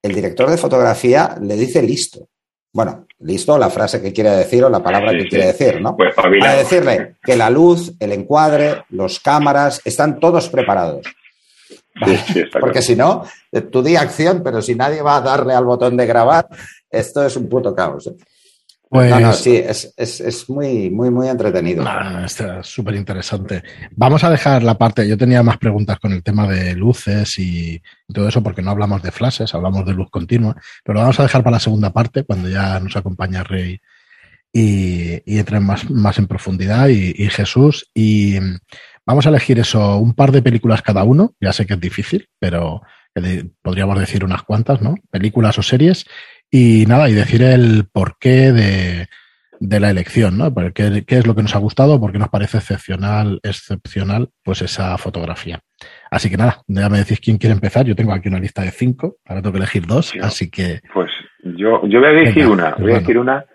el 0.02 0.14
director 0.14 0.50
de 0.50 0.58
fotografía 0.58 1.38
le 1.42 1.56
dice 1.56 1.82
listo. 1.82 2.28
Bueno, 2.74 3.08
listo, 3.24 3.58
la 3.58 3.70
frase 3.70 4.02
que 4.02 4.14
quiere 4.14 4.32
decir 4.32 4.64
o 4.64 4.70
la 4.70 4.82
palabra 4.82 5.12
que 5.12 5.28
quiere 5.28 5.48
decir, 5.48 5.82
¿no? 5.82 5.96
Pues 5.96 6.14
Para 6.16 6.56
decirle 6.56 7.16
que 7.24 7.36
la 7.36 7.50
luz, 7.50 7.94
el 8.00 8.12
encuadre, 8.12 8.84
los 8.90 9.20
cámaras, 9.20 9.82
están 9.86 10.20
todos 10.20 10.50
preparados. 10.50 11.06
Porque 12.60 12.82
si 12.82 12.96
no, 12.96 13.26
tú 13.72 13.84
di 13.84 13.96
acción, 13.96 14.42
pero 14.44 14.62
si 14.62 14.76
nadie 14.76 15.02
va 15.02 15.18
a 15.18 15.22
darle 15.22 15.54
al 15.54 15.66
botón 15.66 15.98
de 15.98 16.06
grabar, 16.06 16.48
esto 16.90 17.26
es 17.26 17.36
un 17.36 17.50
puto 17.50 17.76
caos. 17.76 18.12
Pues, 18.92 19.38
sí, 19.38 19.56
es, 19.56 20.50
muy, 20.50 20.90
muy, 20.90 21.10
muy 21.10 21.30
entretenido. 21.30 21.86
está 22.26 22.62
súper 22.62 22.96
interesante. 22.96 23.64
Vamos 23.92 24.22
a 24.26 24.30
dejar 24.30 24.64
la 24.64 24.78
parte, 24.78 25.08
yo 25.08 25.18
tenía 25.18 25.42
más 25.44 25.58
preguntas 25.58 25.98
con 25.98 26.12
el 26.12 26.22
tema 26.22 26.46
de 26.46 26.76
luces 26.76 27.40
y, 27.40 27.82
todo 28.14 28.28
eso, 28.28 28.44
porque 28.44 28.62
no 28.62 28.72
hablamos 28.72 29.02
de 29.02 29.14
flashes, 29.14 29.56
hablamos 29.56 29.86
de 29.86 29.94
luz 29.94 30.10
continua, 30.10 30.58
pero 30.84 30.96
lo 30.96 31.00
vamos 31.04 31.18
a 31.22 31.24
dejar 31.24 31.42
para 31.42 31.56
la 31.56 31.62
segunda 31.62 31.94
parte, 31.94 32.26
cuando 32.26 32.50
ya 32.50 32.82
nos 32.82 32.98
acompaña 32.98 33.46
Rey 33.46 33.80
y, 34.52 35.22
y 35.26 35.40
entren 35.40 35.64
más, 35.64 35.90
más 35.90 36.20
en 36.20 36.28
profundidad 36.28 36.90
y, 36.90 37.14
y 37.16 37.30
Jesús. 37.30 37.90
Y 37.94 38.40
vamos 39.06 39.26
a 39.26 39.30
elegir 39.30 39.58
eso, 39.58 40.00
un 40.00 40.16
par 40.16 40.34
de 40.34 40.42
películas 40.42 40.82
cada 40.82 41.06
uno, 41.06 41.34
ya 41.40 41.54
sé 41.54 41.66
que 41.66 41.76
es 41.76 41.80
difícil, 41.80 42.28
pero 42.40 42.82
podríamos 43.62 43.98
decir 43.98 44.26
unas 44.26 44.44
cuantas, 44.44 44.82
¿no? 44.82 44.96
Películas 45.10 45.58
o 45.58 45.64
series 45.64 46.06
y 46.52 46.86
nada, 46.86 47.10
y 47.10 47.14
decir 47.14 47.42
el 47.42 47.86
porqué 47.92 48.52
de, 48.52 49.08
de 49.62 49.80
la 49.80 49.90
elección, 49.90 50.38
¿no? 50.38 50.54
¿Qué, 50.74 51.04
¿Qué, 51.08 51.18
es 51.18 51.26
lo 51.26 51.34
que 51.34 51.44
nos 51.44 51.56
ha 51.56 51.60
gustado? 51.60 52.00
Porque 52.00 52.20
nos 52.20 52.30
parece 52.30 52.58
excepcional, 52.58 53.40
excepcional, 53.44 54.30
pues 54.44 54.62
esa 54.62 54.98
fotografía. 54.98 55.60
Así 56.10 56.30
que 56.30 56.38
nada, 56.38 56.58
ya 56.68 56.90
me 56.90 56.98
decís 56.98 57.22
quién 57.22 57.38
quiere 57.38 57.54
empezar. 57.54 57.86
Yo 57.86 57.96
tengo 57.96 58.12
aquí 58.12 58.28
una 58.28 58.40
lista 58.40 58.64
de 58.64 58.72
cinco, 58.72 59.16
ahora 59.26 59.42
tengo 59.42 59.54
que 59.54 59.60
elegir 59.60 59.86
dos, 59.86 60.14
así 60.22 60.50
que. 60.52 60.82
Pues 60.94 61.12
yo, 61.44 61.88
yo 61.88 62.00
voy 62.00 62.10
a 62.10 62.12
elegir 62.12 62.48
una, 62.48 62.76
voy 62.76 62.92
a 62.92 62.98
elegir 62.98 63.18
una 63.18 63.46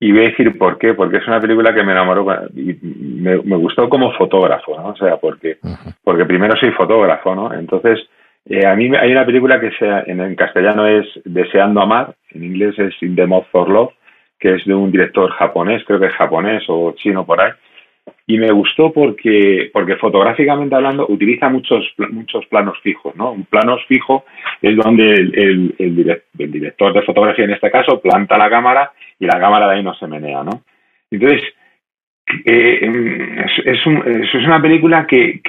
y 0.00 0.10
voy 0.10 0.22
a 0.22 0.28
decir 0.30 0.56
por 0.58 0.78
qué, 0.78 0.94
porque 0.94 1.18
es 1.18 1.26
una 1.26 1.40
película 1.40 1.74
que 1.74 1.82
me 1.82 1.92
enamoró 1.92 2.26
y 2.54 2.76
me, 2.82 3.36
gustó 3.56 3.88
como 3.88 4.12
fotógrafo, 4.14 4.76
¿no? 4.76 4.88
O 4.88 4.96
sea, 4.96 5.16
porque, 5.16 5.58
porque 6.02 6.24
primero 6.24 6.56
soy 6.56 6.70
fotógrafo, 6.70 7.34
¿no? 7.34 7.52
Entonces, 7.52 7.98
eh, 8.46 8.66
a 8.66 8.74
mí 8.74 8.90
hay 8.96 9.12
una 9.12 9.26
película 9.26 9.60
que 9.60 9.70
sea, 9.72 10.04
en, 10.06 10.34
castellano 10.34 10.86
es 10.86 11.06
Deseando 11.24 11.80
Amar, 11.80 12.14
en 12.30 12.44
inglés 12.44 12.78
es 12.78 12.94
In 13.02 13.14
the 13.14 13.26
Moth 13.26 13.46
for 13.50 13.68
Love, 13.68 13.92
que 14.38 14.54
es 14.56 14.64
de 14.64 14.74
un 14.74 14.90
director 14.90 15.30
japonés, 15.30 15.84
creo 15.84 16.00
que 16.00 16.06
es 16.06 16.14
japonés 16.14 16.64
o 16.68 16.92
chino 16.96 17.24
por 17.24 17.40
ahí, 17.40 17.52
y 18.26 18.38
me 18.38 18.50
gustó 18.50 18.92
porque, 18.92 19.70
porque 19.72 19.96
fotográficamente 19.96 20.74
hablando 20.74 21.06
utiliza 21.08 21.48
muchos, 21.48 21.84
muchos 22.10 22.44
planos 22.46 22.78
fijos, 22.80 23.14
¿no? 23.14 23.32
Un 23.32 23.44
plano 23.44 23.78
fijo 23.86 24.24
es 24.60 24.76
donde 24.76 25.12
el, 25.12 25.74
el, 25.78 26.52
director 26.52 26.92
de 26.92 27.02
fotografía, 27.02 27.44
en 27.44 27.52
este 27.52 27.70
caso, 27.70 28.00
planta 28.00 28.38
la 28.38 28.50
cámara 28.50 28.92
y 29.18 29.26
la 29.26 29.38
cámara 29.38 29.68
de 29.68 29.76
ahí 29.76 29.82
no 29.82 29.94
se 29.94 30.06
menea, 30.06 30.42
¿no? 30.42 30.62
Entonces, 31.10 31.42
eh, 32.44 32.80
es, 33.64 33.84
es, 33.84 34.46
una 34.46 34.60
película 34.62 35.06
que, 35.06 35.40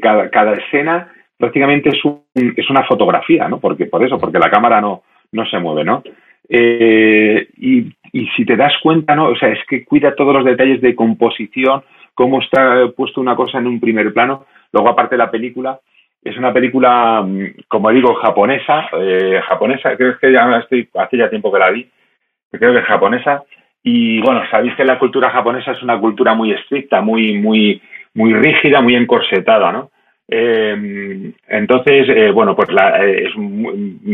cada, 0.00 0.52
escena 0.54 1.12
prácticamente 1.36 1.90
es, 1.90 2.04
un, 2.04 2.22
es 2.34 2.70
una 2.70 2.84
fotografía, 2.84 3.48
¿no? 3.48 3.58
Porque, 3.58 3.86
por 3.86 4.04
eso, 4.04 4.18
porque 4.18 4.38
la 4.38 4.50
cámara 4.50 4.80
no, 4.80 5.02
no 5.32 5.46
se 5.46 5.58
mueve, 5.58 5.84
¿no? 5.84 6.02
Eh, 6.48 7.48
y, 7.56 7.92
y, 8.12 8.26
si 8.36 8.44
te 8.44 8.56
das 8.56 8.72
cuenta, 8.82 9.14
¿no? 9.14 9.26
O 9.26 9.36
sea, 9.36 9.48
es 9.50 9.58
que 9.68 9.84
cuida 9.84 10.14
todos 10.14 10.34
los 10.34 10.44
detalles 10.44 10.80
de 10.80 10.94
composición, 10.94 11.82
cómo 12.14 12.40
está 12.40 12.88
puesto 12.96 13.20
una 13.20 13.36
cosa 13.36 13.58
en 13.58 13.66
un 13.66 13.80
primer 13.80 14.12
plano. 14.12 14.46
Luego, 14.72 14.88
aparte 14.88 15.16
de 15.16 15.22
la 15.22 15.30
película, 15.30 15.80
es 16.22 16.36
una 16.36 16.52
película, 16.52 17.22
mm, 17.22 17.66
como 17.68 17.90
digo, 17.90 18.14
japonesa, 18.14 18.88
eh, 18.98 19.40
japonesa, 19.46 19.96
creo 19.96 20.18
que 20.18 20.32
ya 20.32 20.58
estoy, 20.58 20.88
hace 20.94 21.16
ya 21.16 21.30
tiempo 21.30 21.52
que 21.52 21.58
la 21.58 21.70
vi, 21.70 21.88
creo 22.50 22.72
que 22.72 22.80
es 22.80 22.86
japonesa. 22.86 23.44
Y 23.82 24.20
bueno, 24.20 24.42
sabéis 24.50 24.74
que 24.74 24.84
la 24.84 24.98
cultura 24.98 25.30
japonesa 25.30 25.72
es 25.72 25.82
una 25.82 25.98
cultura 26.00 26.34
muy 26.34 26.52
estricta, 26.52 27.00
muy, 27.00 27.38
muy, 27.38 27.80
muy 28.14 28.34
rígida, 28.34 28.80
muy 28.80 28.96
encorsetada, 28.96 29.70
¿no? 29.70 29.90
Eh, 30.28 31.32
entonces, 31.48 32.08
eh, 32.08 32.30
bueno, 32.32 32.56
pues 32.56 32.70
la, 32.72 33.04
eh, 33.04 33.28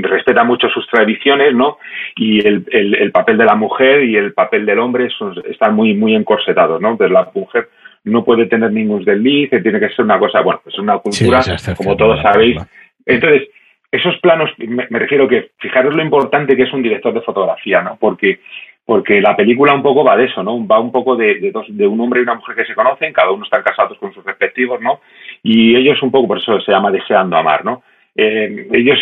respeta 0.03 0.45
mucho 0.45 0.69
sus 0.69 0.87
tradiciones, 0.89 1.55
¿no? 1.55 1.79
Y 2.17 2.47
el, 2.47 2.67
el, 2.71 3.11
papel 3.13 3.39
de 3.39 3.47
la 3.47 3.55
mujer 3.55 4.05
y 4.05 4.17
el 4.17 4.35
papel 4.35 4.67
del 4.67 4.79
hombre 4.79 5.09
están 5.49 5.75
muy, 5.75 5.95
muy 5.95 6.15
encorsetados, 6.15 6.81
¿no? 6.81 6.91
Entonces 6.91 7.13
la 7.13 7.31
mujer 7.35 7.69
no 8.05 8.25
puede 8.25 8.47
tener 8.47 8.73
ningún 8.73 9.05
desliz, 9.05 9.51
tiene 9.51 9.81
que 9.81 9.89
ser 9.91 10.05
una 10.05 10.19
cosa, 10.19 10.41
bueno, 10.43 10.61
pues 10.63 10.79
una 10.79 10.99
cultura, 10.99 11.41
como 11.77 11.97
todos 11.97 12.21
sabéis. 12.21 12.59
Entonces, 13.07 13.49
esos 13.91 14.17
planos, 14.21 14.51
me, 14.59 14.87
refiero 14.91 15.29
que 15.29 15.51
fijaros 15.59 15.95
lo 15.95 16.03
importante 16.03 16.57
que 16.57 16.63
es 16.63 16.73
un 16.73 16.83
director 16.83 17.13
de 17.13 17.21
fotografía, 17.21 17.83
¿no? 17.83 17.97
Porque, 18.01 18.41
porque 18.85 19.21
la 19.21 19.37
película 19.37 19.75
un 19.75 19.83
poco 19.83 20.03
va 20.03 20.17
de 20.17 20.25
eso, 20.25 20.43
¿no? 20.43 20.67
Va 20.67 20.81
un 20.81 20.91
poco 20.91 21.15
de, 21.15 21.51
dos, 21.53 21.67
de 21.69 21.87
un 21.87 22.01
hombre 22.01 22.21
y 22.21 22.23
una 22.23 22.35
mujer 22.35 22.57
que 22.57 22.65
se 22.65 22.75
conocen, 22.75 23.13
cada 23.13 23.31
uno 23.31 23.45
están 23.45 23.63
casados 23.63 23.99
con 23.99 24.13
sus 24.15 24.25
respectivos, 24.25 24.81
¿no? 24.81 25.01
Y 25.43 25.75
ellos 25.77 26.03
un 26.03 26.11
poco, 26.11 26.29
por 26.29 26.39
eso 26.39 26.61
se 26.61 26.73
llama 26.73 26.91
deseando 26.91 27.37
amar, 27.37 27.65
¿no? 27.65 27.83
Eh, 28.15 28.69
ellos 28.73 28.99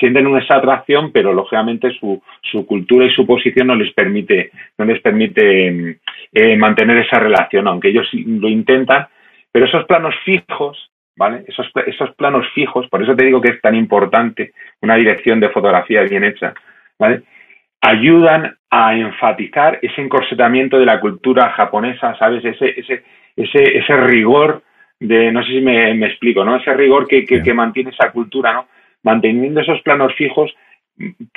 sienten 0.00 0.26
una 0.26 0.40
esa 0.40 0.56
atracción, 0.56 1.12
pero 1.12 1.32
lógicamente 1.32 1.90
su, 1.92 2.20
su 2.42 2.66
cultura 2.66 3.06
y 3.06 3.10
su 3.10 3.24
posición 3.24 3.68
no 3.68 3.76
les 3.76 3.92
permite, 3.92 4.50
no 4.76 4.84
les 4.84 5.00
permite 5.00 6.00
eh, 6.32 6.56
mantener 6.56 6.98
esa 6.98 7.20
relación, 7.20 7.68
aunque 7.68 7.88
ellos 7.88 8.08
lo 8.12 8.48
intentan, 8.48 9.06
pero 9.52 9.66
esos 9.66 9.84
planos 9.84 10.14
fijos 10.24 10.90
¿vale? 11.18 11.44
Esos, 11.48 11.68
esos 11.86 12.14
planos 12.14 12.46
fijos, 12.54 12.86
por 12.88 13.02
eso 13.02 13.14
te 13.16 13.24
digo 13.24 13.40
que 13.40 13.50
es 13.50 13.60
tan 13.60 13.74
importante 13.74 14.52
una 14.80 14.94
dirección 14.94 15.40
de 15.40 15.48
fotografía 15.48 16.02
bien 16.02 16.22
hecha, 16.22 16.54
¿vale? 16.98 17.22
Ayudan 17.80 18.56
a 18.70 18.94
enfatizar 18.94 19.80
ese 19.82 20.00
encorsetamiento 20.00 20.78
de 20.78 20.86
la 20.86 21.00
cultura 21.00 21.50
japonesa, 21.50 22.16
¿sabes? 22.18 22.44
Ese, 22.44 22.80
ese, 22.80 23.02
ese, 23.36 23.78
ese 23.78 23.96
rigor 23.96 24.62
de, 25.00 25.32
no 25.32 25.42
sé 25.42 25.52
si 25.52 25.60
me, 25.60 26.06
explico, 26.06 26.44
¿no? 26.44 26.56
Ese 26.56 26.72
rigor 26.74 27.06
que, 27.06 27.24
que, 27.24 27.54
mantiene 27.54 27.90
esa 27.90 28.10
cultura, 28.10 28.52
¿no? 28.52 28.66
Manteniendo 29.02 29.60
esos 29.60 29.80
planos 29.82 30.14
fijos, 30.14 30.54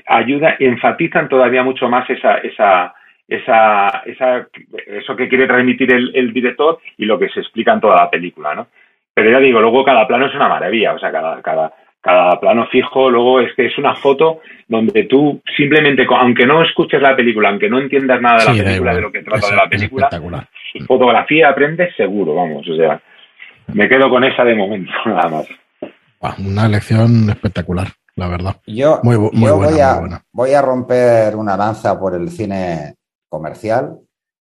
ayuda, 0.07 0.55
enfatizan 0.59 1.29
todavía 1.29 1.63
mucho 1.63 1.87
más 1.87 2.09
esa, 2.09 2.37
esa, 2.39 2.95
esa, 3.27 4.03
esa, 4.05 4.47
eso 4.87 5.15
que 5.15 5.29
quiere 5.29 5.47
transmitir 5.47 5.93
el, 5.93 6.11
el, 6.15 6.33
director 6.33 6.79
y 6.97 7.05
lo 7.05 7.19
que 7.19 7.29
se 7.29 7.39
explica 7.39 7.73
en 7.73 7.81
toda 7.81 7.95
la 7.95 8.09
película, 8.09 8.55
¿no? 8.55 8.67
Pero 9.13 9.29
ya 9.29 9.39
digo, 9.39 9.61
luego 9.61 9.83
cada 9.83 10.07
plano 10.07 10.25
es 10.25 10.35
una 10.35 10.47
maravilla, 10.47 10.93
o 10.93 10.99
sea, 10.99 11.11
cada, 11.11 11.41
cada, 11.41 11.73
cada 12.01 12.39
plano 12.39 12.65
fijo, 12.67 13.09
luego 13.11 13.41
es 13.41 13.53
que 13.53 13.67
es 13.67 13.77
una 13.77 13.93
foto 13.93 14.39
donde 14.67 15.03
tú 15.03 15.41
simplemente, 15.55 16.07
aunque 16.09 16.47
no 16.47 16.63
escuches 16.63 17.01
la 17.01 17.15
película, 17.15 17.49
aunque 17.49 17.69
no 17.69 17.79
entiendas 17.79 18.21
nada 18.21 18.39
de 18.39 18.45
la 18.57 18.63
película, 18.63 18.95
de 18.95 19.01
lo 19.01 19.11
que 19.11 19.21
trata 19.21 19.49
de 19.49 19.55
la 19.55 19.69
película, 19.69 20.09
fotografía 20.87 21.49
aprendes 21.49 21.95
seguro, 21.95 22.33
vamos, 22.33 22.67
o 22.67 22.75
sea, 22.75 22.99
me 23.73 23.89
quedo 23.89 24.09
con 24.09 24.23
esa 24.23 24.43
de 24.43 24.55
momento, 24.55 24.91
nada 25.05 25.29
más. 25.29 25.47
Una 26.39 26.67
lección 26.67 27.29
espectacular, 27.29 27.87
la 28.15 28.27
verdad. 28.27 28.57
Yo, 28.67 28.99
muy, 29.03 29.15
voy, 29.15 29.79
a, 29.79 30.23
voy 30.31 30.53
a 30.53 30.61
romper 30.61 31.35
una 31.35 31.57
lanza 31.57 31.99
por 31.99 32.13
el 32.15 32.29
cine 32.29 32.95
comercial 33.27 33.97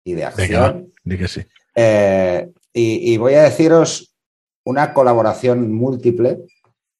y 0.04 0.12
de 0.14 0.24
acción. 0.24 0.88
que 1.04 1.28
sí. 1.28 1.42
Eh, 1.74 2.50
y, 2.74 3.14
y 3.14 3.16
voy 3.16 3.34
a 3.34 3.44
deciros 3.44 4.14
una 4.64 4.92
colaboración 4.92 5.72
múltiple 5.72 6.38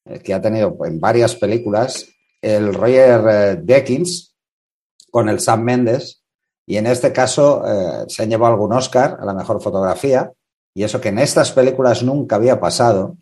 eh, 0.05 0.19
que 0.21 0.35
ha 0.35 0.41
tenido 0.41 0.77
en 0.85 1.01
varias 1.01 1.37
películas 1.37 2.09
el 2.41 2.75
Roger 2.75 3.21
eh, 3.31 3.61
Deakins 3.63 4.35
con 5.11 5.29
el 5.29 5.39
Sam 5.39 5.63
Mendes 5.63 6.23
y 6.67 6.77
en 6.77 6.87
este 6.87 7.13
caso 7.13 7.63
eh, 7.67 8.05
se 8.09 8.23
han 8.23 8.31
llevado 8.31 8.55
algún 8.55 8.73
Oscar 8.73 9.17
a 9.21 9.25
la 9.25 9.35
mejor 9.35 9.63
fotografía 9.63 10.33
y 10.75 10.83
eso 10.83 11.01
que 11.01 11.09
en 11.09 11.19
estas 11.19 11.53
películas 11.53 12.03
nunca 12.03 12.37
había 12.37 12.61
pasado 12.61 13.17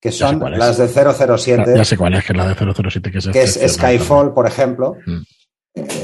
que 0.00 0.12
son 0.12 0.40
las 0.58 0.78
de 0.78 0.88
007 0.88 1.74
ya, 1.76 1.84
sé 1.84 1.96
cuál 1.96 2.14
es 2.14 2.24
que 2.24 2.32
es 2.32 2.36
la 2.36 2.48
de 2.48 2.54
007 2.54 3.10
que 3.10 3.18
es, 3.18 3.28
que 3.28 3.42
es 3.42 3.72
Skyfall 3.74 4.32
por 4.32 4.46
ejemplo 4.46 4.96
mm. 5.06 5.22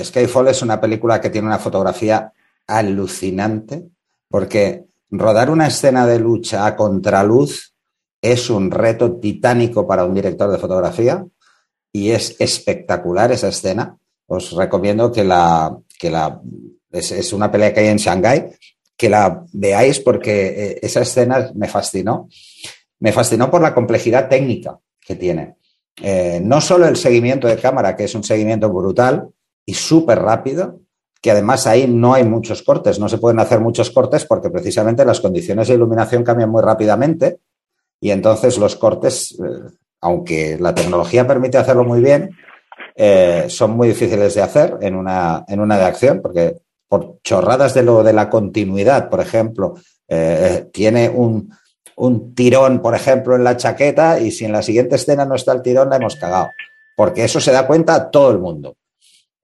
Skyfall 0.02 0.48
es 0.48 0.62
una 0.62 0.80
película 0.80 1.20
que 1.20 1.30
tiene 1.30 1.48
una 1.48 1.58
fotografía 1.58 2.32
alucinante 2.66 3.84
porque 4.28 4.84
rodar 5.10 5.50
una 5.50 5.66
escena 5.66 6.06
de 6.06 6.18
lucha 6.18 6.66
a 6.66 6.76
contraluz 6.76 7.74
es 8.20 8.50
un 8.50 8.70
reto 8.70 9.18
titánico 9.18 9.86
para 9.86 10.04
un 10.04 10.14
director 10.14 10.50
de 10.50 10.58
fotografía 10.58 11.24
y 11.92 12.10
es 12.10 12.36
espectacular 12.40 13.32
esa 13.32 13.48
escena. 13.48 13.96
Os 14.26 14.52
recomiendo 14.52 15.12
que 15.12 15.24
la, 15.24 15.76
que 15.98 16.10
la 16.10 16.40
es, 16.90 17.32
una 17.32 17.50
pelea 17.50 17.72
que 17.72 17.80
hay 17.80 17.86
en 17.86 17.98
Shanghái, 17.98 18.50
que 18.96 19.10
la 19.10 19.44
veáis 19.52 20.00
porque 20.00 20.46
eh, 20.46 20.78
esa 20.82 21.02
escena 21.02 21.50
me 21.54 21.68
fascinó. 21.68 22.28
Me 22.98 23.12
fascinó 23.12 23.50
por 23.50 23.60
la 23.60 23.74
complejidad 23.74 24.28
técnica 24.28 24.78
que 25.00 25.16
tiene. 25.16 25.56
Eh, 26.02 26.40
no 26.42 26.60
solo 26.60 26.86
el 26.86 26.96
seguimiento 26.96 27.46
de 27.46 27.56
cámara, 27.56 27.94
que 27.94 28.04
es 28.04 28.14
un 28.14 28.24
seguimiento 28.24 28.70
brutal 28.70 29.28
y 29.66 29.74
súper 29.74 30.20
rápido, 30.20 30.80
que 31.20 31.30
además 31.30 31.66
ahí 31.66 31.86
no 31.86 32.14
hay 32.14 32.24
muchos 32.24 32.62
cortes, 32.62 32.98
no 32.98 33.08
se 33.08 33.18
pueden 33.18 33.40
hacer 33.40 33.60
muchos 33.60 33.90
cortes 33.90 34.24
porque 34.24 34.50
precisamente 34.50 35.04
las 35.04 35.20
condiciones 35.20 35.68
de 35.68 35.74
iluminación 35.74 36.22
cambian 36.24 36.50
muy 36.50 36.62
rápidamente 36.62 37.40
y 38.00 38.10
entonces 38.10 38.58
los 38.58 38.76
cortes, 38.76 39.32
eh, 39.32 39.70
aunque 40.00 40.56
la 40.58 40.74
tecnología 40.74 41.26
permite 41.26 41.58
hacerlo 41.58 41.84
muy 41.84 42.00
bien, 42.00 42.30
son 43.48 43.72
muy 43.72 43.88
difíciles 43.88 44.34
de 44.34 44.40
hacer 44.40 44.78
en 44.80 44.94
una, 44.94 45.44
en 45.48 45.60
una 45.60 45.76
de 45.76 45.84
acción 45.84 46.22
porque 46.22 46.56
por 46.88 47.18
chorradas 47.22 47.74
de 47.74 47.82
lo 47.82 48.02
de 48.02 48.12
la 48.12 48.30
continuidad, 48.30 49.08
por 49.08 49.20
ejemplo, 49.20 49.74
eh, 50.08 50.68
tiene 50.72 51.08
un, 51.08 51.50
un 51.96 52.34
tirón, 52.34 52.80
por 52.80 52.94
ejemplo, 52.94 53.34
en 53.34 53.44
la 53.44 53.56
chaqueta 53.56 54.20
y 54.20 54.30
si 54.30 54.44
en 54.44 54.52
la 54.52 54.62
siguiente 54.62 54.96
escena 54.96 55.24
no 55.24 55.34
está 55.34 55.52
el 55.52 55.62
tirón, 55.62 55.90
la 55.90 55.96
hemos 55.96 56.16
cagado. 56.16 56.50
Porque 56.96 57.24
eso 57.24 57.40
se 57.40 57.52
da 57.52 57.66
cuenta 57.66 58.10
todo 58.10 58.30
el 58.30 58.38
mundo. 58.38 58.76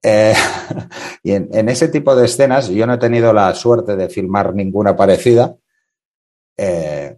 Eh, 0.01 0.33
y 1.23 1.31
en, 1.31 1.69
ese 1.69 1.87
tipo 1.87 2.15
de 2.15 2.25
escenas, 2.25 2.69
yo 2.69 2.85
no 2.85 2.95
he 2.95 2.99
tenido 2.99 3.33
la 3.33 3.53
suerte 3.55 3.95
de 3.95 4.09
filmar 4.09 4.53
ninguna 4.53 4.95
parecida. 4.95 5.55
Eh, 6.57 7.17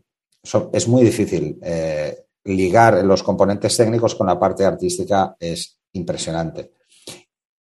es 0.72 0.88
muy 0.88 1.04
difícil 1.04 1.58
eh, 1.62 2.26
ligar 2.44 3.04
los 3.04 3.24
componentes 3.24 3.76
técnicos 3.76 4.16
con 4.16 4.28
la 4.28 4.40
parte 4.40 4.64
artística, 4.64 5.36
es 5.40 5.80
impresionante. 5.94 6.72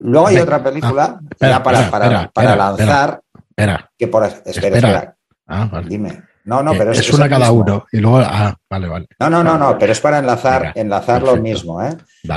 Luego 0.00 0.28
hay 0.28 0.38
otra 0.38 0.62
película 0.62 1.20
ah, 1.40 1.62
para, 1.62 2.56
lanzar. 2.56 3.20
Espera, 3.50 3.90
que 3.98 4.06
por, 4.08 4.24
espera, 4.24 4.76
espera. 4.76 5.16
Ah, 5.46 5.82
Dime. 5.84 6.22
No, 6.44 6.62
no, 6.62 6.72
pero 6.72 6.92
es, 6.92 7.12
una 7.12 7.28
cada 7.28 7.52
uno. 7.52 7.86
Y 7.92 7.98
luego, 7.98 8.18
ah, 8.18 8.54
vale, 8.70 8.88
vale. 8.88 9.06
No, 9.20 9.28
no, 9.28 9.44
no, 9.44 9.58
no, 9.58 9.76
pero 9.78 9.92
es 9.92 10.00
para 10.00 10.18
enlazar, 10.18 10.72
enlazar 10.76 11.22
lo 11.22 11.36
mismo, 11.36 11.82
¿eh? 11.82 11.94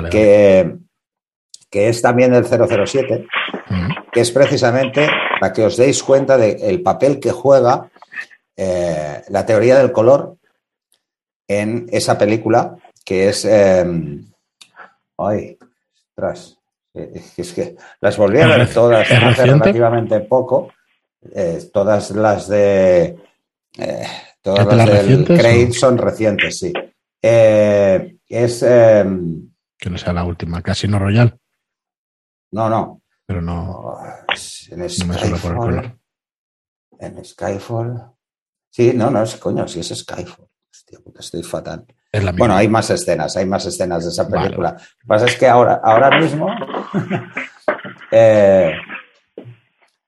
que, 0.09 0.75
que 1.69 1.87
es 1.87 2.01
también 2.01 2.31
del 2.31 2.45
007, 2.45 3.25
que 4.11 4.19
es 4.19 4.31
precisamente 4.31 5.07
para 5.39 5.53
que 5.53 5.63
os 5.63 5.77
deis 5.77 6.03
cuenta 6.03 6.37
del 6.37 6.81
papel 6.81 7.19
que 7.19 7.31
juega 7.31 7.89
eh, 8.57 9.23
la 9.29 9.45
teoría 9.45 9.77
del 9.77 9.93
color 9.93 10.35
en 11.47 11.87
esa 11.91 12.17
película, 12.17 12.75
que 13.05 13.29
es... 13.29 13.45
Em, 13.45 14.29
ay, 15.17 15.57
ostras, 16.09 16.60
es 17.37 17.53
que 17.53 17.75
las 17.99 18.17
volví 18.17 18.39
a 18.39 18.47
ver 18.47 18.73
todas 18.73 19.09
hace 19.09 19.45
relativamente 19.45 20.19
poco, 20.21 20.73
eh, 21.33 21.69
todas 21.73 22.11
las 22.11 22.47
de... 22.47 23.17
Eh, 23.77 24.07
todas 24.41 24.75
las 24.75 25.07
del 25.07 25.25
Craig 25.25 25.73
son 25.73 25.97
recientes, 25.97 26.59
sí. 26.59 26.73
es... 27.21 28.63
Em, 28.63 29.49
que 29.77 29.89
no 29.89 29.97
sea 29.97 30.13
la 30.13 30.23
última, 30.23 30.61
Casino 30.61 30.99
Royal. 30.99 31.39
No, 32.51 32.69
no. 32.69 33.01
Pero 33.25 33.41
no. 33.41 33.97
En 34.69 34.89
Skyfall. 34.89 35.99
En 36.99 37.25
Skyfall. 37.25 38.11
Sí, 38.69 38.93
no, 38.93 39.09
no, 39.09 39.23
es 39.23 39.35
coño, 39.37 39.67
sí 39.67 39.79
es 39.79 39.87
Skyfall. 39.87 40.47
Hostia, 40.69 40.99
puta, 40.99 41.21
estoy 41.21 41.43
fatal. 41.43 41.85
Bueno, 42.37 42.55
hay 42.55 42.67
más 42.67 42.89
escenas, 42.89 43.37
hay 43.37 43.45
más 43.45 43.65
escenas 43.65 44.03
de 44.03 44.09
esa 44.09 44.27
película. 44.27 44.71
Lo 44.71 44.77
que 44.77 45.07
pasa 45.07 45.25
es 45.25 45.35
que 45.37 45.47
ahora, 45.47 45.79
ahora 45.83 46.19
mismo. 46.19 46.47
eh, 48.11 48.73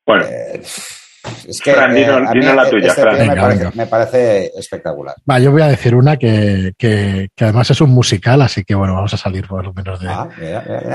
bueno. 0.06 0.26
Eh, 0.26 0.62
es 1.48 1.62
que 1.62 1.72
eh, 1.72 1.76
a 1.76 1.88
mí 1.88 2.02
la 2.02 2.70
tuya, 2.70 2.88
este 2.88 3.72
me, 3.76 3.88
parece, 3.88 4.52
espectacular. 4.58 5.16
Va, 5.30 5.40
yo 5.40 5.52
voy 5.52 5.62
a 5.62 5.68
decir 5.68 5.96
una 5.96 6.18
que, 6.18 6.74
que, 6.78 7.30
además 7.40 7.72
es 7.72 7.80
un 7.80 7.92
musical, 7.92 8.42
así 8.42 8.66
que 8.66 8.76
bueno, 8.76 8.96
vamos 8.96 9.14
a 9.14 9.18
salir 9.18 9.48
por 9.48 9.64
lo 9.64 9.74
menos 9.74 10.02
de. 10.02 10.08
Ah, 10.10 10.30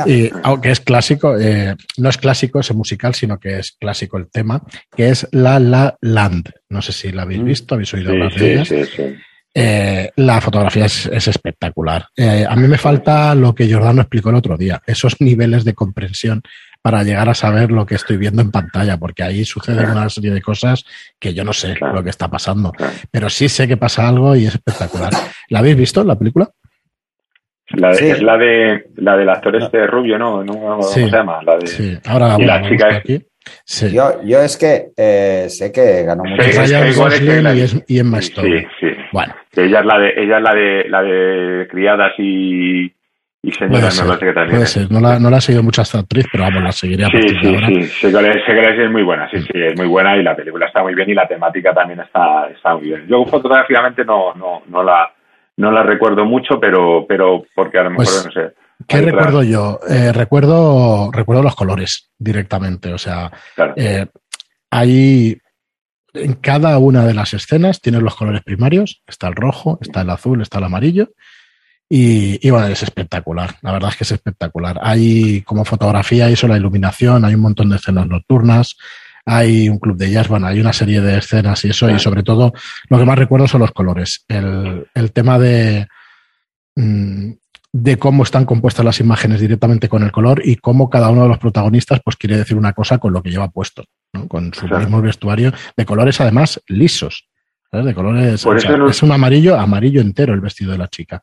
y 0.07 0.31
aunque 0.43 0.71
es 0.71 0.81
clásico, 0.81 1.39
eh, 1.39 1.75
no 1.97 2.09
es 2.11 2.19
clásico 2.19 2.61
ese 2.61 2.75
musical, 2.75 3.15
sino 3.15 3.39
que 3.39 3.59
es 3.59 3.73
clásico 3.73 4.19
el 4.19 4.31
tema, 4.31 4.63
que 4.95 5.09
es 5.09 5.27
La 5.33 5.59
La 5.59 5.97
Land. 6.03 6.51
No 6.69 6.83
sé 6.83 6.93
si 6.93 7.11
la 7.11 7.23
habéis 7.23 7.41
mm. 7.41 7.45
visto, 7.45 7.75
habéis 7.75 7.95
oído 7.95 8.13
hablar 8.13 8.35
de 8.35 8.53
ella. 8.53 8.65
Sí, 8.67 8.85
sí. 8.85 9.17
Eh, 9.55 10.11
la 10.17 10.41
fotografía 10.41 10.85
es, 10.85 11.07
espectacular. 11.07 12.07
a 12.49 12.57
mí 12.57 12.69
me 12.69 12.79
falta 12.79 13.35
lo 13.35 13.55
que 13.55 13.73
Jordano 13.73 14.03
explicó 14.03 14.31
el 14.31 14.37
otro 14.37 14.57
día, 14.57 14.81
esos 14.87 15.21
niveles 15.21 15.65
de 15.65 15.75
comprensión 15.75 16.43
para 16.83 17.03
llegar 17.03 17.29
a 17.29 17.35
saber 17.35 17.71
lo 17.71 17.85
que 17.85 17.97
estoy 17.97 18.17
viendo 18.17 18.41
en 18.41 18.51
pantalla, 18.51 18.97
porque 18.97 19.23
ahí 19.23 19.45
suceden 19.45 19.91
una 19.91 20.09
serie 20.09 20.31
de 20.31 20.41
cosas 20.41 20.85
que 21.19 21.35
yo 21.35 21.45
no 21.45 21.53
sé 21.53 21.77
lo 21.81 22.03
que 22.03 22.11
está 22.11 22.29
pasando. 22.29 22.73
Pero 23.11 23.29
sí 23.29 23.49
sé 23.49 23.67
que 23.67 23.77
pasa 23.77 24.09
algo 24.09 24.37
y 24.37 24.47
es 24.47 24.55
espectacular. 24.55 25.13
¿La 25.49 25.59
habéis 25.59 25.77
visto 25.77 26.05
la 26.05 26.17
película? 26.17 26.49
La 27.71 27.91
Es 27.91 28.23
la 28.23 28.39
de 28.39 28.87
la 28.97 29.17
del 29.17 29.29
actor 29.29 29.55
este 29.57 29.87
rubio, 29.87 30.19
¿no? 30.19 30.45
¿Cómo 30.47 30.83
se 30.83 31.11
llama? 31.11 31.43
La 31.43 31.59
de, 31.59 31.67
sí, 31.67 31.99
ahora 32.07 32.29
la, 32.29 32.43
y 32.43 32.47
la 32.47 32.63
chica 32.63 32.95
aquí. 32.97 33.23
Sí. 33.65 33.93
Yo, 33.93 34.23
yo 34.25 34.41
es 34.41 34.57
que 34.57 34.89
eh, 34.97 35.47
sé 35.49 35.71
que 35.71 36.05
ganó 36.05 36.25
mucho. 36.25 36.43
Sí, 36.43 36.51
Ryan 36.53 36.95
Gosling 36.95 37.57
y, 37.57 37.61
es, 37.61 37.85
y 37.87 37.99
Emma 37.99 38.19
Stone. 38.21 38.49
Sí, 38.49 38.67
sí. 38.81 38.87
Bueno. 39.13 39.35
ella 39.57 39.81
es 39.81 39.87
la 39.87 39.99
de, 39.99 40.13
ella 40.17 40.37
es 40.39 40.43
la 40.43 40.55
de, 40.55 40.89
la 40.89 41.03
de 41.03 41.69
criadas 41.69 42.13
y, 42.19 42.85
y 43.43 43.53
señora, 43.53 43.89
no 43.99 44.05
lo 44.05 44.17
sé 44.19 44.33
Puede 44.33 44.67
ser. 44.67 44.91
No 44.91 45.01
la, 45.01 45.19
no 45.19 45.31
la 45.31 45.39
he 45.39 45.41
seguido 45.41 45.63
mucho 45.63 45.83
esta 45.83 46.01
actriz, 46.01 46.27
pero 46.31 46.45
vamos, 46.45 46.63
la 46.63 46.73
seguiré 46.73 47.05
a 47.05 47.09
partir 47.09 47.41
sí, 47.41 47.57
sí, 47.57 47.83
Sí, 47.83 48.11
sé 48.11 48.13
que, 48.13 48.85
es 48.85 48.91
muy 48.91 49.03
buena, 49.03 49.29
sí, 49.31 49.41
sí, 49.41 49.51
es 49.55 49.77
muy 49.77 49.87
buena 49.87 50.17
y 50.17 50.23
la 50.23 50.37
película 50.37 50.67
está 50.67 50.83
muy 50.83 50.95
bien 50.95 51.11
y 51.11 51.15
la 51.15 51.27
temática 51.27 51.73
también 51.73 52.01
está, 52.01 52.49
está 52.49 52.75
muy 52.75 52.85
bien. 52.85 53.07
Yo 53.09 53.25
fotográficamente 53.25 54.05
no, 54.05 54.35
no, 54.35 54.63
no 54.69 54.83
la 54.83 55.13
no 55.59 55.73
la 55.73 55.83
recuerdo 55.83 56.25
mucho, 56.25 56.59
pero, 56.61 57.05
pero 57.07 57.45
porque 57.55 57.79
a 57.79 57.83
lo 57.83 57.91
mejor 57.91 58.07
pues, 58.07 58.27
no 58.27 58.33
sé. 58.33 58.55
¿Qué 58.87 59.01
recuerdo 59.01 59.43
yo? 59.43 59.81
Eh, 59.89 60.13
recuerdo, 60.13 61.11
recuerdo 61.13 61.43
los 61.43 61.57
colores 61.57 62.11
directamente. 62.17 62.93
O 62.93 62.99
sea, 62.99 63.31
eh, 63.77 64.07
ahí 64.71 65.37
en 66.19 66.35
cada 66.35 66.79
una 66.79 67.05
de 67.05 67.15
las 67.15 67.35
escenas 67.35 67.81
tienes 67.81 68.03
los 68.03 68.15
colores 68.15 68.43
primarios. 68.43 69.03
Está 69.07 69.29
el 69.29 69.35
rojo, 69.35 69.79
está 69.81 70.03
el 70.03 70.11
azul, 70.11 70.43
está 70.43 70.59
el 70.59 70.65
amarillo. 70.65 71.11
Y, 71.91 72.51
bueno, 72.51 72.67
es 72.67 72.83
espectacular, 72.83 73.57
la 73.63 73.73
verdad 73.73 73.91
es 73.91 73.97
que 73.97 74.05
es 74.05 74.13
espectacular. 74.13 74.79
Hay 74.83 75.41
como 75.43 75.65
fotografía, 75.65 76.31
hizo 76.31 76.47
la 76.47 76.59
iluminación, 76.59 77.25
hay 77.25 77.35
un 77.35 77.41
montón 77.41 77.71
de 77.71 77.77
escenas 77.77 78.07
nocturnas, 78.07 78.77
hay 79.25 79.71
un 79.71 79.79
club 79.79 79.97
de 79.97 80.11
jazz, 80.11 80.29
bueno, 80.29 80.49
hay 80.49 80.61
una 80.61 80.75
serie 80.75 81.01
de 81.01 81.17
escenas 81.17 81.65
y 81.65 81.71
eso, 81.71 81.89
y 81.89 81.99
sobre 81.99 82.23
todo 82.23 82.53
lo 82.91 82.99
que 82.99 83.05
más 83.07 83.19
recuerdo 83.19 83.49
son 83.49 83.63
los 83.63 83.73
colores. 83.73 84.27
El, 84.29 84.87
el 84.95 85.13
tema 85.13 85.39
de, 85.39 85.89
mm, 86.77 87.33
de 87.73 87.99
cómo 87.99 88.23
están 88.23 88.45
compuestas 88.45 88.85
las 88.85 89.01
imágenes 89.01 89.41
directamente 89.41 89.89
con 89.89 90.03
el 90.03 90.13
color 90.13 90.43
y 90.45 90.57
cómo 90.57 90.91
cada 90.91 91.11
uno 91.11 91.23
de 91.23 91.29
los 91.29 91.39
protagonistas 91.39 92.01
pues 92.05 92.17
quiere 92.17 92.37
decir 92.37 92.57
una 92.57 92.73
cosa 92.73 92.99
con 92.99 93.13
lo 93.13 93.23
que 93.23 93.31
lleva 93.31 93.49
puesto, 93.49 93.85
con 94.29 94.53
su 94.55 94.67
mismo 94.69 95.03
vestuario, 95.03 95.53
de 95.77 95.85
colores 95.85 96.21
además 96.21 96.63
lisos. 96.69 97.29
De 97.71 97.95
colores, 97.95 98.47
es 98.89 99.03
un 99.03 99.13
amarillo, 99.13 99.57
amarillo 99.57 100.01
entero 100.01 100.33
el 100.33 100.41
vestido 100.41 100.73
de 100.73 100.79
la 100.79 100.89
chica 100.89 101.23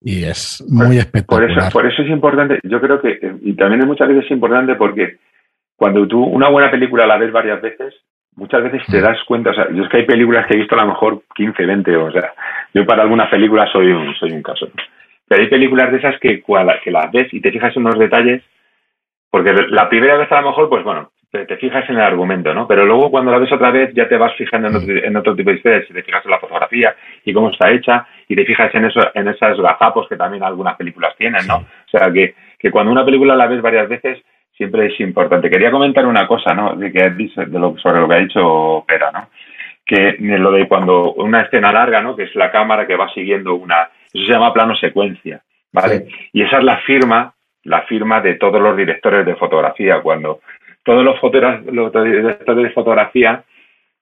y 0.00 0.24
es 0.24 0.64
muy 0.68 0.98
espectacular. 0.98 1.48
Por 1.48 1.58
eso, 1.58 1.70
por 1.72 1.86
eso 1.86 2.02
es 2.02 2.10
importante, 2.10 2.60
yo 2.62 2.80
creo 2.80 3.00
que, 3.00 3.18
y 3.42 3.54
también 3.54 3.86
muchas 3.86 4.08
veces 4.08 4.24
es 4.24 4.30
importante 4.30 4.74
porque 4.74 5.16
cuando 5.74 6.06
tú 6.06 6.22
una 6.22 6.48
buena 6.48 6.70
película 6.70 7.06
la 7.06 7.18
ves 7.18 7.32
varias 7.32 7.60
veces, 7.60 7.94
muchas 8.36 8.62
veces 8.62 8.82
te 8.86 8.98
mm. 8.98 9.02
das 9.02 9.18
cuenta, 9.24 9.50
o 9.50 9.54
sea, 9.54 9.68
yo 9.72 9.82
es 9.82 9.88
que 9.88 9.98
hay 9.98 10.06
películas 10.06 10.46
que 10.46 10.54
he 10.54 10.60
visto 10.60 10.74
a 10.74 10.82
lo 10.82 10.88
mejor 10.88 11.22
15, 11.34 11.66
20, 11.66 11.96
o 11.96 12.12
sea, 12.12 12.32
yo 12.72 12.86
para 12.86 13.02
algunas 13.02 13.28
películas 13.30 13.70
soy 13.72 13.90
un, 13.90 14.14
soy 14.14 14.32
un 14.32 14.42
caso. 14.42 14.68
Pero 15.28 15.42
hay 15.42 15.48
películas 15.48 15.90
de 15.90 15.98
esas 15.98 16.20
que, 16.20 16.40
que 16.40 16.90
las 16.92 17.10
ves 17.10 17.34
y 17.34 17.40
te 17.40 17.50
fijas 17.50 17.76
en 17.76 17.82
unos 17.82 17.98
detalles, 17.98 18.44
porque 19.28 19.52
la 19.70 19.88
primera 19.88 20.16
vez 20.16 20.30
a 20.30 20.40
lo 20.40 20.50
mejor, 20.50 20.68
pues 20.68 20.84
bueno, 20.84 21.10
te, 21.30 21.56
fijas 21.56 21.88
en 21.88 21.96
el 21.96 22.02
argumento, 22.02 22.54
¿no? 22.54 22.66
Pero 22.66 22.86
luego 22.86 23.10
cuando 23.10 23.30
la 23.30 23.38
ves 23.38 23.52
otra 23.52 23.70
vez 23.70 23.92
ya 23.94 24.08
te 24.08 24.16
vas 24.16 24.34
fijando 24.36 24.68
en 24.68 25.12
mm. 25.12 25.16
otro, 25.16 25.34
tipo 25.34 25.50
de 25.50 25.56
historias, 25.56 25.86
si 25.86 25.92
te 25.92 26.02
fijas 26.02 26.24
en 26.24 26.30
la 26.30 26.38
fotografía 26.38 26.94
y 27.24 27.32
cómo 27.32 27.50
está 27.50 27.70
hecha, 27.70 28.06
y 28.28 28.36
te 28.36 28.44
fijas 28.44 28.74
en 28.74 28.86
eso, 28.86 29.00
en 29.14 29.28
esos 29.28 29.60
gazapos 29.60 30.08
que 30.08 30.16
también 30.16 30.42
algunas 30.42 30.76
películas 30.76 31.14
tienen, 31.16 31.46
¿no? 31.46 31.56
O 31.56 31.88
sea 31.90 32.10
que, 32.12 32.34
que 32.58 32.70
cuando 32.70 32.92
una 32.92 33.04
película 33.04 33.36
la 33.36 33.46
ves 33.46 33.60
varias 33.60 33.88
veces, 33.88 34.22
siempre 34.56 34.86
es 34.86 35.00
importante. 35.00 35.50
Quería 35.50 35.70
comentar 35.70 36.06
una 36.06 36.26
cosa, 36.26 36.54
¿no? 36.54 36.74
De, 36.74 36.90
que, 36.90 37.10
de 37.10 37.58
lo, 37.58 37.76
sobre 37.78 38.00
lo 38.00 38.08
que 38.08 38.14
ha 38.14 38.18
dicho 38.18 38.84
Pera, 38.86 39.10
¿no? 39.12 39.28
Que 39.84 40.16
lo 40.18 40.50
de 40.50 40.66
cuando 40.66 41.12
una 41.14 41.42
escena 41.42 41.72
larga, 41.72 42.00
¿no? 42.00 42.16
Que 42.16 42.24
es 42.24 42.34
la 42.34 42.50
cámara 42.50 42.86
que 42.86 42.96
va 42.96 43.12
siguiendo 43.12 43.54
una, 43.54 43.90
eso 44.12 44.24
se 44.24 44.32
llama 44.32 44.52
plano 44.52 44.74
secuencia, 44.76 45.42
¿vale? 45.72 46.06
Y 46.32 46.42
esa 46.42 46.58
es 46.58 46.64
la 46.64 46.78
firma, 46.78 47.34
la 47.64 47.82
firma 47.82 48.20
de 48.20 48.34
todos 48.34 48.60
los 48.60 48.76
directores 48.76 49.24
de 49.24 49.36
fotografía. 49.36 50.00
Cuando 50.00 50.40
todos 50.86 51.04
los, 51.04 51.20
los 51.72 51.92
directores 51.92 52.62
de 52.62 52.70
fotografía 52.70 53.42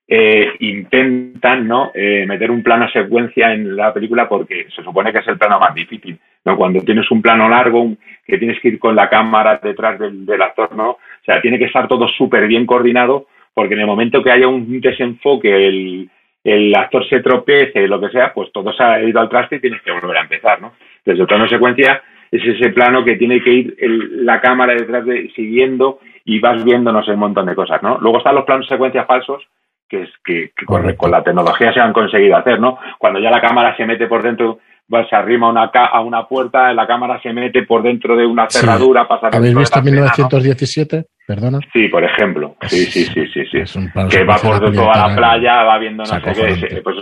eh, 0.07 0.53
intentan 0.61 1.67
¿no? 1.67 1.91
Eh, 1.95 2.27
meter 2.29 2.51
un 2.51 2.63
plano 2.63 2.87
secuencia 2.91 3.55
en 3.55 3.75
la 3.75 3.93
película 3.93 4.29
porque 4.29 4.67
se 4.77 4.83
supone 4.83 5.11
que 5.11 5.21
es 5.21 5.29
el 5.29 5.39
plano 5.39 5.59
más 5.59 5.75
difícil. 5.75 6.19
¿no? 6.45 6.59
Cuando 6.59 6.81
tienes 6.81 7.11
un 7.11 7.23
plano 7.23 7.49
largo, 7.49 7.91
que 8.27 8.37
tienes 8.37 8.61
que 8.61 8.69
ir 8.69 8.79
con 8.79 8.95
la 8.95 9.09
cámara 9.09 9.59
detrás 9.63 9.99
del, 9.99 10.43
actor, 10.43 10.77
¿no? 10.77 10.91
O 10.91 11.25
sea, 11.25 11.41
tiene 11.41 11.59
que 11.59 11.65
estar 11.65 11.89
todo 11.89 12.07
súper 12.07 12.47
bien 12.47 12.67
coordinado 12.67 13.27
porque 13.55 13.75
en 13.75 13.81
el 13.81 13.87
momento 13.87 14.23
que 14.23 14.31
haya 14.31 14.47
un 14.47 14.81
desenfoque, 14.81 15.67
el, 15.67 16.11
el 16.43 16.75
actor 16.75 17.09
se 17.09 17.21
tropece, 17.21 17.89
lo 17.89 17.99
que 17.99 18.11
sea, 18.11 18.35
pues 18.35 18.53
todo 18.53 18.75
se 18.75 18.83
ha 18.83 19.03
ido 19.03 19.21
al 19.21 19.31
traste 19.31 19.57
y 19.57 19.61
tienes 19.61 19.81
que 19.81 19.93
volver 19.93 20.19
a 20.19 20.23
empezar, 20.23 20.61
¿no? 20.61 20.75
Desde 21.03 21.23
el 21.23 21.27
plano 21.27 21.49
secuencia 21.49 22.03
es 22.31 22.45
ese 22.45 22.71
plano 22.71 23.05
que 23.05 23.17
tiene 23.17 23.41
que 23.41 23.51
ir 23.51 23.77
la 23.79 24.41
cámara 24.41 24.75
detrás 24.75 25.07
de 25.07 25.31
siguiendo 25.37 26.01
y 26.25 26.41
vas 26.41 26.65
viendo 26.65 26.93
no 26.93 27.05
sé 27.05 27.13
un 27.13 27.21
montón 27.21 27.47
de 27.47 27.55
cosas, 27.55 27.83
¿no? 27.83 27.99
Luego 27.99 28.19
están 28.19 28.35
los 28.35 28.45
planos 28.45 28.67
secuencia 28.67 29.05
falsos 29.05 29.43
que 29.89 30.03
es 30.03 30.11
que, 30.25 30.51
con, 30.65 31.11
la 31.11 31.23
tecnología 31.23 31.73
se 31.73 31.81
han 31.81 31.93
conseguido 31.93 32.37
hacer, 32.37 32.59
¿no? 32.59 32.79
Cuando 32.99 33.21
ya 33.21 33.31
la 33.31 33.41
cámara 33.41 33.77
se 33.77 33.85
mete 33.85 34.07
por 34.07 34.23
dentro, 34.23 34.59
se 34.89 35.17
arrima 35.17 35.49
una 35.49 35.65
a 35.65 36.01
una 36.01 36.27
puerta, 36.27 36.73
la 36.73 36.87
cámara 36.87 37.21
se 37.23 37.33
mete 37.33 37.65
por 37.65 37.83
dentro 37.83 38.17
de 38.17 38.27
una 38.27 38.49
cerradura, 38.49 39.07
pasa 39.07 39.29
¿Habéis 39.33 39.55
visto 39.55 39.83
1917? 39.83 41.05
Perdona. 41.27 41.59
Sí, 41.73 41.89
por 41.89 42.05
ejemplo. 42.05 42.57
Sí, 42.63 42.85
sí, 42.87 43.05
sí, 43.05 43.27
sí, 43.29 43.45
sí. 43.67 43.81
que 44.11 44.25
va 44.25 44.37
por 44.37 44.61
toda 44.73 45.09
la 45.09 45.17
playa, 45.17 45.63
va 45.63 45.79
viendo 45.79 46.03
no 46.03 46.07
sé 46.07 46.21
qué. 46.21 46.81
Pues 46.83 46.97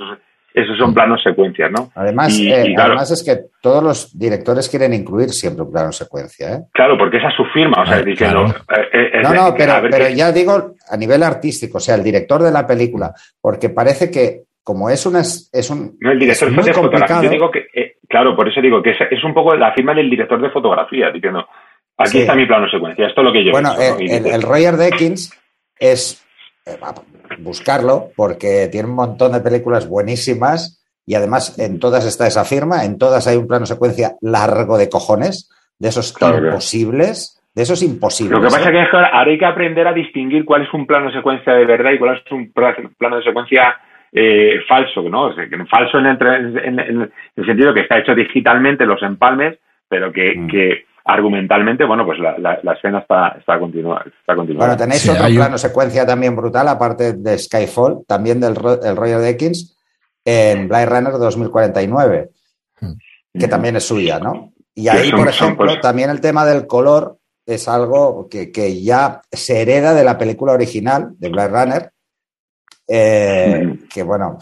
esos 0.55 0.77
son 0.77 0.93
planos 0.93 1.23
secuencias, 1.23 1.71
¿no? 1.71 1.91
Además, 1.95 2.39
eh, 2.39 2.75
además 2.77 3.11
es 3.11 3.25
que 3.25 3.45
todos 3.61 3.83
los 3.83 4.19
directores 4.19 4.69
quieren 4.69 4.93
incluir 4.93 5.31
siempre 5.31 5.65
un 5.65 5.73
plano 5.73 5.93
secuencia, 5.93 6.53
¿eh? 6.53 6.61
Claro, 6.73 6.99
porque 6.99 7.17
esa 7.17 7.29
es 7.29 7.35
su 7.37 7.45
firma, 7.47 7.83
o 7.83 7.87
sea, 7.87 8.03
diciendo... 8.03 8.47
Eh, 8.93 9.21
no, 9.23 9.33
no, 9.35 9.55
pero, 9.57 9.75
pero 9.91 10.09
ya 10.09 10.33
digo 10.33 10.75
a 10.91 10.97
nivel 10.97 11.23
artístico, 11.23 11.79
o 11.79 11.81
sea, 11.81 11.95
el 11.95 12.05
director 12.05 12.43
de 12.43 12.51
la 12.51 12.67
película, 12.67 13.15
porque 13.41 13.71
parece 13.71 14.11
que 14.11 14.43
como 14.63 14.91
es, 14.91 15.05
una, 15.07 15.21
es 15.21 15.71
un... 15.71 15.97
No, 16.01 16.13
el 16.13 16.19
director 16.19 16.49
es 16.49 16.55
muy 16.55 16.65
de 16.65 16.73
complicado. 16.73 17.23
Yo 17.23 17.31
digo 17.31 17.51
que, 17.51 17.67
claro, 18.09 18.37
por 18.37 18.49
eso 18.49 18.61
digo 18.61 18.83
que 18.83 18.91
es, 18.91 19.25
un 19.25 19.35
poco 19.35 19.57
la 19.57 19.73
firma 19.73 19.95
del 19.95 20.09
director 20.09 20.41
de 20.41 20.51
fotografía, 20.51 21.11
diciendo, 21.11 21.47
aquí 21.97 22.21
está 22.21 22.35
mi 22.35 22.47
plano 22.47 22.69
secuencia, 22.69 23.07
esto 23.07 23.23
es 23.23 23.25
lo 23.25 23.33
que 23.33 23.45
yo... 23.45 23.51
Bueno, 23.53 23.73
el, 23.81 24.27
el 24.27 24.43
Roger 24.43 24.77
Deakins 24.77 25.37
es 25.79 26.22
buscarlo 27.39 28.11
porque 28.17 28.69
tiene 28.71 28.89
un 28.89 28.95
montón 28.95 29.33
de 29.33 29.41
películas 29.41 29.89
buenísimas 29.89 30.83
y 31.05 31.15
además 31.15 31.59
en 31.59 31.81
todas 31.81 32.07
está 32.07 32.27
esa 32.27 32.45
firma, 32.45 32.85
en 32.85 32.99
todas 32.99 33.27
hay 33.27 33.37
un 33.37 33.49
plano 33.49 33.67
secuencia 33.67 34.13
largo 34.21 34.79
de 34.79 34.89
cojones, 34.89 35.51
de 35.79 35.89
esos 35.89 36.15
imposibles. 36.21 37.39
De 37.55 37.63
eso 37.65 37.75
es 37.75 37.83
imposible. 37.83 38.37
Lo 38.37 38.41
que 38.41 38.47
pasa 38.47 38.71
es 38.71 38.89
que 38.91 38.97
ahora 38.97 39.31
hay 39.31 39.39
que 39.39 39.45
aprender 39.45 39.87
a 39.87 39.93
distinguir 39.93 40.45
cuál 40.47 40.63
es 40.63 40.73
un 40.73 40.87
plano 40.87 41.09
de 41.09 41.13
secuencia 41.13 41.53
de 41.53 41.67
verdad 41.67 41.93
y 41.93 41.99
cuál 41.99 42.17
es 42.17 42.33
un 42.33 42.51
plano 42.51 43.17
de 43.17 43.23
secuencia 43.23 43.77
eh, 44.15 44.61
falso, 44.69 45.03
¿no? 45.09 45.35
falso 45.71 45.99
en 45.99 46.07
el, 46.07 47.13
sentido 47.47 47.75
que 47.75 47.81
está 47.81 47.99
hecho 47.99 48.15
digitalmente 48.15 48.87
los 48.87 49.03
empalmes, 49.03 49.59
pero 49.89 50.13
que, 50.13 50.35
mm. 50.35 50.49
Argumentalmente, 51.05 51.85
bueno, 51.85 52.05
pues 52.05 52.19
la, 52.19 52.55
escena 52.75 53.01
está, 53.01 53.37
está, 53.39 53.59
continua, 53.59 54.05
está 54.07 54.35
Bueno, 54.35 54.77
tenéis 54.77 55.09
otro 55.09 55.27
plano 55.27 55.59
secuencia 55.59 56.07
también 56.07 56.37
brutal, 56.37 56.69
aparte 56.69 57.15
de 57.15 57.39
Skyfall, 57.39 58.05
también 58.07 58.41
del 58.41 58.55
el 58.83 58.97
Roger 58.97 59.19
Deakins, 59.19 59.77
en 60.25 60.69
Blade 60.69 60.87
Runner 60.87 61.13
2049, 61.13 62.31
mm. 62.81 62.93
que 63.39 63.49
también 63.49 63.77
es 63.77 63.85
suya, 63.85 64.21
¿no? 64.21 64.53
Y 64.75 64.89
ahí, 64.89 65.11
por 65.11 65.29
ejemplo, 65.29 65.67
pues 65.67 65.81
también 65.81 66.11
el 66.11 66.21
tema 66.21 66.47
del 66.47 66.67
color 66.67 67.19
es 67.45 67.69
algo 67.69 68.29
que, 68.29 68.83
ya 68.83 69.21
se 69.31 69.61
hereda 69.61 69.95
de 69.95 70.05
la 70.05 70.17
película 70.17 70.53
original 70.53 71.15
de 71.19 71.29
Blade 71.29 71.49
Runner, 71.49 71.93
eh, 72.87 73.65
mm. 73.67 73.89
que 73.89 74.03
bueno... 74.03 74.39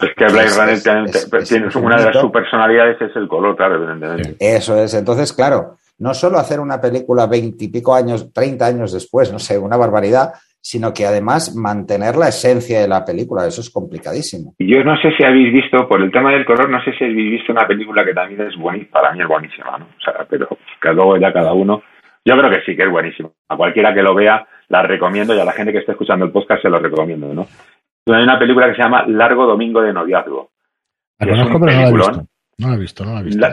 Es 0.00 0.14
que 0.14 0.24
Blade 0.26 0.50
Runner 0.56 1.44
tiene, 1.44 1.68
una 1.74 1.96
de 1.96 2.12
sus 2.12 2.30
personalidades 2.30 3.00
es 3.00 3.16
el 3.16 3.26
color, 3.26 3.56
claro, 3.56 3.76
evidentemente. 3.76 4.36
Eso 4.38 4.76
es. 4.76 4.94
Entonces, 4.94 5.32
claro, 5.32 5.76
no 5.98 6.14
solo 6.14 6.38
hacer 6.38 6.60
una 6.60 6.80
película 6.80 7.26
veintipico 7.26 7.94
años, 7.94 8.32
treinta 8.32 8.66
años 8.66 8.92
después, 8.92 9.32
no 9.32 9.38
sé, 9.38 9.58
una 9.58 9.76
barbaridad, 9.76 10.34
sino 10.60 10.92
que 10.92 11.06
además 11.06 11.56
mantener 11.56 12.16
la 12.16 12.28
esencia 12.28 12.80
de 12.80 12.88
la 12.88 13.04
película. 13.04 13.46
Eso 13.46 13.60
es 13.60 13.70
complicadísimo. 13.70 14.54
Yo 14.58 14.84
no 14.84 14.96
sé 15.00 15.10
si 15.16 15.24
habéis 15.24 15.52
visto, 15.52 15.88
por 15.88 16.00
el 16.00 16.12
tema 16.12 16.32
del 16.32 16.44
color, 16.44 16.68
no 16.68 16.82
sé 16.84 16.92
si 16.98 17.04
habéis 17.04 17.30
visto 17.32 17.52
una 17.52 17.66
película 17.66 18.04
que 18.04 18.14
también 18.14 18.40
es 18.42 18.56
buenísima, 18.56 19.00
para 19.00 19.12
mí 19.12 19.22
es 19.22 19.28
buenísima, 19.28 19.78
¿no? 19.78 19.86
O 19.86 20.00
sea, 20.00 20.26
pero 20.28 20.48
que 20.80 20.92
luego 20.92 21.16
ya 21.16 21.32
cada 21.32 21.52
uno 21.52 21.82
yo 22.24 22.36
creo 22.36 22.50
que 22.50 22.60
sí, 22.66 22.76
que 22.76 22.82
es 22.82 22.90
buenísimo. 22.90 23.32
A 23.48 23.56
cualquiera 23.56 23.94
que 23.94 24.02
lo 24.02 24.14
vea, 24.14 24.46
la 24.68 24.82
recomiendo 24.82 25.34
y 25.34 25.40
a 25.40 25.44
la 25.46 25.52
gente 25.52 25.72
que 25.72 25.78
esté 25.78 25.92
escuchando 25.92 26.26
el 26.26 26.30
podcast 26.30 26.60
se 26.60 26.68
lo 26.68 26.78
recomiendo, 26.78 27.32
¿no? 27.32 27.46
Hay 28.14 28.22
una 28.22 28.38
película 28.38 28.68
que 28.68 28.76
se 28.76 28.82
llama 28.82 29.04
Largo 29.06 29.46
Domingo 29.46 29.80
de 29.80 29.92
Noviazgo. 29.92 30.50
La 31.18 31.26
conozco, 31.26 31.60
pero 31.60 31.72
no 31.72 31.80
la 31.80 31.88
he 31.88 31.92
visto. 31.92 32.24
No 32.58 32.68
la 32.68 32.74
he 32.74 32.78
visto, 32.78 33.04
no 33.04 33.14
la 33.14 33.20
he 33.20 33.24
visto. 33.24 33.46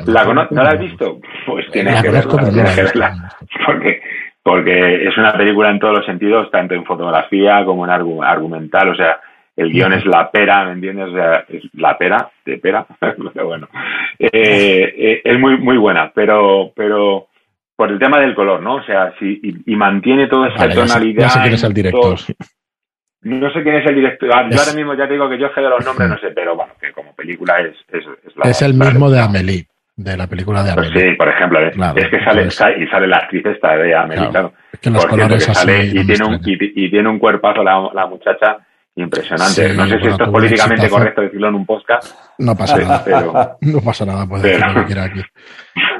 ¿No 0.51 0.63
la 0.63 0.69
has 0.69 0.79
visto? 0.79 1.19
Pues 1.45 1.71
tienes 1.71 2.01
que 2.01 2.09
verla. 2.09 3.29
Porque, 3.65 4.01
porque 4.41 5.07
es 5.07 5.17
una 5.17 5.33
película 5.33 5.69
en 5.69 5.79
todos 5.79 5.97
los 5.97 6.05
sentidos, 6.05 6.49
tanto 6.51 6.73
en 6.73 6.85
fotografía 6.85 7.63
como 7.65 7.85
en 7.85 7.91
argumental. 7.91 8.89
O 8.89 8.95
sea, 8.95 9.19
el 9.55 9.71
guion 9.71 9.93
es 9.93 10.05
la 10.05 10.29
pera, 10.31 10.65
¿me 10.65 10.73
entiendes? 10.73 11.09
O 11.09 11.13
sea, 11.13 11.45
es 11.47 11.63
la 11.73 11.97
pera, 11.97 12.29
de 12.45 12.57
pera, 12.57 12.85
pero 12.99 13.45
bueno. 13.45 13.67
Eh, 14.17 14.31
eh, 14.31 15.21
es 15.23 15.39
muy, 15.39 15.57
muy 15.57 15.77
buena, 15.77 16.11
pero, 16.13 16.71
pero 16.75 17.27
por 17.75 17.91
el 17.91 17.99
tema 17.99 18.19
del 18.19 18.35
color, 18.35 18.61
¿no? 18.61 18.75
O 18.75 18.83
sea, 18.83 19.13
si, 19.19 19.39
y, 19.65 19.75
mantiene 19.75 20.27
toda 20.27 20.47
esa 20.49 20.69
tonalidad. 20.69 21.23
No 21.23 21.29
sé 21.29 21.39
quién 21.41 21.53
es 21.53 21.63
el 21.63 21.73
director. 21.73 22.17
No 23.25 23.51
sé 23.51 23.63
quién 23.63 23.75
es 23.75 23.85
el 23.87 23.95
director. 23.95 24.29
Ah, 24.33 24.47
yo 24.49 24.59
ahora 24.59 24.73
mismo 24.73 24.93
ya 24.93 25.07
te 25.07 25.13
digo 25.13 25.29
que 25.29 25.37
yo 25.37 25.49
sé 25.53 25.61
de 25.61 25.69
los 25.69 25.83
nombres, 25.83 26.09
no 26.09 26.17
sé, 26.19 26.27
pero 26.33 26.55
bueno, 26.55 26.73
que 26.79 26.91
como 26.91 27.13
película 27.13 27.59
es, 27.59 27.75
es, 27.91 28.05
la. 28.35 28.49
Es 28.49 28.61
el 28.61 28.73
mismo 28.73 29.09
de 29.09 29.19
Amelie, 29.19 29.65
de 29.95 30.15
la 30.15 30.27
película 30.27 30.63
de 30.63 30.73
pues 30.73 30.87
Amelie. 30.87 31.11
sí, 31.11 31.15
por 31.17 31.29
ejemplo, 31.29 31.59
es 31.59 32.09
que 32.09 32.23
sale, 32.23 32.47
y 32.79 32.87
sale 32.87 33.07
la 33.07 33.17
actriz 33.17 33.45
esta 33.45 33.75
de 33.77 33.95
Amelie, 33.95 34.29
claro. 34.29 34.53
Es 34.71 34.79
que 34.79 34.89
los 34.89 35.05
colores 35.05 35.49
así 35.49 35.71
y, 35.71 36.05
tiene 36.05 36.25
un, 36.25 36.39
y, 36.43 36.89
tiene 36.89 37.09
un 37.09 37.19
cuerpazo 37.19 37.63
la, 37.63 37.89
la 37.93 38.05
muchacha 38.05 38.57
Impresionante. 38.97 39.73
no 39.73 39.87
sé 39.87 39.99
si 39.99 40.07
esto 40.07 40.23
es 40.23 40.29
políticamente 40.29 40.89
correcto 40.89 41.21
decirlo 41.21 41.49
en 41.49 41.55
un 41.55 41.65
podcast. 41.65 42.17
No 42.37 42.55
pasa 42.55 42.77
nada. 42.77 43.03
Pero, 43.03 43.33
no 43.61 43.81
pasa 43.81 44.05
nada, 44.05 44.25
puede 44.25 44.43
decir 44.43 44.65
lo 44.65 44.73
que 44.73 44.85
quiera 44.85 45.03
aquí. 45.03 45.19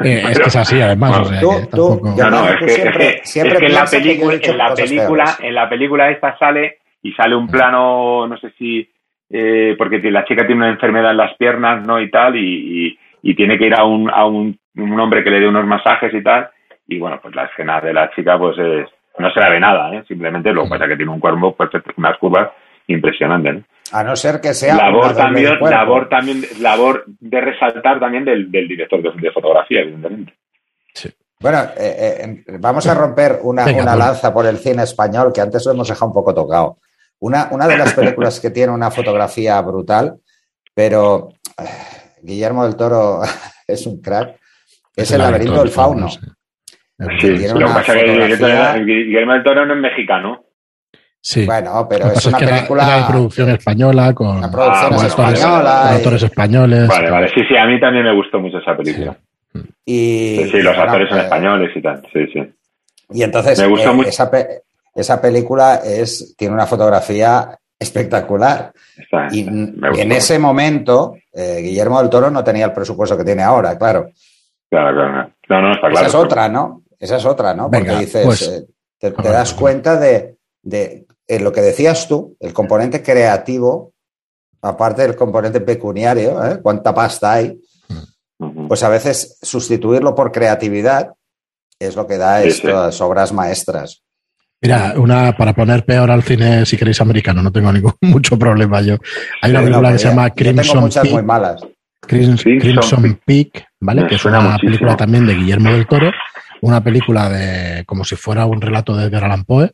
Eh, 0.01 0.23
es 0.29 0.39
que 0.39 0.47
es 0.47 0.55
así, 0.55 0.81
además. 0.81 1.19
o 1.19 1.25
sea, 1.25 1.41
tú, 1.69 2.01
no, 2.17 2.29
no, 2.29 2.47
es 2.47 2.59
que, 2.59 2.69
siempre, 2.69 3.21
es 3.21 3.33
que, 3.33 3.39
es 3.41 3.57
que 3.57 3.65
en 3.65 3.73
la 3.73 3.85
película, 3.85 4.39
en 4.41 4.57
la 4.57 4.73
película, 4.73 5.37
en 5.41 5.55
la 5.55 5.69
película 5.69 6.09
esta 6.09 6.37
sale 6.37 6.77
y 7.05 7.13
sale 7.13 7.35
un 7.35 7.47
plano, 7.47 8.25
no 8.27 8.35
sé 8.37 8.49
si, 8.57 8.89
eh, 9.29 9.75
porque 9.77 9.99
la 10.09 10.25
chica 10.25 10.43
tiene 10.43 10.63
una 10.63 10.71
enfermedad 10.71 11.11
en 11.11 11.17
las 11.17 11.37
piernas, 11.37 11.85
¿no? 11.85 12.01
Y 12.01 12.09
tal, 12.09 12.35
y, 12.35 12.97
y, 13.21 13.35
tiene 13.35 13.59
que 13.59 13.67
ir 13.67 13.75
a 13.75 13.83
un, 13.83 14.09
a 14.09 14.25
un, 14.25 14.57
un 14.75 14.99
hombre 14.99 15.23
que 15.23 15.29
le 15.29 15.39
dé 15.39 15.47
unos 15.47 15.67
masajes 15.67 16.11
y 16.15 16.23
tal. 16.23 16.49
Y 16.87 16.97
bueno, 16.97 17.19
pues 17.21 17.35
la 17.35 17.45
escena 17.45 17.79
de 17.79 17.93
la 17.93 18.09
chica, 18.15 18.39
pues 18.39 18.57
es, 18.57 18.89
no 19.19 19.29
se 19.31 19.39
la 19.39 19.49
ve 19.49 19.59
nada, 19.59 19.93
¿eh? 19.93 20.03
Simplemente 20.07 20.51
lo 20.51 20.63
que 20.63 20.69
pasa 20.69 20.85
es 20.85 20.89
que 20.89 20.97
tiene 20.97 21.11
un 21.11 21.19
cuerpo 21.19 21.55
perfecto, 21.55 21.91
unas 21.97 22.17
curvas 22.17 22.49
impresionante. 22.87 23.53
¿no? 23.53 23.63
A 23.91 24.03
no 24.03 24.15
ser 24.15 24.41
que 24.41 24.55
sea 24.55 24.75
labor 24.75 25.15
también, 25.15 25.59
labor 25.59 26.09
también, 26.09 26.41
labor 26.59 27.03
de 27.05 27.39
resaltar 27.39 27.99
también 27.99 28.25
del, 28.25 28.49
director 28.49 28.99
de, 28.99 29.31
fotografía, 29.31 29.81
evidentemente. 29.81 30.33
Bueno, 31.39 31.59
eh, 31.77 32.23
eh, 32.47 32.57
vamos 32.59 32.87
a 32.87 32.95
romper 32.95 33.37
una, 33.43 33.65
una 33.65 33.95
lanza 33.95 34.33
por 34.33 34.47
el 34.47 34.57
cine 34.57 34.81
español 34.81 35.31
que 35.31 35.41
antes 35.41 35.63
lo 35.67 35.73
hemos 35.73 35.87
dejado 35.87 36.07
un 36.07 36.13
poco 36.13 36.33
tocado. 36.33 36.77
Una, 37.19 37.47
una 37.51 37.67
de 37.67 37.77
las 37.77 37.93
películas 37.93 38.39
que 38.39 38.49
tiene 38.49 38.71
una 38.71 38.91
fotografía 38.91 39.59
brutal, 39.61 40.15
pero 40.73 41.29
eh, 41.57 41.63
Guillermo 42.21 42.65
del 42.65 42.75
Toro 42.75 43.21
es 43.67 43.85
un 43.87 44.01
crack, 44.01 44.37
es, 44.95 45.11
el 45.11 45.19
laberinto 45.19 45.59
del 45.59 45.69
fauno. 45.69 46.09
Sí, 46.09 46.19
lo 47.47 47.57
que 47.57 47.65
pasa 47.65 47.97
es 47.99 48.39
que 48.39 48.83
Guillermo 48.83 49.33
del 49.33 49.43
Toro 49.43 49.65
no 49.65 49.73
es 49.73 49.79
mexicano. 49.79 50.45
Sí. 51.19 51.43
Bueno, 51.43 51.87
pero 51.89 52.11
es 52.11 52.23
una 52.27 52.37
película. 52.37 52.97
de 52.97 53.03
producción 53.11 53.49
española, 53.49 54.13
con, 54.13 54.43
actores, 54.43 55.03
españoles. 56.23 56.87
Vale, 56.87 57.09
vale. 57.09 57.29
Sí, 57.29 57.41
sí, 57.49 57.57
a 57.57 57.65
mí 57.65 57.79
también 57.79 58.05
me 58.05 58.13
gustó 58.13 58.39
mucho 58.39 58.59
esa 58.59 58.77
película. 58.77 59.17
Y, 59.83 60.47
sí, 60.51 60.61
los 60.61 60.77
actores 60.77 61.09
son 61.09 61.17
eh, 61.17 61.21
españoles 61.21 61.71
y 61.75 61.81
tal. 61.81 62.03
Sí, 62.13 62.27
sí. 62.31 62.43
Y 63.09 63.23
entonces, 63.23 63.59
eh, 63.59 63.73
esa, 64.07 64.29
esa, 64.95 65.21
película 65.21 65.81
es, 65.83 66.35
tiene 66.37 66.53
una 66.53 66.65
fotografía 66.65 67.59
espectacular. 67.77 68.71
y 69.31 69.47
en 69.47 70.11
ese 70.11 70.39
momento, 70.39 71.15
eh, 71.33 71.59
Guillermo 71.61 71.99
del 71.99 72.09
Toro 72.09 72.31
no 72.31 72.43
tenía 72.43 72.65
el 72.65 72.73
presupuesto 72.73 73.17
que 73.17 73.25
tiene 73.25 73.43
ahora, 73.43 73.77
claro. 73.77 74.09
Claro, 74.69 74.95
claro. 74.95 75.31
No, 75.49 75.61
no, 75.61 75.71
está 75.73 75.89
claro. 75.89 76.07
Esa 76.07 76.07
es 76.07 76.15
otra, 76.15 76.49
¿no? 76.49 76.83
Esa 76.99 77.17
es 77.17 77.25
otra, 77.25 77.53
¿no? 77.53 77.69
Porque 77.69 77.97
dices, 77.97 78.25
pues, 78.25 78.65
te, 78.97 79.11
das 79.11 79.53
cuenta 79.53 79.97
de, 79.97 80.37
de 80.63 81.05
en 81.27 81.43
lo 81.43 81.51
que 81.51 81.61
decías 81.61 82.07
tú, 82.07 82.35
el 82.39 82.53
componente 82.53 83.03
creativo, 83.03 83.93
aparte 84.61 85.03
del 85.03 85.15
componente 85.15 85.61
pecuniario, 85.61 86.43
¿eh? 86.43 86.59
cuánta 86.61 86.93
pasta 86.93 87.33
hay, 87.33 87.59
pues 88.67 88.83
a 88.83 88.89
veces 88.89 89.37
sustituirlo 89.41 90.13
por 90.13 90.31
creatividad 90.31 91.13
es 91.79 91.95
lo 91.95 92.07
que 92.07 92.17
da 92.17 92.43
estas 92.43 92.99
obras 93.01 93.31
maestras. 93.31 94.03
Mira, 94.65 94.93
una 94.97 95.31
para 95.37 95.53
poner 95.53 95.85
peor 95.85 96.09
al 96.09 96.23
cine, 96.23 96.65
si 96.65 96.75
queréis 96.75 96.99
americano, 97.01 97.41
no 97.43 97.51
tengo 97.51 97.71
ningún 97.71 97.93
mucho 98.01 98.37
problema 98.37 98.81
yo. 98.81 98.97
Hay 99.41 99.51
una 99.51 99.61
película 99.61 99.91
que 99.91 99.99
se 99.99 100.07
llama 100.07 100.29
Crimson 100.31 100.89
Peak, 100.89 101.11
muy 101.11 101.23
malas. 101.23 101.61
Crimson, 102.01 103.19
Peak, 103.25 103.67
¿vale? 103.79 104.07
que 104.07 104.15
es 104.15 104.25
una 104.25 104.57
película 104.57 104.95
también 104.95 105.25
de 105.25 105.35
Guillermo 105.35 105.71
del 105.71 105.87
Toro, 105.87 106.11
una 106.61 106.83
película 106.83 107.29
de 107.29 107.83
como 107.85 108.03
si 108.03 108.15
fuera 108.15 108.45
un 108.45 108.61
relato 108.61 108.95
de 108.95 109.05
Edgar 109.05 109.25
Allan 109.25 109.43
Poe, 109.43 109.71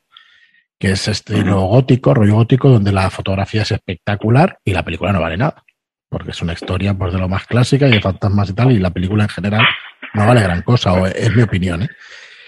que 0.80 0.92
es 0.92 1.08
estilo 1.08 1.62
gótico, 1.62 2.14
rollo 2.14 2.36
gótico, 2.36 2.70
donde 2.70 2.92
la 2.92 3.10
fotografía 3.10 3.62
es 3.62 3.72
espectacular 3.72 4.60
y 4.66 4.72
la 4.72 4.84
película 4.84 5.12
no 5.12 5.22
vale 5.22 5.38
nada. 5.38 5.64
Porque 6.10 6.32
es 6.32 6.42
una 6.42 6.54
historia 6.54 6.94
pues, 6.94 7.14
de 7.14 7.20
lo 7.20 7.30
más 7.30 7.46
clásica 7.46 7.88
y 7.88 7.92
de 7.92 8.02
fantasmas 8.02 8.50
y 8.50 8.54
tal, 8.54 8.72
y 8.72 8.80
la 8.80 8.90
película 8.90 9.24
en 9.24 9.30
general 9.30 9.66
no 10.14 10.26
vale 10.26 10.42
gran 10.42 10.62
cosa, 10.64 10.94
o 10.94 11.06
es 11.06 11.36
mi 11.36 11.44
opinión. 11.44 11.84
¿eh? 11.84 11.90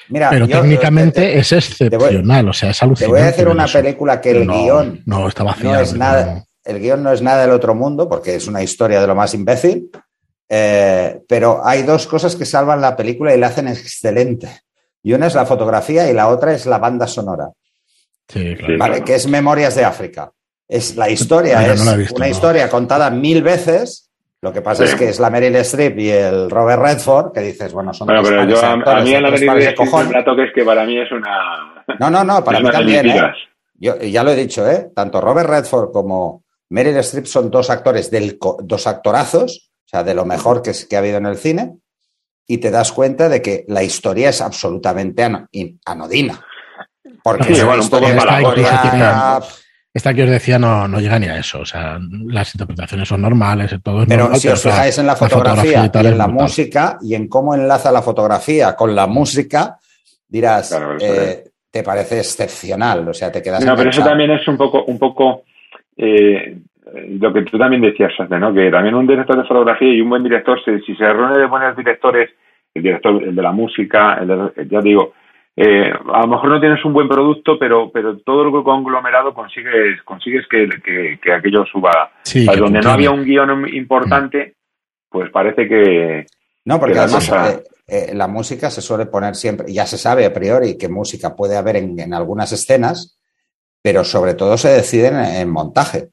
Mira, 0.09 0.29
pero 0.29 0.47
técnicamente 0.47 1.37
es 1.37 1.51
excepcional, 1.51 2.49
o 2.49 2.53
sea, 2.53 2.71
es 2.71 2.83
alucinante. 2.83 3.05
Te 3.05 3.11
voy 3.11 3.21
a 3.21 3.31
decir 3.31 3.47
una 3.47 3.67
película 3.67 4.19
que 4.19 4.31
el 4.31 4.47
guion 4.47 5.01
no, 5.05 5.27
está 5.27 5.43
vacía, 5.43 5.73
no 5.73 5.79
es 5.79 5.93
nada, 5.93 6.45
el 6.63 6.79
guion 6.79 7.03
no 7.03 7.11
es 7.11 7.21
nada 7.21 7.41
del 7.41 7.51
otro 7.51 7.75
mundo, 7.75 8.07
porque 8.09 8.35
es 8.35 8.47
una 8.47 8.61
historia 8.61 9.01
de 9.01 9.07
lo 9.07 9.15
más 9.15 9.33
imbécil, 9.33 9.89
eh, 10.49 11.21
pero 11.27 11.65
hay 11.65 11.83
dos 11.83 12.07
cosas 12.07 12.35
que 12.35 12.45
salvan 12.45 12.81
la 12.81 12.95
película 12.95 13.33
y 13.33 13.39
la 13.39 13.47
hacen 13.47 13.67
excelente. 13.67 14.49
Y 15.01 15.13
una 15.13 15.27
es 15.27 15.35
la 15.35 15.45
fotografía 15.45 16.09
y 16.09 16.13
la 16.13 16.29
otra 16.29 16.53
es 16.53 16.65
la 16.65 16.77
banda 16.77 17.07
sonora. 17.07 17.49
¿vale? 18.77 19.03
Que 19.03 19.15
es 19.15 19.27
Memorias 19.27 19.75
de 19.75 19.83
África. 19.83 20.31
Es 20.67 20.95
la 20.95 21.09
historia, 21.09 21.73
es 21.73 22.11
una 22.11 22.29
historia 22.29 22.69
contada 22.69 23.09
mil 23.09 23.43
veces. 23.43 24.09
Lo 24.43 24.51
que 24.51 24.61
pasa 24.61 24.83
es 24.83 24.93
que 24.95 25.07
es 25.07 25.21
la 25.21 25.29
Meryl 25.29 25.55
Streep 25.55 25.97
y 25.99 26.09
el 26.09 26.49
Robert 26.49 26.81
Redford, 26.81 27.31
que 27.31 27.39
dices, 27.39 27.71
bueno, 27.71 27.93
son 27.93 28.07
bueno, 28.07 28.21
pero 28.21 28.43
yo, 28.43 28.61
a, 28.61 28.75
mí 28.75 29.11
la 29.13 29.31
Meryl 29.31 29.35
Streep 29.35 30.09
plato 30.09 30.35
que 30.35 30.43
es 30.43 30.53
que 30.53 30.65
para 30.65 30.85
mí 30.85 30.99
es 30.99 31.09
una... 31.13 31.85
No, 31.99 32.09
no, 32.09 32.25
no, 32.25 32.43
para 32.43 32.59
mí 32.59 32.69
también, 32.69 33.09
¿eh? 33.09 33.21
Yo 33.75 33.95
ya 33.99 34.21
lo 34.21 34.31
he 34.31 34.35
dicho, 34.35 34.69
¿eh? 34.69 34.91
Tanto 34.93 35.21
Robert 35.21 35.49
Redford 35.49 35.93
como 35.93 36.43
Meryl 36.71 36.97
Streep 36.97 37.25
son 37.25 37.49
dos 37.49 37.69
actores, 37.69 38.11
del, 38.11 38.37
dos 38.63 38.85
actorazos, 38.85 39.71
o 39.85 39.87
sea, 39.87 40.03
de 40.03 40.13
lo 40.13 40.25
mejor 40.25 40.61
que, 40.61 40.73
que 40.89 40.95
ha 40.97 40.99
habido 40.99 41.19
en 41.19 41.27
el 41.27 41.37
cine, 41.37 41.77
y 42.45 42.57
te 42.57 42.69
das 42.69 42.91
cuenta 42.91 43.29
de 43.29 43.41
que 43.41 43.63
la 43.69 43.81
historia 43.81 44.27
es 44.27 44.41
absolutamente 44.41 45.25
anodina. 45.85 46.45
Porque 47.23 47.53
igual 47.53 47.79
un 47.79 47.89
poco 47.89 48.07
esta, 48.07 49.41
esta 49.93 50.13
que 50.13 50.23
os 50.23 50.29
decía 50.29 50.57
no, 50.57 50.87
no 50.87 50.99
llega 50.99 51.19
ni 51.19 51.27
a 51.27 51.37
eso. 51.37 51.59
O 51.59 51.65
sea, 51.65 51.99
las 52.25 52.53
interpretaciones 52.55 53.07
son 53.07 53.21
normales, 53.21 53.75
todo 53.83 54.05
Pero 54.07 54.33
si 54.35 54.47
os 54.47 54.63
fijáis 54.63 54.97
en 54.97 55.05
la 55.05 55.15
fotografía, 55.15 55.91
y, 55.93 56.07
en 56.07 56.17
la 56.17 56.27
música 56.27 56.97
y 57.01 57.13
en 57.13 57.27
cómo 57.27 57.53
enlaza 57.53 57.91
la 57.91 58.01
fotografía 58.01 58.75
con 58.75 58.95
la 58.95 59.05
música, 59.05 59.77
dirás, 60.27 60.71
eh, 60.99 61.43
te 61.69 61.83
parece 61.83 62.17
excepcional, 62.17 63.07
o 63.07 63.13
sea, 63.13 63.31
te 63.31 63.41
quedas. 63.41 63.63
No, 63.63 63.75
pero 63.75 63.91
eso 63.91 64.03
también 64.03 64.31
es 64.31 64.47
un 64.47 64.57
poco, 64.57 64.83
un 64.85 64.97
poco 64.97 65.43
eh, 65.95 66.57
lo 67.19 67.31
que 67.31 67.43
tú 67.43 67.59
también 67.59 67.83
decías 67.83 68.13
antes, 68.17 68.39
¿no? 68.39 68.51
Que 68.51 68.71
también 68.71 68.95
un 68.95 69.05
director 69.05 69.37
de 69.37 69.47
fotografía 69.47 69.93
y 69.93 70.01
un 70.01 70.09
buen 70.09 70.23
director, 70.23 70.59
si, 70.63 70.95
se 70.95 71.13
reúne 71.13 71.37
de 71.37 71.45
buenos 71.45 71.77
directores, 71.77 72.31
el 72.73 72.81
director 72.81 73.23
el 73.23 73.35
de 73.35 73.41
la 73.41 73.51
música, 73.51 74.15
el 74.15 74.69
ya 74.69 74.81
digo, 74.81 75.13
eh, 75.55 75.91
a 76.11 76.21
lo 76.21 76.27
mejor 76.27 76.49
no 76.49 76.59
tienes 76.59 76.83
un 76.83 76.93
buen 76.93 77.07
producto, 77.07 77.59
pero 77.59 77.91
pero 77.91 78.17
todo 78.19 78.43
el 78.43 78.63
conglomerado 78.63 79.35
consigues 79.35 80.01
consigues 80.03 80.47
que, 80.49 80.67
que, 81.21 81.31
aquello 81.31 81.63
suba. 81.65 82.11
Sí, 82.23 82.45
donde 82.45 82.81
no 82.81 82.89
había 82.89 83.11
un 83.11 83.23
guion 83.23 83.67
importante, 83.71 84.55
pues 85.09 85.29
parece 85.31 85.67
que. 85.67 86.25
No, 86.65 86.79
porque 86.79 86.97
además 86.97 87.29
eh, 87.29 87.63
eh, 87.87 88.15
la 88.15 88.27
música 88.27 88.71
se 88.71 88.81
suele 88.81 89.05
poner 89.05 89.35
siempre, 89.35 89.71
ya 89.71 89.85
se 89.85 89.99
sabe 89.99 90.25
a 90.25 90.33
priori 90.33 90.75
que 90.75 90.89
música 90.89 91.35
puede 91.35 91.55
haber 91.55 91.75
en, 91.75 92.13
algunas 92.15 92.51
escenas, 92.51 93.19
pero 93.79 94.03
sobre 94.03 94.33
todo 94.33 94.57
se 94.57 94.69
deciden 94.69 95.19
en, 95.19 95.51
montaje. 95.51 96.09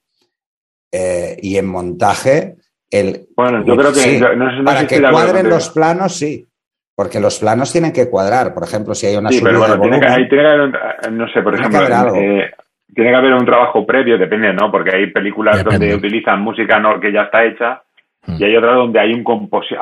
y 0.92 1.56
en 1.56 1.66
montaje, 1.66 2.56
el. 2.90 3.26
Bueno, 3.34 3.64
yo 3.64 3.74
creo 3.74 3.92
que. 3.92 4.20
para 4.66 4.86
que 4.86 5.00
cuadren 5.00 5.48
los 5.48 5.70
planos, 5.70 6.14
sí. 6.14 6.46
Porque 6.94 7.20
los 7.20 7.38
planos 7.38 7.72
tienen 7.72 7.92
que 7.92 8.10
cuadrar, 8.10 8.52
por 8.52 8.64
ejemplo, 8.64 8.94
si 8.94 9.06
hay 9.06 9.16
una 9.16 9.30
sí, 9.30 9.40
pero 9.42 9.58
bueno, 9.58 9.80
tiene 9.80 10.00
que, 10.00 10.06
haber, 10.06 11.12
no 11.12 11.28
sé, 11.32 11.40
por 11.42 11.54
ejemplo, 11.54 11.80
eh, 12.14 12.50
tiene 12.94 13.10
que 13.10 13.16
haber 13.16 13.32
un 13.32 13.46
trabajo 13.46 13.86
previo, 13.86 14.18
depende, 14.18 14.52
¿no? 14.52 14.70
Porque 14.70 14.94
hay 14.94 15.06
películas 15.06 15.64
donde 15.64 15.94
utilizan 15.94 16.42
música 16.42 16.78
no, 16.78 17.00
que 17.00 17.12
ya 17.12 17.22
está 17.22 17.44
hecha 17.44 17.82
hmm. 18.26 18.34
y 18.38 18.44
hay 18.44 18.56
otras 18.56 18.76
donde 18.76 19.00
hay 19.00 19.12
un 19.14 19.24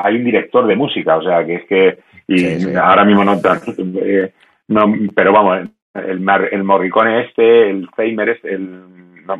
hay 0.01 0.15
un 0.15 0.23
director 0.23 0.65
de 0.65 0.75
música, 0.75 1.17
o 1.17 1.23
sea, 1.23 1.45
que 1.45 1.55
es 1.55 1.65
que 1.65 1.99
y 2.27 2.75
ahora 2.75 3.03
mismo 3.03 3.25
no, 3.25 3.33
eh, 4.01 4.31
no, 4.67 4.93
pero 5.15 5.33
vamos, 5.33 5.67
el, 5.95 6.25
el 6.51 6.63
Morricone 6.63 7.25
este, 7.25 7.69
el 7.69 7.89
Feimer 7.95 8.29
este, 8.29 8.53
el, 8.53 8.83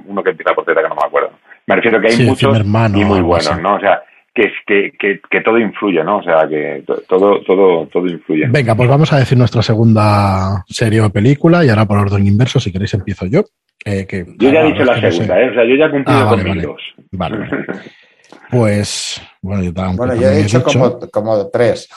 uno 0.06 0.24
que 0.24 0.32
empieza 0.32 0.54
por 0.54 0.66
Z 0.66 0.82
que 0.82 0.90
no 0.90 0.96
me 0.96 1.08
acuerdo. 1.08 1.32
Me 1.68 1.76
refiero 1.76 2.02
que 2.02 2.08
hay 2.08 2.26
muchos 2.26 2.60
y 2.60 3.06
muy 3.06 3.22
buenos, 3.22 3.62
¿no? 3.62 3.76
O 3.76 3.80
sea, 3.80 4.02
que, 4.66 4.92
que, 4.98 5.20
que, 5.30 5.42
todo 5.42 5.58
influye, 5.60 6.04
¿no? 6.04 6.18
O 6.18 6.24
sea, 6.24 6.48
que 6.48 6.84
todo, 7.08 7.42
todo, 7.42 7.88
todo 7.88 8.08
influye. 8.08 8.48
Venga, 8.48 8.76
pues 8.76 8.90
vamos 8.90 9.12
a 9.12 9.18
decir 9.18 9.38
nuestra 9.38 9.62
segunda 9.62 10.64
serie 10.68 11.02
o 11.02 11.10
película 11.10 11.66
y 11.66 11.70
ahora 11.70 11.86
por 11.86 11.98
orden 11.98 12.28
inverso, 12.28 12.60
si 12.60 12.72
queréis 12.72 12.94
empiezo 12.94 13.26
yo. 13.26 13.44
que, 13.84 14.26
yo 14.38 14.52
ya 14.52 14.62
he 14.62 14.72
dicho 14.72 14.84
la 14.84 15.00
segunda, 15.00 15.42
¿eh? 15.42 15.50
O 15.50 15.54
sea, 15.54 15.66
yo 15.66 15.76
ya 15.76 15.86
he 15.86 15.92
cumplido 15.92 16.20
ah, 16.20 16.30
con 16.30 16.44
vale. 16.44 16.62
dos. 16.62 16.82
Vale, 17.12 17.38
Pues, 18.52 19.22
bueno, 19.42 19.64
yo, 19.64 19.72
bueno, 19.96 20.16
yo 20.16 20.28
he 20.28 20.44
dicho, 20.44 20.64
Como, 20.64 21.00
como 21.12 21.50
tres. 21.50 21.88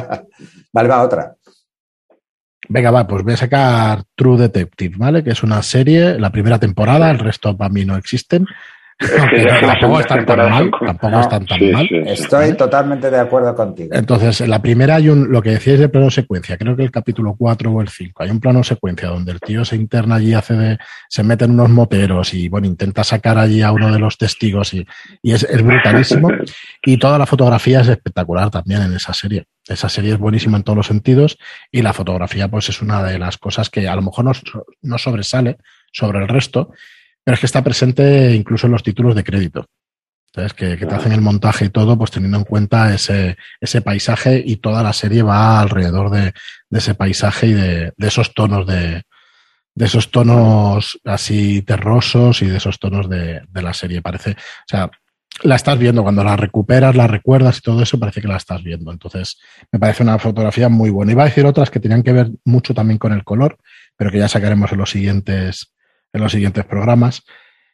vale, 0.72 0.88
va 0.88 1.02
otra. 1.02 1.34
Venga, 2.68 2.90
va, 2.90 3.06
pues 3.06 3.24
voy 3.24 3.32
a 3.32 3.36
sacar 3.38 4.02
True 4.14 4.38
Detective, 4.38 4.96
¿vale? 4.98 5.24
Que 5.24 5.30
es 5.30 5.42
una 5.42 5.62
serie, 5.62 6.18
la 6.18 6.30
primera 6.30 6.58
temporada, 6.58 7.10
el 7.10 7.18
resto 7.18 7.56
para 7.56 7.70
mí 7.70 7.84
no 7.84 7.96
existen 7.96 8.46
tampoco 9.00 10.00
están 10.00 10.26
tan 10.26 10.50
mal, 10.50 10.70
tampoco 10.84 11.20
están 11.20 11.46
tan 11.46 11.72
mal. 11.72 11.88
Estoy 12.06 12.54
totalmente 12.54 13.10
de 13.10 13.18
acuerdo 13.18 13.54
contigo. 13.54 13.90
Entonces, 13.92 14.42
en 14.42 14.50
la 14.50 14.60
primera 14.60 14.96
hay 14.96 15.08
un, 15.08 15.30
lo 15.30 15.40
que 15.40 15.50
decíais 15.50 15.80
de 15.80 15.88
plano 15.88 16.10
secuencia, 16.10 16.58
creo 16.58 16.76
que 16.76 16.82
el 16.82 16.90
capítulo 16.90 17.34
4 17.36 17.72
o 17.72 17.80
el 17.80 17.88
5, 17.88 18.22
hay 18.22 18.30
un 18.30 18.40
plano 18.40 18.62
secuencia 18.62 19.08
donde 19.08 19.32
el 19.32 19.40
tío 19.40 19.64
se 19.64 19.76
interna 19.76 20.16
allí, 20.16 20.34
hace 20.34 20.54
de, 20.54 20.78
se 21.08 21.22
mete 21.22 21.46
en 21.46 21.52
unos 21.52 21.70
moteros 21.70 22.34
y 22.34 22.48
bueno, 22.48 22.66
intenta 22.66 23.02
sacar 23.02 23.38
allí 23.38 23.62
a 23.62 23.72
uno 23.72 23.90
de 23.90 23.98
los 23.98 24.18
testigos 24.18 24.74
y, 24.74 24.86
y 25.22 25.32
es, 25.32 25.44
es 25.44 25.62
brutalísimo. 25.62 26.28
y 26.84 26.96
toda 26.98 27.18
la 27.18 27.26
fotografía 27.26 27.80
es 27.80 27.88
espectacular 27.88 28.50
también 28.50 28.82
en 28.82 28.92
esa 28.92 29.14
serie. 29.14 29.46
Esa 29.66 29.88
serie 29.88 30.12
es 30.12 30.18
buenísima 30.18 30.56
en 30.56 30.64
todos 30.64 30.76
los 30.76 30.86
sentidos 30.86 31.38
y 31.70 31.82
la 31.82 31.92
fotografía 31.92 32.48
pues 32.48 32.68
es 32.68 32.82
una 32.82 33.02
de 33.02 33.18
las 33.18 33.38
cosas 33.38 33.70
que 33.70 33.88
a 33.88 33.94
lo 33.94 34.02
mejor 34.02 34.24
no, 34.24 34.32
no 34.82 34.98
sobresale 34.98 35.58
sobre 35.92 36.18
el 36.18 36.28
resto, 36.28 36.72
pero 37.30 37.36
es 37.36 37.40
que 37.42 37.46
está 37.46 37.62
presente 37.62 38.34
incluso 38.34 38.66
en 38.66 38.72
los 38.72 38.82
títulos 38.82 39.14
de 39.14 39.22
crédito. 39.22 39.64
Entonces, 40.34 40.52
que, 40.52 40.84
te 40.84 40.94
hacen 40.96 41.12
el 41.12 41.20
montaje 41.20 41.66
y 41.66 41.68
todo, 41.68 41.96
pues 41.96 42.10
teniendo 42.10 42.38
en 42.38 42.42
cuenta 42.42 42.92
ese, 42.92 43.36
paisaje 43.84 44.42
y 44.44 44.56
toda 44.56 44.82
la 44.82 44.92
serie 44.92 45.22
va 45.22 45.60
alrededor 45.60 46.10
de, 46.10 46.32
ese 46.72 46.96
paisaje 46.96 47.46
y 47.46 47.52
de, 47.52 47.92
esos 47.98 48.34
tonos 48.34 48.66
de, 48.66 49.02
de 49.76 49.84
esos 49.84 50.10
tonos 50.10 50.98
así 51.04 51.62
terrosos 51.62 52.42
y 52.42 52.46
de 52.46 52.56
esos 52.56 52.80
tonos 52.80 53.08
de, 53.08 53.42
la 53.54 53.74
serie. 53.74 54.02
Parece, 54.02 54.32
o 54.32 54.66
sea, 54.66 54.90
la 55.44 55.54
estás 55.54 55.78
viendo 55.78 56.02
cuando 56.02 56.24
la 56.24 56.36
recuperas, 56.36 56.96
la 56.96 57.06
recuerdas 57.06 57.58
y 57.58 57.60
todo 57.60 57.80
eso, 57.80 58.00
parece 58.00 58.20
que 58.20 58.26
la 58.26 58.38
estás 58.38 58.60
viendo. 58.60 58.90
Entonces, 58.90 59.38
me 59.70 59.78
parece 59.78 60.02
una 60.02 60.18
fotografía 60.18 60.68
muy 60.68 60.90
buena. 60.90 61.12
Iba 61.12 61.22
a 61.22 61.26
decir 61.26 61.46
otras 61.46 61.70
que 61.70 61.78
tenían 61.78 62.02
que 62.02 62.12
ver 62.12 62.32
mucho 62.44 62.74
también 62.74 62.98
con 62.98 63.12
el 63.12 63.22
color, 63.22 63.56
pero 63.96 64.10
que 64.10 64.18
ya 64.18 64.26
sacaremos 64.26 64.72
en 64.72 64.78
los 64.78 64.90
siguientes, 64.90 65.72
en 66.12 66.20
los 66.20 66.32
siguientes 66.32 66.64
programas, 66.64 67.24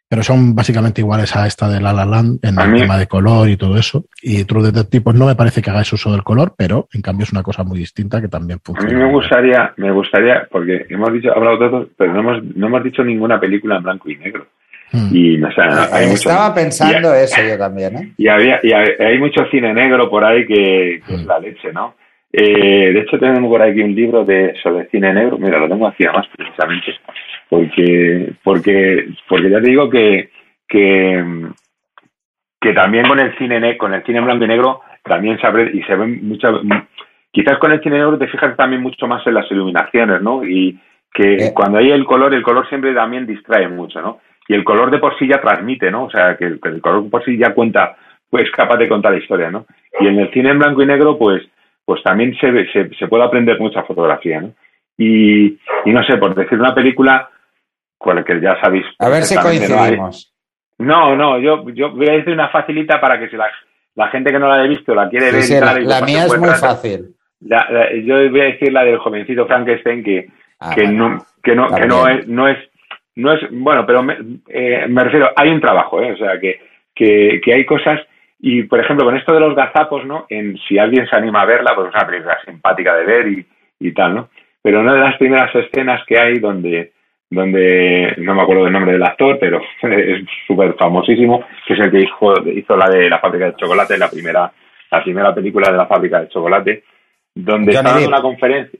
pero 0.08 0.22
son 0.22 0.54
básicamente 0.54 1.00
iguales 1.00 1.34
a 1.34 1.46
esta 1.46 1.68
de 1.68 1.80
La 1.80 1.92
La 1.92 2.04
Land 2.04 2.38
en 2.42 2.58
el 2.60 2.80
tema 2.80 2.96
de 2.96 3.06
color 3.06 3.48
y 3.48 3.56
todo 3.56 3.76
eso. 3.76 4.04
Y 4.22 4.44
True 4.44 4.62
Detective 4.62 5.02
pues 5.02 5.16
no 5.16 5.26
me 5.26 5.34
parece 5.34 5.60
que 5.60 5.70
haga 5.70 5.80
ese 5.80 5.96
uso 5.96 6.12
del 6.12 6.22
color, 6.22 6.54
pero 6.56 6.88
en 6.92 7.02
cambio 7.02 7.24
es 7.24 7.32
una 7.32 7.42
cosa 7.42 7.64
muy 7.64 7.78
distinta 7.78 8.20
que 8.20 8.28
también 8.28 8.60
funciona. 8.62 8.88
A 8.88 8.94
mí 8.94 9.04
me 9.04 9.10
gustaría, 9.10 9.72
me 9.76 9.90
gustaría, 9.90 10.46
porque 10.50 10.86
hemos 10.88 11.12
dicho, 11.12 11.32
hablado 11.34 11.58
de 11.58 11.68
todo, 11.68 11.88
pero 11.96 12.12
no 12.12 12.20
hemos, 12.20 12.44
no 12.56 12.66
hemos 12.68 12.84
dicho 12.84 13.02
ninguna 13.02 13.40
película 13.40 13.76
en 13.76 13.82
blanco 13.82 14.08
y 14.08 14.16
negro. 14.16 14.46
Hmm. 14.92 15.08
Y, 15.10 15.42
o 15.42 15.50
sea, 15.50 15.88
hay 15.92 16.12
Estaba 16.12 16.54
pensando 16.54 17.12
eso 17.12 17.42
yo 17.42 17.58
también, 17.58 17.96
¿eh? 17.96 18.12
Y, 18.16 18.28
había, 18.28 18.60
y 18.62 18.72
hay 18.72 19.18
mucho 19.18 19.44
cine 19.50 19.74
negro 19.74 20.08
por 20.08 20.24
ahí 20.24 20.46
que, 20.46 20.96
es 20.96 21.24
hmm. 21.24 21.26
la 21.26 21.40
leche, 21.40 21.72
¿no? 21.72 21.94
Eh, 22.32 22.92
de 22.92 23.00
hecho, 23.00 23.18
tenemos 23.18 23.50
por 23.50 23.62
aquí 23.62 23.80
un 23.80 23.94
libro 23.94 24.24
de 24.24 24.54
sobre 24.62 24.86
cine 24.90 25.12
negro. 25.12 25.38
Mira, 25.38 25.58
lo 25.58 25.68
tengo 25.68 25.88
aquí 25.88 26.04
además 26.04 26.26
precisamente 26.36 26.92
porque 27.48 28.32
porque 28.42 29.08
porque 29.28 29.50
ya 29.50 29.60
te 29.60 29.70
digo 29.70 29.88
que 29.88 30.30
que, 30.68 31.24
que 32.60 32.72
también 32.72 33.06
con 33.06 33.20
el 33.20 33.36
cine 33.38 33.76
con 33.76 33.94
el 33.94 34.02
cine 34.04 34.20
blanco 34.20 34.44
y 34.44 34.48
negro 34.48 34.80
también 35.04 35.38
se 35.38 35.46
abre 35.46 35.70
y 35.72 35.82
se 35.82 35.94
ven 35.94 36.26
muchas 36.26 36.52
quizás 37.30 37.58
con 37.58 37.72
el 37.72 37.80
cine 37.82 37.98
negro 37.98 38.18
te 38.18 38.28
fijas 38.28 38.56
también 38.56 38.82
mucho 38.82 39.06
más 39.06 39.24
en 39.26 39.34
las 39.34 39.50
iluminaciones 39.50 40.22
no 40.22 40.44
y 40.44 40.78
que 41.12 41.52
cuando 41.54 41.78
hay 41.78 41.90
el 41.90 42.04
color 42.04 42.34
el 42.34 42.42
color 42.42 42.68
siempre 42.68 42.94
también 42.94 43.26
distrae 43.26 43.68
mucho 43.68 44.00
no 44.02 44.20
y 44.48 44.54
el 44.54 44.64
color 44.64 44.90
de 44.90 44.98
por 44.98 45.16
sí 45.18 45.28
ya 45.28 45.40
transmite 45.40 45.90
no 45.90 46.04
o 46.04 46.10
sea 46.10 46.36
que 46.36 46.46
el, 46.46 46.60
que 46.60 46.68
el 46.68 46.80
color 46.80 47.08
por 47.08 47.24
sí 47.24 47.38
ya 47.38 47.54
cuenta 47.54 47.96
pues 48.28 48.50
capaz 48.50 48.76
de 48.78 48.88
contar 48.88 49.12
la 49.12 49.18
historia 49.18 49.50
no 49.50 49.66
y 50.00 50.08
en 50.08 50.18
el 50.18 50.32
cine 50.32 50.50
en 50.50 50.58
blanco 50.58 50.82
y 50.82 50.86
negro 50.86 51.16
pues 51.16 51.42
pues 51.84 52.02
también 52.02 52.36
se, 52.40 52.66
se, 52.72 52.90
se 52.96 53.06
puede 53.06 53.22
aprender 53.22 53.60
mucha 53.60 53.84
fotografía 53.84 54.40
no 54.40 54.52
y, 54.98 55.58
y 55.84 55.92
no 55.92 56.02
sé 56.04 56.16
por 56.16 56.34
decir 56.34 56.58
una 56.58 56.74
película 56.74 57.30
con 57.98 58.18
el 58.18 58.24
que 58.24 58.40
ya 58.40 58.60
sabéis. 58.60 58.86
A 58.98 59.08
ver 59.08 59.22
si 59.22 59.36
coincidimos. 59.36 60.32
No, 60.78 61.16
no, 61.16 61.38
yo, 61.38 61.68
yo 61.70 61.90
voy 61.92 62.08
a 62.08 62.12
decir 62.12 62.32
una 62.32 62.50
facilita 62.50 63.00
para 63.00 63.18
que 63.18 63.28
si 63.28 63.36
la, 63.36 63.50
la 63.94 64.08
gente 64.08 64.30
que 64.30 64.38
no 64.38 64.48
la 64.48 64.56
haya 64.56 64.68
visto 64.68 64.94
la 64.94 65.08
quiere 65.08 65.32
ver. 65.32 65.84
la, 65.84 66.02
mía 66.02 66.26
es 66.26 66.38
muy 66.38 66.50
fácil. 66.50 67.14
yo 67.40 68.30
voy 68.30 68.40
a 68.40 68.44
decir 68.44 68.72
la 68.72 68.84
del 68.84 68.98
jovencito 68.98 69.46
Frankenstein 69.46 70.04
que, 70.04 70.28
ah, 70.60 70.74
que, 70.74 70.86
no, 70.86 71.24
que, 71.42 71.54
no, 71.54 71.68
que 71.68 71.86
no, 71.86 72.06
es, 72.08 72.28
no 72.28 72.48
es 72.48 72.58
no 73.16 73.32
es 73.32 73.40
bueno 73.50 73.86
pero 73.86 74.02
me, 74.02 74.18
eh, 74.48 74.86
me 74.88 75.04
refiero 75.04 75.30
hay 75.34 75.48
un 75.48 75.60
trabajo 75.60 76.02
¿eh? 76.02 76.12
o 76.12 76.16
sea 76.18 76.38
que, 76.38 76.60
que, 76.94 77.40
que 77.42 77.54
hay 77.54 77.64
cosas 77.64 78.00
y 78.38 78.64
por 78.64 78.78
ejemplo 78.78 79.06
con 79.06 79.16
esto 79.16 79.32
de 79.32 79.40
los 79.40 79.56
gazapos 79.56 80.04
no 80.04 80.26
en 80.28 80.58
si 80.68 80.78
alguien 80.78 81.08
se 81.08 81.16
anima 81.16 81.40
a 81.40 81.46
verla 81.46 81.74
pues 81.74 81.88
es 81.88 81.94
una 81.94 82.06
película 82.06 82.38
simpática 82.44 82.94
de 82.94 83.04
ver 83.04 83.28
y, 83.28 83.46
y 83.80 83.92
tal 83.92 84.14
no 84.14 84.28
pero 84.60 84.80
una 84.80 84.92
de 84.92 85.00
las 85.00 85.16
primeras 85.16 85.54
escenas 85.54 86.04
que 86.06 86.18
hay 86.18 86.38
donde 86.38 86.92
donde 87.30 88.14
no 88.18 88.34
me 88.34 88.42
acuerdo 88.42 88.64
del 88.64 88.72
nombre 88.72 88.92
del 88.92 89.02
actor, 89.02 89.38
pero 89.40 89.60
es 89.82 90.24
súper 90.46 90.74
famosísimo, 90.74 91.44
que 91.66 91.74
es 91.74 91.80
el 91.80 91.90
que 91.90 92.00
hizo, 92.00 92.48
hizo 92.48 92.76
la 92.76 92.88
de 92.88 93.08
la 93.08 93.18
fábrica 93.18 93.46
de 93.46 93.56
chocolate, 93.56 93.98
la 93.98 94.10
primera, 94.10 94.52
la 94.90 95.02
primera 95.02 95.34
película 95.34 95.70
de 95.70 95.76
la 95.76 95.86
fábrica 95.86 96.20
de 96.20 96.28
chocolate, 96.28 96.84
donde 97.34 97.72
está 97.72 97.90
dando 97.90 98.08
una 98.08 98.22
conferencia. 98.22 98.78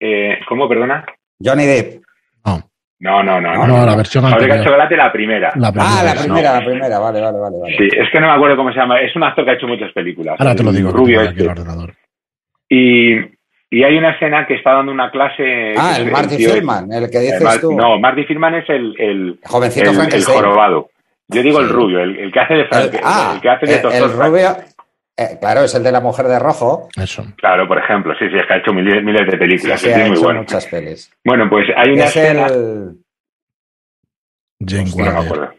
Eh, 0.00 0.40
¿Cómo, 0.48 0.68
perdona? 0.68 1.04
Johnny 1.38 1.64
Depp. 1.64 2.02
No, 3.02 3.20
no, 3.20 3.40
no. 3.40 3.52
No, 3.52 3.66
no, 3.66 3.84
la 3.84 3.96
versión 3.96 4.22
Fábrica 4.30 4.58
de 4.58 4.64
chocolate, 4.64 4.96
la 4.96 5.10
primera. 5.10 5.52
La 5.56 5.72
primera 5.72 5.90
ah, 5.90 6.04
la 6.04 6.14
primera, 6.14 6.52
la 6.52 6.64
primera, 6.64 6.98
vale, 7.00 7.20
vale, 7.20 7.38
vale, 7.38 7.76
Sí, 7.76 7.88
es 7.98 8.08
que 8.12 8.20
no 8.20 8.28
me 8.28 8.34
acuerdo 8.34 8.56
cómo 8.56 8.72
se 8.72 8.78
llama. 8.78 9.00
Es 9.00 9.16
un 9.16 9.24
actor 9.24 9.44
que 9.44 9.50
ha 9.50 9.54
hecho 9.54 9.66
muchas 9.66 9.92
películas. 9.92 10.36
Ahora 10.38 10.54
te 10.54 10.62
lo 10.62 10.70
digo. 10.70 10.92
Rubio 10.92 11.20
este. 11.20 11.44
Y, 12.68 13.16
y 13.72 13.84
hay 13.84 13.96
una 13.96 14.10
escena 14.10 14.46
que 14.46 14.56
está 14.56 14.74
dando 14.74 14.92
una 14.92 15.10
clase. 15.10 15.72
Ah, 15.78 15.96
el, 15.98 16.10
Marty 16.10 16.36
Firman, 16.36 16.92
el 16.92 17.10
que 17.10 17.20
dices 17.20 17.60
tú. 17.62 17.72
No, 17.72 17.98
Marty 17.98 18.24
Firman 18.24 18.56
es 18.56 18.68
el, 18.68 18.94
el, 18.98 19.38
jovencito 19.42 19.90
el, 19.90 20.14
el 20.14 20.24
jorobado. 20.24 20.90
Yo 21.28 21.42
digo 21.42 21.58
el 21.60 21.70
rubio, 21.70 22.00
el, 22.00 22.30
que 22.30 22.38
hace 22.38 22.52
de 22.52 22.66
Frank, 22.66 22.96
ah, 23.02 23.32
el, 23.34 23.40
que 23.40 23.48
hace 23.48 23.64
de 23.64 23.96
El, 23.96 24.12
rubio, 24.12 24.54
eh, 25.16 25.38
claro, 25.40 25.62
es 25.62 25.74
el 25.74 25.82
de 25.82 25.90
la 25.90 26.02
mujer 26.02 26.26
de 26.26 26.38
rojo. 26.38 26.90
Eso. 27.02 27.24
Claro, 27.38 27.66
por 27.66 27.78
ejemplo, 27.78 28.12
sí, 28.18 28.26
sí, 28.28 28.36
es 28.36 28.46
que 28.46 28.52
ha 28.52 28.58
hecho 28.58 28.74
miles, 28.74 29.02
miles 29.02 29.26
de 29.26 29.38
películas. 29.38 29.80
Sí, 29.80 29.86
sí, 29.86 29.92
ha 29.94 30.04
muy 30.04 30.16
hecho 30.16 30.22
bueno. 30.22 30.40
muchas 30.40 30.66
pelis. 30.66 31.10
Bueno, 31.24 31.48
pues 31.48 31.64
hay 31.74 31.92
una 31.94 32.04
es 32.04 32.14
escena. 32.14 32.46
El... 32.48 32.98
Jane 34.68 34.90
Wilder. 34.94 35.14
No 35.14 35.20
me 35.20 35.26
acuerdo. 35.26 35.54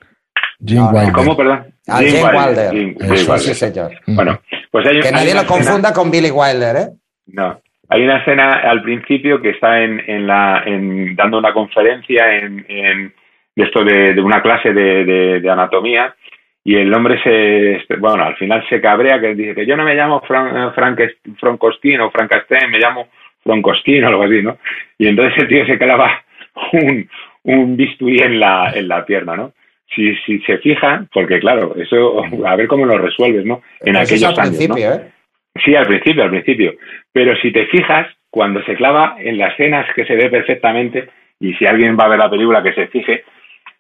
Jane 0.64 0.88
Wilder. 0.92 1.14
¿Cómo, 1.14 1.36
perdón? 1.36 1.74
Ah, 1.88 1.96
Jane, 1.96 2.12
Jane 2.12 2.38
Wilder. 2.38 2.68
Jane, 2.68 2.96
Jane 3.00 3.16
Eso, 3.16 3.32
Wilder. 3.32 3.40
sí, 3.40 3.54
señor. 3.56 3.92
Bueno, 4.06 4.40
pues 4.70 4.86
hay 4.86 5.00
Que 5.00 5.12
nadie 5.12 5.34
lo 5.34 5.48
confunda 5.48 5.92
con 5.92 6.12
Billy 6.12 6.30
Wilder, 6.30 6.76
¿eh? 6.76 6.90
No. 7.26 7.60
Hay 7.94 8.04
una 8.04 8.18
escena 8.18 8.54
al 8.54 8.82
principio 8.82 9.40
que 9.40 9.52
está 9.52 9.84
en, 9.84 10.02
en 10.08 10.26
la, 10.26 10.64
en, 10.66 11.16
dando 11.16 11.38
una 11.38 11.54
conferencia 11.54 12.38
en, 12.38 12.66
en 12.68 13.14
de 13.56 13.64
esto 13.64 13.84
de, 13.84 14.16
de 14.16 14.22
una 14.22 14.42
clase 14.42 14.74
de, 14.74 15.40
de, 15.40 15.50
anatomía 15.50 16.16
y 16.64 16.76
el 16.76 16.92
hombre 16.92 17.22
se, 17.22 17.96
bueno, 17.98 18.24
al 18.24 18.36
final 18.38 18.68
se 18.68 18.82
cabrea 18.82 19.22
que 19.22 19.36
dice 19.36 19.54
que 19.54 19.68
yo 19.68 19.78
no 19.78 19.84
me 19.84 19.94
llamo 19.94 20.22
Frank, 20.22 20.74
Frank, 20.74 21.00
Francostín 21.40 22.02
o 22.02 22.10
Frankenstein, 22.10 22.72
me 22.72 22.80
llamo 22.80 23.10
Francostín 23.44 24.04
o 24.06 24.08
algo 24.08 24.24
así, 24.24 24.42
¿no? 24.42 24.58
Y 24.98 25.08
entonces 25.08 25.38
el 25.44 25.48
tío 25.48 25.64
se 25.68 25.78
clava 25.78 26.24
un, 26.72 27.08
un 27.44 27.78
bisturí 27.78 28.24
en 28.24 28.40
la, 28.40 28.72
en 28.74 28.88
la 28.88 29.06
pierna, 29.06 29.36
¿no? 29.36 29.52
Si, 29.94 30.16
si 30.26 30.40
se 30.40 30.58
fijan, 30.58 31.10
porque 31.14 31.40
claro, 31.40 31.76
eso, 31.76 32.24
a 32.44 32.56
ver 32.56 32.68
cómo 32.68 32.88
lo 32.88 32.98
resuelves, 32.98 33.46
¿no? 33.46 33.62
En 33.82 33.98
aquellos 33.98 34.36
al 34.40 34.48
principio, 34.50 34.94
¿eh? 34.94 35.12
Sí, 35.56 35.76
al 35.76 35.86
principio, 35.86 36.24
al 36.24 36.30
principio. 36.30 36.74
Pero 37.12 37.36
si 37.38 37.52
te 37.52 37.68
fijas, 37.68 38.08
cuando 38.30 38.64
se 38.64 38.76
clava 38.76 39.16
en 39.20 39.38
las 39.38 39.54
escenas 39.54 39.86
que 39.96 40.06
se 40.06 40.16
ve 40.16 40.30
perfectamente, 40.30 41.10
y 41.40 41.54
si 41.54 41.66
alguien 41.66 41.98
va 42.00 42.06
a 42.06 42.10
ver 42.10 42.20
la 42.20 42.30
película 42.30 42.64
que 42.64 42.74
se 42.74 42.88
fije, 42.88 43.24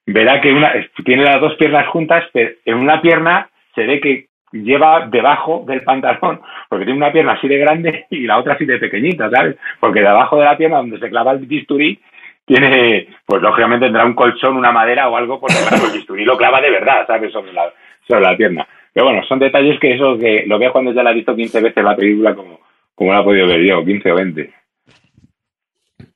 verá 0.05 0.41
que 0.41 0.51
una, 0.51 0.73
tiene 1.03 1.23
las 1.23 1.41
dos 1.41 1.55
piernas 1.55 1.87
juntas, 1.87 2.25
pero 2.31 2.51
en 2.65 2.75
una 2.75 3.01
pierna 3.01 3.49
se 3.73 3.85
ve 3.85 3.99
que 3.99 4.27
lleva 4.51 5.07
debajo 5.09 5.63
del 5.67 5.81
pantalón, 5.81 6.41
porque 6.69 6.85
tiene 6.85 6.97
una 6.97 7.11
pierna 7.11 7.33
así 7.33 7.47
de 7.47 7.57
grande 7.57 8.05
y 8.09 8.27
la 8.27 8.37
otra 8.37 8.53
así 8.53 8.65
de 8.65 8.77
pequeñita, 8.77 9.29
¿sabes? 9.29 9.55
Porque 9.79 10.01
debajo 10.01 10.37
de 10.37 10.45
la 10.45 10.57
pierna 10.57 10.77
donde 10.77 10.99
se 10.99 11.09
clava 11.09 11.31
el 11.31 11.39
bisturí 11.39 11.99
tiene, 12.45 13.07
pues 13.25 13.41
lógicamente 13.41 13.85
tendrá 13.85 14.05
un 14.05 14.13
colchón, 14.13 14.57
una 14.57 14.71
madera 14.71 15.09
o 15.09 15.15
algo, 15.15 15.39
porque 15.39 15.55
el 15.57 15.93
bisturí 15.93 16.25
lo 16.25 16.37
clava 16.37 16.61
de 16.61 16.69
verdad, 16.69 17.07
¿sabes? 17.07 17.31
Sobre 17.31 17.53
la, 17.53 17.71
sobre 18.07 18.21
la 18.21 18.37
pierna. 18.37 18.67
Pero 18.93 19.07
bueno, 19.07 19.23
son 19.27 19.39
detalles 19.39 19.79
que 19.79 19.95
eso 19.95 20.17
que 20.17 20.43
lo 20.45 20.59
veo 20.59 20.71
cuando 20.71 20.93
ya 20.93 21.03
la 21.03 21.11
he 21.11 21.15
visto 21.15 21.35
15 21.35 21.61
veces 21.61 21.83
la 21.83 21.95
película 21.95 22.35
como, 22.35 22.59
como 22.93 23.11
la 23.11 23.21
he 23.21 23.23
podido 23.23 23.47
ver 23.47 23.61
yo, 23.65 23.83
15 23.83 24.11
o 24.11 24.15
20. 24.15 24.53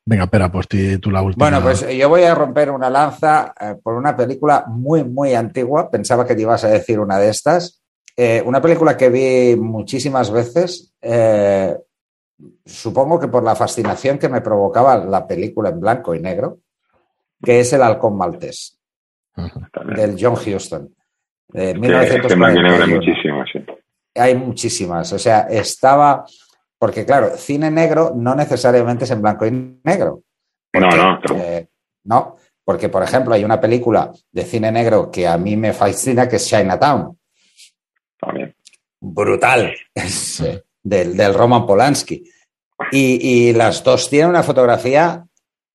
Venga, 0.05 0.23
espera, 0.23 0.49
pues 0.49 0.67
tú 1.01 1.11
la 1.11 1.21
última. 1.21 1.49
Bueno, 1.49 1.61
pues 1.61 1.85
yo 1.97 2.07
voy 2.07 2.23
a 2.23 2.33
romper 2.33 2.71
una 2.71 2.89
lanza 2.89 3.53
eh, 3.59 3.75
por 3.83 3.95
una 3.95 4.15
película 4.15 4.63
muy, 4.67 5.03
muy 5.03 5.33
antigua. 5.33 5.91
Pensaba 5.91 6.25
que 6.25 6.33
te 6.33 6.43
ibas 6.43 6.63
a 6.63 6.69
decir 6.69 6.97
una 6.97 7.17
de 7.19 7.29
estas. 7.29 7.83
Eh, 8.15 8.41
una 8.45 8.61
película 8.61 8.95
que 8.95 9.09
vi 9.09 9.59
muchísimas 9.59 10.31
veces. 10.31 10.93
Eh, 11.01 11.75
supongo 12.65 13.19
que 13.19 13.27
por 13.27 13.43
la 13.43 13.55
fascinación 13.55 14.17
que 14.17 14.29
me 14.29 14.39
provocaba 14.39 14.97
la 14.97 15.27
película 15.27 15.71
en 15.71 15.81
blanco 15.81 16.15
y 16.15 16.21
negro, 16.21 16.59
que 17.43 17.59
es 17.59 17.73
El 17.73 17.81
Halcón 17.81 18.17
Maltés, 18.17 18.79
del 19.95 20.15
John 20.17 20.37
Huston. 21.53 21.71
De 21.73 21.73
Hay 24.15 24.35
muchísimas. 24.35 25.13
O 25.13 25.19
sea, 25.19 25.41
estaba 25.49 26.25
porque, 26.79 27.05
claro, 27.05 27.35
cine 27.37 27.71
negro 27.71 28.13
no 28.15 28.35
necesariamente 28.35 29.05
es 29.05 29.11
en 29.11 29.21
blanco 29.21 29.45
y 29.45 29.79
negro. 29.83 30.21
no, 30.73 30.89
no. 30.89 31.19
Eh, 31.35 31.67
no, 32.03 32.35
porque, 32.63 32.89
por 32.89 33.03
ejemplo, 33.03 33.33
hay 33.33 33.43
una 33.43 33.59
película 33.59 34.11
de 34.31 34.43
cine 34.43 34.71
negro 34.71 35.09
que 35.09 35.27
a 35.27 35.37
mí 35.37 35.57
me 35.57 35.73
fascina, 35.73 36.29
que 36.29 36.35
es 36.35 36.47
Chinatown. 36.47 37.17
También. 38.19 38.55
Brutal. 38.99 39.73
Eh, 40.43 40.61
del, 40.83 41.17
del, 41.17 41.33
Roman 41.33 41.65
Polanski. 41.65 42.23
Y, 42.91 43.51
las 43.53 43.83
dos 43.83 44.07
tienen 44.09 44.29
una 44.29 44.43
fotografía 44.43 45.25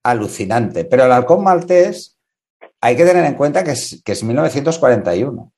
alucinante. 0.04 0.84
Pero 0.84 1.04
el 1.04 1.12
halcón 1.12 1.42
maltés 1.42 2.16
hay 2.80 2.96
que 2.96 3.04
tener 3.04 3.24
en 3.24 3.34
cuenta 3.34 3.64
que 3.64 3.72
es, 3.72 4.00
que 4.04 4.12
es 4.12 4.22
1941. 4.22 5.51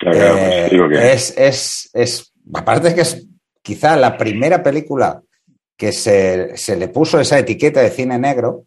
Claro, 0.00 0.18
pues, 0.18 0.72
eh, 0.72 1.12
es, 1.12 1.36
es, 1.36 1.90
es, 1.92 2.32
aparte 2.54 2.94
que 2.94 3.02
es 3.02 3.28
quizá 3.62 3.96
la 3.96 4.16
primera 4.16 4.62
película 4.62 5.20
que 5.76 5.92
se, 5.92 6.76
le 6.78 6.88
puso 6.88 7.20
esa 7.20 7.38
etiqueta 7.38 7.80
de 7.80 7.90
cine 7.90 8.18
negro, 8.18 8.62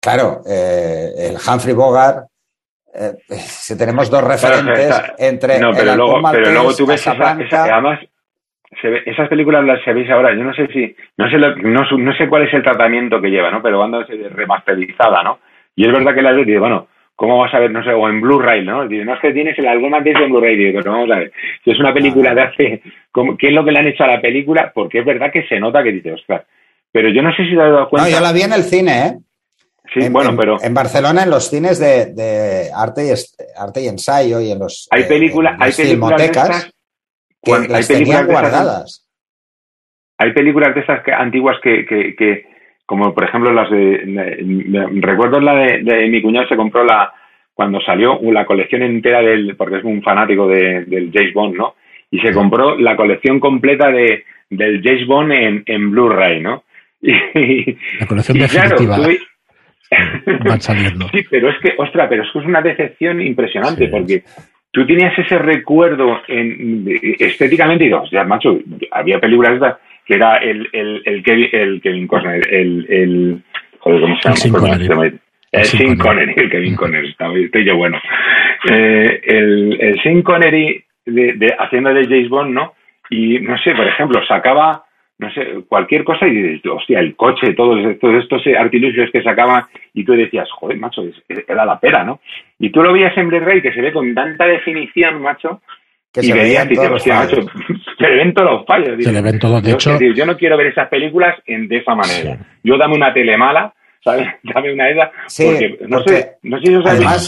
claro, 0.00 0.42
eh, 0.48 1.08
el 1.18 1.34
Humphrey 1.34 1.74
Bogart, 1.74 2.28
eh, 2.94 3.14
si 3.36 3.76
tenemos 3.76 4.08
dos 4.08 4.22
referentes 4.22 5.02
entre 5.18 5.58
no, 5.58 5.72
pero 5.72 5.96
luego, 5.96 6.20
pero 6.30 6.52
luego 6.52 6.74
tú 6.74 6.86
ves 6.86 7.04
además 7.08 7.98
esas 8.80 9.28
películas 9.28 9.64
las 9.64 9.82
sabéis 9.84 10.08
ahora, 10.10 10.34
yo 10.36 10.44
no 10.44 10.54
sé 10.54 10.68
si, 10.68 10.94
no 11.16 11.28
sé, 11.28 11.36
no, 11.38 12.16
sé 12.16 12.28
cuál 12.28 12.46
es 12.46 12.54
el 12.54 12.62
tratamiento 12.62 13.20
que 13.20 13.30
lleva, 13.30 13.50
¿no? 13.50 13.60
Pero 13.60 13.84
es 14.02 14.32
remasterizada, 14.32 15.22
¿no? 15.24 15.40
Y 15.74 15.84
es 15.84 15.92
verdad 15.92 16.14
que 16.14 16.22
la 16.22 16.32
veo 16.32 16.60
bueno, 16.60 16.88
¿cómo 17.16 17.38
vas 17.38 17.52
a 17.54 17.58
ver, 17.58 17.70
no 17.70 17.82
sé, 17.82 17.90
o 17.90 18.08
en 18.08 18.20
Blu-ray, 18.20 18.64
¿no? 18.64 18.84
no 18.84 19.14
es 19.14 19.20
que 19.20 19.32
tienes 19.32 19.58
el 19.58 19.66
alguna 19.66 20.00
vez 20.00 20.16
en 20.16 20.30
Blu-ray, 20.30 20.72
pero 20.72 20.92
vamos 20.92 21.10
a 21.10 21.18
ver, 21.18 21.32
si 21.64 21.70
es 21.70 21.80
una 21.80 21.92
película 21.92 22.34
de 22.34 22.42
hace, 22.42 22.82
¿qué 23.38 23.48
es 23.48 23.52
lo 23.52 23.64
que 23.64 23.72
le 23.72 23.78
han 23.78 23.88
hecho 23.88 24.04
a 24.04 24.08
la 24.08 24.20
película? 24.20 24.70
Porque 24.72 25.00
es 25.00 25.04
verdad 25.04 25.32
que 25.32 25.46
se 25.48 25.58
nota 25.58 25.82
que 25.82 25.92
dice, 25.92 26.12
ostras, 26.12 26.44
pero 26.92 27.08
yo 27.08 27.22
no 27.22 27.34
sé 27.34 27.44
si 27.44 27.56
te 27.56 27.62
has 27.62 27.72
dado 27.72 27.88
cuenta. 27.88 28.08
No, 28.08 28.14
yo 28.14 28.20
la 28.20 28.32
vi 28.32 28.42
en 28.42 28.52
el 28.52 28.62
cine, 28.62 29.06
¿eh? 29.06 29.18
Sí, 29.94 30.08
bueno, 30.10 30.36
pero. 30.36 30.56
En 30.62 30.74
Barcelona, 30.74 31.22
en 31.22 31.30
los 31.30 31.48
cines 31.48 31.78
de, 31.78 32.68
arte, 32.74 33.06
y, 33.06 33.10
arte 33.56 33.82
y 33.82 33.88
ensayo 33.88 34.40
y 34.40 34.50
en 34.50 34.58
los. 34.58 34.88
Hay 34.90 35.04
películas, 35.04 35.56
hay 35.60 35.72
películas 35.72 36.20
de 36.20 36.24
estas, 36.26 36.72
que 37.42 37.52
hay 37.52 37.84
películas 37.84 38.26
guardadas. 38.26 39.08
hay 40.18 40.32
películas 40.32 40.74
de 40.74 40.80
esas 40.80 41.04
que, 41.04 41.12
antiguas 41.12 41.56
que, 41.62 41.86
que 41.86 42.55
como 42.86 43.12
por 43.12 43.24
ejemplo 43.24 43.52
las 43.52 43.68
de, 43.68 44.94
recuerdo 45.00 45.40
la 45.40 45.54
de, 45.54 46.08
mi 46.08 46.22
cuñado 46.22 46.48
se 46.48 46.56
compró 46.56 46.84
la 46.84 47.12
cuando 47.52 47.80
salió 47.80 48.18
la 48.22 48.46
colección 48.46 48.82
entera 48.82 49.20
del 49.20 49.56
porque 49.56 49.78
es 49.78 49.84
un 49.84 50.02
fanático 50.02 50.46
de, 50.46 50.84
del 50.84 51.10
James 51.12 51.34
Bond 51.34 51.56
no 51.56 51.74
y 52.10 52.20
se 52.20 52.32
compró 52.32 52.78
la 52.78 52.96
colección 52.96 53.40
completa 53.40 53.90
de 53.90 54.24
del 54.48 54.80
James 54.82 55.06
Bond 55.06 55.32
en, 55.32 55.62
en 55.66 55.90
Blu-ray 55.90 56.40
no 56.40 56.62
y, 57.02 57.76
la 57.98 58.06
colección 58.06 58.38
definitiva 58.38 58.98
van 60.44 60.60
saliendo. 60.60 61.08
Sí 61.08 61.24
pero 61.28 61.50
es 61.50 61.56
que 61.60 61.74
ostra 61.76 62.08
pero 62.08 62.22
es 62.22 62.30
que 62.32 62.38
es 62.38 62.46
una 62.46 62.62
decepción 62.62 63.20
impresionante 63.20 63.88
porque 63.88 64.22
tú 64.70 64.86
tenías 64.86 65.18
ese 65.18 65.38
recuerdo 65.38 66.20
en, 66.28 66.84
estéticamente 67.18 67.84
y 67.84 67.88
dos 67.88 68.08
ya 68.12 68.22
macho 68.24 68.60
había 68.92 69.18
películas 69.18 69.54
estas 69.54 69.76
que 70.06 70.14
era 70.14 70.36
el, 70.36 70.68
el, 70.72 71.02
el, 71.04 71.22
Kevin, 71.22 71.48
el 71.52 71.80
Kevin 71.82 72.06
Conner, 72.06 72.54
el, 72.54 72.86
el, 72.88 73.42
joder, 73.80 74.00
¿cómo 74.00 74.16
se 74.20 74.48
llama? 74.48 75.10
El 75.52 75.64
Sin 75.64 75.96
Connery, 75.96 76.34
el 76.36 76.50
Kevin 76.50 76.76
Connery, 76.76 77.16
estoy 77.44 77.64
yo 77.64 77.76
bueno. 77.76 77.98
Eh, 78.70 79.20
el, 79.24 79.76
el 79.80 80.02
Sin 80.02 80.22
Connery 80.22 80.84
de, 81.06 81.32
de, 81.34 81.54
haciendo 81.58 81.94
de 81.94 82.04
James 82.04 82.28
Bond, 82.28 82.52
¿no? 82.52 82.74
Y 83.10 83.38
no 83.40 83.56
sé, 83.58 83.74
por 83.74 83.86
ejemplo, 83.86 84.20
sacaba, 84.26 84.84
no 85.18 85.30
sé, 85.32 85.64
cualquier 85.68 86.04
cosa 86.04 86.26
y 86.26 86.34
dices, 86.34 86.70
hostia, 86.70 87.00
el 87.00 87.16
coche, 87.16 87.54
todos, 87.54 87.98
todos 88.00 88.22
estos 88.22 88.42
artilugios 88.58 89.10
que 89.10 89.22
sacaba 89.22 89.68
y 89.94 90.04
tú 90.04 90.12
decías, 90.12 90.48
joder, 90.50 90.78
macho, 90.78 91.02
era 91.28 91.64
la 91.64 91.78
pera, 91.80 92.04
¿no? 92.04 92.20
Y 92.58 92.70
tú 92.70 92.82
lo 92.82 92.92
veías 92.92 93.16
en 93.16 93.28
Blu-ray 93.28 93.62
que 93.62 93.72
se 93.72 93.80
ve 93.80 93.92
con 93.92 94.14
tanta 94.14 94.46
definición, 94.46 95.22
macho, 95.22 95.62
y 96.22 96.32
veías 96.32 96.68
y 96.70 96.74
macho, 97.10 97.36
se 97.98 98.08
le 98.08 98.16
ven 98.16 98.34
todos 98.34 98.50
los 98.50 98.66
fallos. 98.66 99.02
Se 99.02 99.12
le 99.12 99.20
ven 99.20 99.38
todos, 99.38 99.62
de 99.62 99.72
hecho. 99.72 99.98
yo 99.98 100.26
no 100.26 100.36
quiero 100.36 100.56
ver 100.56 100.68
esas 100.68 100.88
películas 100.88 101.36
en, 101.46 101.68
de 101.68 101.78
esa 101.78 101.94
manera. 101.94 102.38
Yo 102.62 102.76
dame 102.78 102.94
una 102.94 103.12
tele 103.12 103.36
mala, 103.36 103.72
¿sabes? 104.02 104.28
Dame 104.42 104.72
una 104.72 104.88
esa. 104.88 105.10
porque, 105.44 105.78
no 105.88 106.02
sé, 106.04 106.36
no 106.42 106.58
sé 106.60 106.66
si 106.66 106.74
os 106.74 106.86
además, 106.86 107.26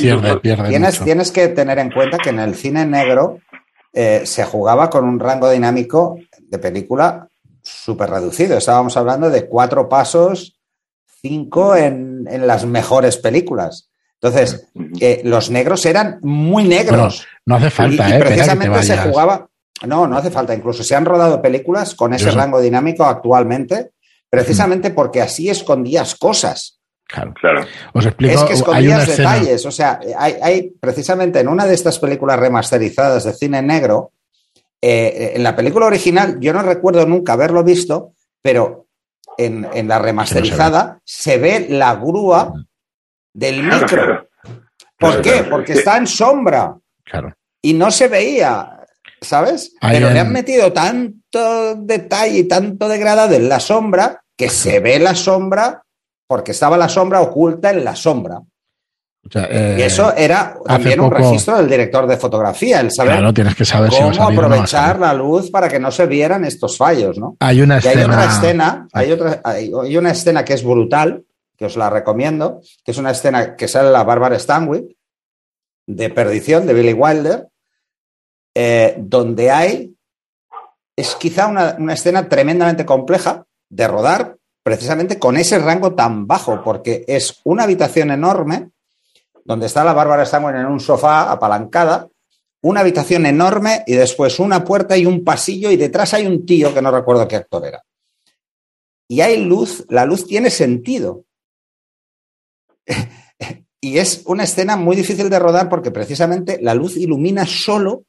tienes, 0.68 1.04
tienes 1.04 1.32
que 1.32 1.48
tener 1.48 1.78
en 1.78 1.90
cuenta 1.90 2.18
que 2.18 2.30
en 2.30 2.38
el 2.40 2.54
cine 2.54 2.86
negro 2.86 3.40
eh, 3.92 4.20
se 4.24 4.44
jugaba 4.44 4.88
con 4.88 5.04
un 5.04 5.18
rango 5.18 5.50
dinámico 5.50 6.18
de 6.40 6.58
película 6.58 7.28
súper 7.62 8.10
reducido. 8.10 8.56
Estábamos 8.58 8.96
hablando 8.96 9.30
de 9.30 9.46
cuatro 9.46 9.88
pasos, 9.88 10.58
cinco 11.20 11.74
en, 11.76 12.26
en 12.30 12.46
las 12.46 12.64
mejores 12.64 13.16
películas. 13.16 13.90
Entonces, 14.20 14.68
eh, 15.00 15.20
los 15.24 15.50
negros 15.50 15.86
eran 15.86 16.18
muy 16.22 16.64
negros. 16.64 17.26
no 17.46 17.56
hace 17.56 17.70
falta, 17.70 18.16
¿eh? 18.16 18.18
Precisamente 18.18 18.82
se 18.82 18.96
jugaba. 18.98 19.48
No, 19.86 20.08
no 20.08 20.16
hace 20.16 20.30
falta. 20.30 20.54
Incluso 20.54 20.82
se 20.82 20.96
han 20.96 21.04
rodado 21.04 21.40
películas 21.40 21.94
con 21.94 22.12
ese 22.12 22.30
rango 22.32 22.60
dinámico 22.60 23.04
actualmente, 23.04 23.92
precisamente 24.28 24.90
porque 24.90 25.22
así 25.22 25.48
escondías 25.48 26.16
cosas. 26.16 26.80
Claro, 27.04 27.32
claro. 27.40 27.64
Os 27.94 28.04
explico. 28.04 28.34
Es 28.34 28.44
que 28.44 28.52
escondías 28.54 29.06
detalles. 29.06 29.64
O 29.64 29.70
sea, 29.70 30.00
hay, 30.18 30.72
precisamente 30.80 31.38
en 31.38 31.48
una 31.48 31.66
de 31.66 31.74
estas 31.74 31.98
películas 32.00 32.40
remasterizadas 32.40 33.22
de 33.22 33.32
cine 33.32 33.62
negro, 33.62 34.12
eh, 34.82 35.32
en 35.36 35.42
la 35.44 35.54
película 35.54 35.86
original, 35.86 36.38
yo 36.40 36.52
no 36.52 36.62
recuerdo 36.62 37.06
nunca 37.06 37.34
haberlo 37.34 37.62
visto, 37.62 38.14
pero 38.42 38.88
en, 39.38 39.88
la 39.88 39.98
remasterizada 40.00 41.00
se 41.04 41.38
ve 41.38 41.66
la 41.70 41.94
grúa 41.94 42.52
del 43.38 43.62
micro. 43.62 44.28
¿Por 44.98 45.22
qué? 45.22 45.46
Porque 45.48 45.74
está 45.74 45.96
en 45.96 46.06
sombra. 46.06 46.76
Claro. 47.04 47.32
Y 47.62 47.72
no 47.72 47.90
se 47.90 48.08
veía, 48.08 48.80
¿sabes? 49.20 49.74
Pero 49.80 50.10
le 50.10 50.18
han 50.18 50.32
metido 50.32 50.72
tanto 50.72 51.76
detalle 51.76 52.40
y 52.40 52.48
tanto 52.48 52.88
degradado 52.88 53.34
en 53.34 53.48
la 53.48 53.60
sombra 53.60 54.22
que 54.36 54.48
se 54.48 54.80
ve 54.80 54.98
la 54.98 55.14
sombra 55.14 55.82
porque 56.26 56.52
estaba 56.52 56.76
la 56.76 56.88
sombra 56.88 57.20
oculta 57.20 57.70
en 57.70 57.84
la 57.84 57.96
sombra. 57.96 58.40
y 59.32 59.82
eso 59.82 60.14
era 60.16 60.56
también 60.64 61.00
un 61.00 61.10
registro 61.10 61.56
del 61.56 61.68
director 61.68 62.06
de 62.06 62.16
fotografía, 62.16 62.80
el 62.80 62.90
saber 62.90 63.14
claro, 63.14 63.34
tienes 63.34 63.54
que 63.54 63.64
saber 63.64 63.90
cómo 63.90 64.22
aprovechar 64.22 64.98
la 64.98 65.14
luz 65.14 65.50
para 65.50 65.68
que 65.68 65.80
no 65.80 65.90
se 65.90 66.06
vieran 66.06 66.44
estos 66.44 66.76
fallos, 66.76 67.18
¿no? 67.18 67.36
Hay 67.40 67.60
una 67.60 67.78
escena. 67.78 68.00
hay 68.00 68.04
otra 68.04 68.24
escena, 68.24 68.88
hay, 68.92 69.12
otra, 69.12 69.40
hay, 69.44 69.96
una 69.96 70.10
escena 70.10 70.44
que 70.44 70.54
es 70.54 70.62
brutal, 70.62 71.24
que 71.58 71.66
os 71.66 71.76
la 71.76 71.90
recomiendo, 71.90 72.60
que 72.84 72.92
es 72.92 72.98
una 72.98 73.10
escena 73.10 73.56
que 73.56 73.66
sale 73.66 73.90
la 73.90 74.04
Bárbara 74.04 74.38
Stanwyck, 74.38 74.96
de 75.86 76.10
Perdición, 76.10 76.66
de 76.66 76.74
Billy 76.74 76.92
Wilder, 76.92 77.48
eh, 78.54 78.94
donde 78.98 79.50
hay, 79.50 79.94
es 80.96 81.16
quizá 81.16 81.48
una, 81.48 81.76
una 81.78 81.94
escena 81.94 82.28
tremendamente 82.28 82.86
compleja 82.86 83.44
de 83.68 83.88
rodar, 83.88 84.36
precisamente 84.62 85.18
con 85.18 85.36
ese 85.36 85.58
rango 85.58 85.94
tan 85.94 86.26
bajo, 86.26 86.62
porque 86.62 87.04
es 87.08 87.40
una 87.44 87.64
habitación 87.64 88.10
enorme 88.10 88.70
donde 89.44 89.66
está 89.66 89.82
la 89.82 89.94
Bárbara 89.94 90.26
Stanwyck 90.26 90.56
en 90.56 90.66
un 90.66 90.78
sofá 90.78 91.32
apalancada, 91.32 92.08
una 92.60 92.80
habitación 92.80 93.26
enorme 93.26 93.82
y 93.86 93.94
después 93.94 94.38
una 94.38 94.64
puerta 94.64 94.96
y 94.96 95.06
un 95.06 95.24
pasillo 95.24 95.70
y 95.70 95.76
detrás 95.76 96.14
hay 96.14 96.26
un 96.26 96.44
tío 96.44 96.74
que 96.74 96.82
no 96.82 96.90
recuerdo 96.90 97.26
qué 97.26 97.36
actor 97.36 97.64
era. 97.64 97.82
Y 99.08 99.22
hay 99.22 99.42
luz, 99.42 99.86
la 99.88 100.04
luz 100.04 100.26
tiene 100.26 100.50
sentido. 100.50 101.24
Y 103.80 103.98
es 103.98 104.22
una 104.26 104.44
escena 104.44 104.76
muy 104.76 104.96
difícil 104.96 105.30
de 105.30 105.38
rodar 105.38 105.68
porque 105.68 105.90
precisamente 105.90 106.58
la 106.60 106.74
luz 106.74 106.96
ilumina 106.96 107.46
solo 107.46 108.04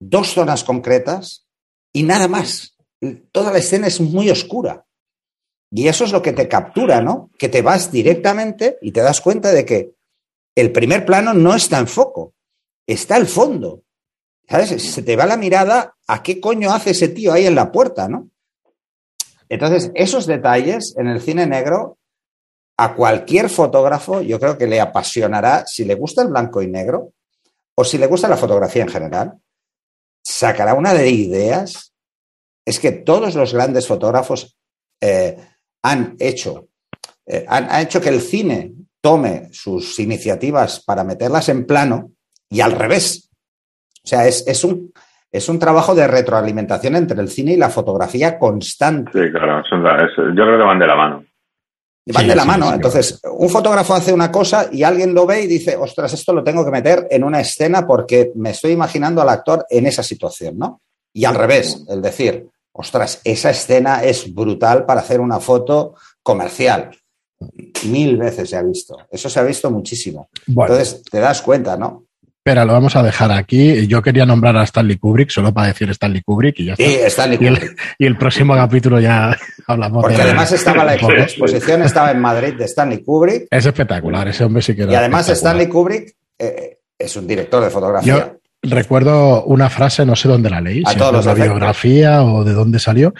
dos 0.00 0.32
zonas 0.32 0.64
concretas 0.64 1.46
y 1.92 2.02
nada 2.02 2.28
más. 2.28 2.76
Toda 3.32 3.52
la 3.52 3.58
escena 3.58 3.86
es 3.86 4.00
muy 4.00 4.30
oscura. 4.30 4.86
Y 5.70 5.88
eso 5.88 6.04
es 6.04 6.12
lo 6.12 6.22
que 6.22 6.32
te 6.32 6.48
captura, 6.48 7.00
¿no? 7.00 7.30
Que 7.38 7.48
te 7.48 7.62
vas 7.62 7.90
directamente 7.90 8.78
y 8.80 8.92
te 8.92 9.00
das 9.00 9.20
cuenta 9.20 9.52
de 9.52 9.64
que 9.64 9.94
el 10.54 10.72
primer 10.72 11.04
plano 11.04 11.34
no 11.34 11.54
está 11.54 11.78
en 11.78 11.88
foco, 11.88 12.34
está 12.86 13.16
al 13.16 13.26
fondo. 13.26 13.82
¿Sabes? 14.48 14.70
Se 14.82 15.02
te 15.02 15.16
va 15.16 15.26
la 15.26 15.36
mirada 15.36 15.96
a 16.06 16.22
qué 16.22 16.40
coño 16.40 16.72
hace 16.72 16.90
ese 16.90 17.08
tío 17.08 17.32
ahí 17.32 17.46
en 17.46 17.56
la 17.56 17.72
puerta, 17.72 18.08
¿no? 18.08 18.30
Entonces, 19.48 19.90
esos 19.94 20.26
detalles 20.26 20.94
en 20.96 21.08
el 21.08 21.20
cine 21.20 21.46
negro, 21.46 21.98
a 22.78 22.94
cualquier 22.94 23.48
fotógrafo, 23.48 24.20
yo 24.20 24.38
creo 24.38 24.58
que 24.58 24.66
le 24.66 24.80
apasionará, 24.80 25.64
si 25.66 25.84
le 25.84 25.94
gusta 25.94 26.22
el 26.22 26.28
blanco 26.28 26.60
y 26.60 26.68
negro, 26.68 27.12
o 27.74 27.84
si 27.84 27.98
le 27.98 28.06
gusta 28.06 28.28
la 28.28 28.36
fotografía 28.36 28.82
en 28.82 28.88
general, 28.88 29.32
sacará 30.22 30.74
una 30.74 30.92
de 30.92 31.10
ideas. 31.10 31.94
Es 32.64 32.80
que 32.80 32.92
todos 32.92 33.34
los 33.34 33.54
grandes 33.54 33.86
fotógrafos 33.86 34.58
eh, 35.00 35.36
han 35.82 36.16
hecho, 36.18 36.68
eh, 37.26 37.44
han 37.48 37.82
hecho 37.82 38.00
que 38.00 38.08
el 38.08 38.20
cine 38.20 38.72
tome 39.00 39.48
sus 39.52 39.98
iniciativas 39.98 40.82
para 40.84 41.04
meterlas 41.04 41.48
en 41.48 41.64
plano 41.64 42.10
y 42.50 42.60
al 42.60 42.72
revés. 42.72 43.30
O 44.04 44.08
sea, 44.08 44.26
es, 44.26 44.64
un, 44.64 44.92
es 45.30 45.48
un 45.48 45.58
trabajo 45.58 45.94
de 45.94 46.06
retroalimentación 46.06 46.96
entre 46.96 47.20
el 47.20 47.28
cine 47.28 47.52
y 47.52 47.56
la 47.56 47.70
fotografía 47.70 48.38
constante. 48.38 49.12
Sí, 49.12 49.32
claro, 49.32 49.62
yo 49.70 50.44
creo 50.44 50.58
que 50.58 50.64
van 50.64 50.78
de 50.78 50.86
la 50.86 50.96
mano. 50.96 51.25
Van 52.06 52.28
de 52.28 52.36
la 52.36 52.44
mano. 52.44 52.72
Entonces, 52.72 53.20
un 53.32 53.48
fotógrafo 53.48 53.94
hace 53.94 54.12
una 54.12 54.30
cosa 54.30 54.68
y 54.70 54.84
alguien 54.84 55.12
lo 55.12 55.26
ve 55.26 55.42
y 55.42 55.46
dice, 55.46 55.76
ostras, 55.76 56.12
esto 56.12 56.32
lo 56.32 56.44
tengo 56.44 56.64
que 56.64 56.70
meter 56.70 57.08
en 57.10 57.24
una 57.24 57.40
escena 57.40 57.86
porque 57.86 58.30
me 58.36 58.50
estoy 58.50 58.72
imaginando 58.72 59.22
al 59.22 59.28
actor 59.28 59.66
en 59.68 59.86
esa 59.86 60.02
situación, 60.02 60.56
¿no? 60.56 60.82
Y 61.12 61.24
al 61.24 61.34
revés, 61.34 61.84
el 61.88 62.00
decir, 62.00 62.48
ostras, 62.72 63.20
esa 63.24 63.50
escena 63.50 64.04
es 64.04 64.32
brutal 64.32 64.86
para 64.86 65.00
hacer 65.00 65.20
una 65.20 65.40
foto 65.40 65.94
comercial 66.22 66.90
mil 67.84 68.16
veces 68.16 68.50
se 68.50 68.56
ha 68.56 68.62
visto. 68.62 68.96
Eso 69.10 69.28
se 69.28 69.40
ha 69.40 69.42
visto 69.42 69.70
muchísimo. 69.70 70.28
Entonces, 70.46 71.02
te 71.02 71.18
das 71.18 71.42
cuenta, 71.42 71.76
¿no? 71.76 72.05
Pero 72.46 72.64
lo 72.64 72.74
vamos 72.74 72.94
a 72.94 73.02
dejar 73.02 73.32
aquí. 73.32 73.88
Yo 73.88 74.00
quería 74.00 74.24
nombrar 74.24 74.56
a 74.56 74.62
Stanley 74.62 74.98
Kubrick, 74.98 75.30
solo 75.30 75.52
para 75.52 75.66
decir 75.66 75.90
Stanley 75.90 76.22
Kubrick 76.22 76.60
y 76.60 76.66
ya 76.66 76.72
está. 76.74 76.84
Sí, 76.84 76.94
Stanley 77.06 77.38
Kubrick. 77.38 77.76
Y 77.98 78.06
el, 78.06 78.16
próximo 78.16 78.54
capítulo 78.54 79.00
ya 79.00 79.36
hablamos 79.66 80.02
Porque 80.04 80.22
además 80.22 80.52
estaba 80.52 80.84
la, 80.84 80.94
exposición, 80.94 81.82
estaba 81.82 82.12
en 82.12 82.20
Madrid 82.20 82.54
de 82.54 82.66
Stanley 82.66 83.02
Kubrick. 83.02 83.48
Es 83.50 83.66
espectacular, 83.66 84.28
ese 84.28 84.44
hombre 84.44 84.62
sí 84.62 84.76
que 84.76 84.82
era 84.82 84.92
Y 84.92 84.94
además 84.94 85.28
Stanley 85.28 85.66
Kubrick 85.66 86.14
eh, 86.38 86.78
es 86.96 87.16
un 87.16 87.26
director 87.26 87.64
de 87.64 87.70
fotografía. 87.70 88.36
recuerdo 88.62 89.42
una 89.42 89.68
frase, 89.68 90.06
no 90.06 90.14
sé 90.14 90.28
dónde 90.28 90.48
la 90.48 90.60
leí, 90.60 90.84
si 90.86 91.00
es 91.00 91.24
la 91.26 91.34
biografía 91.34 92.22
o 92.22 92.44
de 92.44 92.52
dónde 92.52 92.78
salió, 92.78 93.12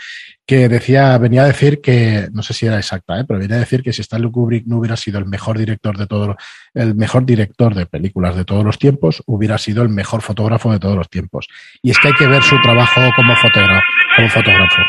que 0.46 0.68
decía, 0.68 1.18
venía 1.18 1.42
a 1.42 1.46
decir 1.46 1.80
que, 1.80 2.28
no 2.32 2.42
sé 2.42 2.54
si 2.54 2.66
era 2.66 2.76
exacta, 2.76 3.18
¿eh? 3.18 3.24
pero 3.26 3.40
venía 3.40 3.56
a 3.56 3.60
decir 3.60 3.82
que 3.82 3.92
si 3.92 4.02
Stanley 4.02 4.30
Kubrick 4.30 4.64
no 4.66 4.78
hubiera 4.78 4.96
sido 4.96 5.18
el 5.18 5.26
mejor 5.26 5.58
director 5.58 5.98
de 5.98 6.06
todo, 6.06 6.36
el 6.72 6.94
mejor 6.94 7.26
director 7.26 7.74
de 7.74 7.86
películas 7.86 8.36
de 8.36 8.44
todos 8.44 8.64
los 8.64 8.78
tiempos, 8.78 9.24
hubiera 9.26 9.58
sido 9.58 9.82
el 9.82 9.88
mejor 9.88 10.22
fotógrafo 10.22 10.70
de 10.70 10.78
todos 10.78 10.96
los 10.96 11.10
tiempos. 11.10 11.48
Y 11.82 11.90
es 11.90 11.98
que 11.98 12.08
hay 12.08 12.14
que 12.14 12.28
ver 12.28 12.44
su 12.44 12.60
trabajo 12.62 13.00
como 13.16 13.34
fotógrafo. 13.34 13.86
Como 14.14 14.28
fotógrafo. 14.28 14.82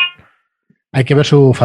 Hay 0.91 1.03
que 1.03 1.15
ver 1.15 1.25
su, 1.25 1.57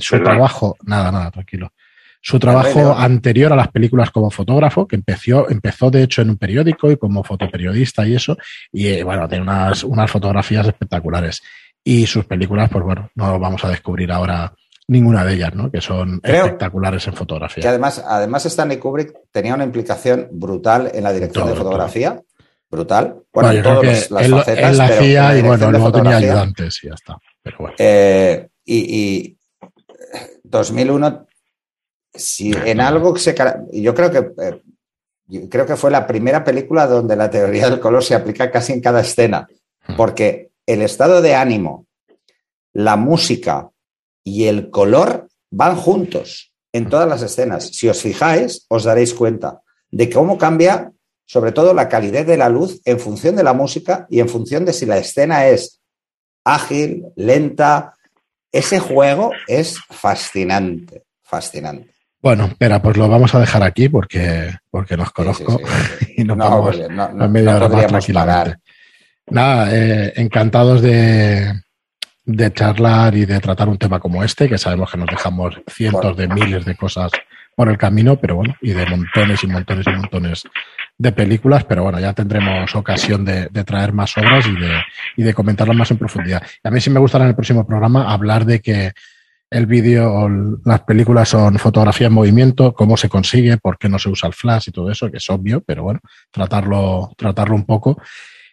su 0.00 0.22
trabajo, 0.22 0.76
nada, 0.84 1.10
nada, 1.10 1.30
tranquilo. 1.30 1.72
Su 2.20 2.38
trabajo 2.38 2.96
anterior 2.98 3.52
a 3.52 3.56
las 3.56 3.68
películas 3.68 4.10
como 4.10 4.30
fotógrafo, 4.30 4.86
que 4.86 4.96
empezó, 4.96 5.48
empezó 5.48 5.90
de 5.90 6.02
hecho 6.02 6.20
en 6.20 6.30
un 6.30 6.36
periódico 6.36 6.90
y 6.90 6.96
como 6.96 7.22
fotoperiodista 7.22 8.06
y 8.06 8.16
eso, 8.16 8.36
y 8.72 8.88
eh, 8.88 9.04
bueno, 9.04 9.28
tiene 9.28 9.42
unas, 9.42 9.84
unas 9.84 10.10
fotografías 10.10 10.66
espectaculares. 10.66 11.42
Y 11.90 12.06
sus 12.06 12.26
películas, 12.26 12.68
pues 12.70 12.84
bueno, 12.84 13.10
no 13.14 13.38
vamos 13.38 13.64
a 13.64 13.70
descubrir 13.70 14.12
ahora 14.12 14.52
ninguna 14.88 15.24
de 15.24 15.32
ellas, 15.32 15.54
¿no? 15.54 15.70
Que 15.70 15.80
son 15.80 16.20
espectaculares 16.22 17.06
en 17.06 17.14
fotografía. 17.14 17.62
Que 17.62 17.68
además, 17.68 18.04
además 18.06 18.44
Stanley 18.44 18.76
Kubrick 18.76 19.14
tenía 19.32 19.54
una 19.54 19.64
implicación 19.64 20.28
brutal 20.32 20.90
en 20.92 21.02
la 21.02 21.14
dirección 21.14 21.48
de 21.48 21.54
fotografía. 21.54 22.20
Brutal. 22.70 23.22
Bueno, 23.32 23.52
en 23.52 23.62
todas 23.62 24.10
las 24.10 24.30
facetas. 24.30 24.70
Él 24.70 24.76
la 24.76 24.84
hacía 24.84 25.38
y 25.38 25.40
bueno, 25.40 25.70
luego 25.70 25.90
tenía 25.90 26.18
ayudantes 26.18 26.78
y 26.82 26.88
ya 26.88 26.94
está. 26.94 27.16
Pero 27.42 27.56
bueno. 27.58 27.76
Eh, 27.78 28.48
y, 28.66 29.38
2001, 30.44 31.26
si 32.12 32.52
en 32.52 32.82
algo 32.82 33.14
que 33.14 33.20
se. 33.20 33.34
Yo 33.72 33.94
creo 33.94 34.10
que. 34.10 34.18
Eh, 34.18 34.62
yo 35.26 35.48
creo 35.48 35.64
que 35.64 35.76
fue 35.76 35.90
la 35.90 36.06
primera 36.06 36.44
película 36.44 36.86
donde 36.86 37.16
la 37.16 37.30
teoría 37.30 37.70
del 37.70 37.80
color 37.80 38.04
se 38.04 38.14
aplica 38.14 38.50
casi 38.50 38.74
en 38.74 38.82
cada 38.82 39.00
escena. 39.00 39.48
Hmm. 39.86 39.96
Porque 39.96 40.47
el 40.68 40.82
estado 40.82 41.22
de 41.22 41.34
ánimo, 41.34 41.86
la 42.74 42.96
música 42.96 43.70
y 44.22 44.44
el 44.44 44.68
color 44.68 45.26
van 45.50 45.76
juntos 45.76 46.52
en 46.74 46.90
todas 46.90 47.08
las 47.08 47.22
escenas. 47.22 47.68
Si 47.68 47.88
os 47.88 48.02
fijáis, 48.02 48.66
os 48.68 48.84
daréis 48.84 49.14
cuenta 49.14 49.62
de 49.90 50.10
cómo 50.10 50.36
cambia 50.36 50.92
sobre 51.24 51.52
todo 51.52 51.72
la 51.72 51.88
calidad 51.88 52.26
de 52.26 52.36
la 52.36 52.50
luz 52.50 52.82
en 52.84 53.00
función 53.00 53.34
de 53.34 53.44
la 53.44 53.54
música 53.54 54.06
y 54.10 54.20
en 54.20 54.28
función 54.28 54.66
de 54.66 54.74
si 54.74 54.84
la 54.84 54.98
escena 54.98 55.46
es 55.46 55.80
ágil, 56.44 57.06
lenta. 57.16 57.94
Ese 58.52 58.78
juego 58.78 59.32
es 59.46 59.78
fascinante, 59.88 61.04
fascinante. 61.22 61.94
Bueno, 62.20 62.46
espera, 62.46 62.82
pues 62.82 62.98
lo 62.98 63.08
vamos 63.08 63.34
a 63.34 63.40
dejar 63.40 63.62
aquí 63.62 63.88
porque, 63.88 64.50
porque 64.70 64.96
los 64.96 65.10
conozco 65.12 65.58
y 66.16 66.24
no, 66.24 66.36
no, 66.36 66.70
no, 66.90 67.12
no, 67.12 67.28
Nada, 69.30 69.74
eh, 69.74 70.12
encantados 70.16 70.80
de, 70.80 71.52
de, 72.24 72.52
charlar 72.52 73.14
y 73.14 73.26
de 73.26 73.40
tratar 73.40 73.68
un 73.68 73.78
tema 73.78 74.00
como 74.00 74.24
este, 74.24 74.48
que 74.48 74.58
sabemos 74.58 74.90
que 74.90 74.98
nos 74.98 75.08
dejamos 75.08 75.60
cientos 75.66 76.16
de 76.16 76.28
miles 76.28 76.64
de 76.64 76.74
cosas 76.74 77.12
por 77.54 77.68
el 77.68 77.76
camino, 77.76 78.16
pero 78.16 78.36
bueno, 78.36 78.54
y 78.62 78.70
de 78.70 78.86
montones 78.86 79.42
y 79.42 79.46
montones 79.48 79.86
y 79.86 79.90
montones 79.90 80.42
de 80.96 81.12
películas, 81.12 81.64
pero 81.64 81.82
bueno, 81.82 82.00
ya 82.00 82.12
tendremos 82.12 82.74
ocasión 82.74 83.24
de, 83.24 83.48
traer 83.64 83.92
más 83.92 84.16
obras 84.16 84.46
y 84.46 84.52
de, 84.52 84.80
y 85.16 85.22
de 85.22 85.34
comentarlas 85.34 85.76
más 85.76 85.90
en 85.90 85.98
profundidad. 85.98 86.42
Y 86.62 86.68
a 86.68 86.70
mí 86.70 86.80
sí 86.80 86.88
me 86.90 87.00
gustará 87.00 87.24
en 87.24 87.30
el 87.30 87.36
próximo 87.36 87.66
programa 87.66 88.12
hablar 88.12 88.44
de 88.44 88.60
que 88.60 88.92
el 89.50 89.66
vídeo 89.66 90.12
o 90.12 90.28
las 90.64 90.80
películas 90.82 91.30
son 91.30 91.58
fotografía 91.58 92.08
en 92.08 92.12
movimiento, 92.12 92.72
cómo 92.74 92.96
se 92.96 93.08
consigue, 93.08 93.56
por 93.56 93.78
qué 93.78 93.88
no 93.88 93.98
se 93.98 94.08
usa 94.08 94.28
el 94.28 94.34
flash 94.34 94.68
y 94.68 94.72
todo 94.72 94.90
eso, 94.90 95.10
que 95.10 95.16
es 95.16 95.30
obvio, 95.30 95.60
pero 95.60 95.82
bueno, 95.82 96.00
tratarlo, 96.30 97.12
tratarlo 97.16 97.54
un 97.54 97.64
poco 97.64 98.00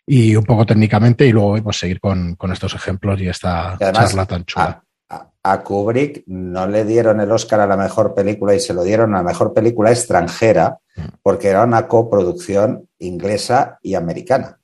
y 0.05 0.35
un 0.35 0.43
poco 0.43 0.65
técnicamente 0.65 1.25
y 1.25 1.31
luego 1.31 1.57
pues, 1.63 1.77
seguir 1.77 1.99
con, 1.99 2.37
estos 2.51 2.73
ejemplos 2.75 3.19
y 3.21 3.27
esta 3.27 3.77
charla 3.79 4.25
tan 4.25 4.45
chula. 4.45 4.81
A, 5.43 5.61
Kubrick 5.61 6.23
no 6.25 6.65
le 6.65 6.83
dieron 6.85 7.21
el 7.21 7.31
Oscar 7.31 7.59
a 7.59 7.67
la 7.67 7.77
mejor 7.77 8.15
película 8.15 8.55
y 8.55 8.59
se 8.59 8.73
lo 8.73 8.83
dieron 8.83 9.13
a 9.13 9.17
la 9.17 9.23
mejor 9.23 9.53
película 9.53 9.91
extranjera 9.91 10.79
mm. 10.95 11.01
porque 11.21 11.49
era 11.49 11.63
una 11.63 11.87
coproducción 11.87 12.89
inglesa 12.97 13.77
y 13.83 13.93
americana. 13.93 14.57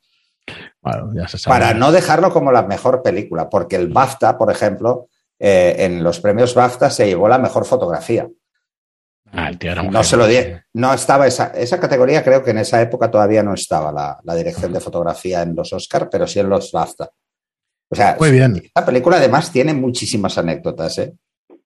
Para 1.46 1.74
no 1.76 1.92
dejarlo 1.92 2.32
como 2.34 2.52
la 2.52 2.64
mejor 2.64 3.04
película, 3.04 3.48
porque 3.48 3.76
el 3.76 3.90
BAFTA, 3.90 4.38
por 4.38 4.52
ejemplo, 4.52 5.08
eh, 5.38 5.76
en 5.80 6.04
los 6.04 6.20
premios 6.20 6.56
BAFTA 6.56 6.90
se 6.90 7.06
llevó 7.06 7.28
la 7.28 7.38
mejor 7.38 7.66
fotografía. 7.66 8.28
Ah, 9.34 9.52
no 9.90 10.04
se 10.04 10.18
lo 10.18 10.28
di, 10.28 10.38
no 10.74 10.94
estaba 10.94 11.26
esa, 11.26 11.48
esa 11.56 11.80
categoría, 11.80 12.24
creo 12.24 12.44
que 12.44 12.52
en 12.52 12.58
esa 12.58 12.82
época 12.82 13.10
todavía 13.10 13.42
no 13.42 13.54
estaba 13.54 14.20
la, 14.24 14.36
dirección 14.36 14.74
de 14.74 14.82
fotografía 14.82 15.42
en 15.42 15.56
los 15.56 15.72
Oscar, 15.72 16.10
pero 16.12 16.28
sí 16.28 16.40
en 16.40 16.50
los 16.50 16.72
BAFTA. 16.72 17.10
O 17.90 17.96
sea, 17.96 18.18
Muy 18.20 18.32
bien. 18.32 18.62
la 18.76 18.86
película 18.86 19.18
además 19.18 19.52
tiene 19.52 19.74
muchísimas 19.74 20.38
anécdotas, 20.38 20.98
¿eh? 20.98 21.14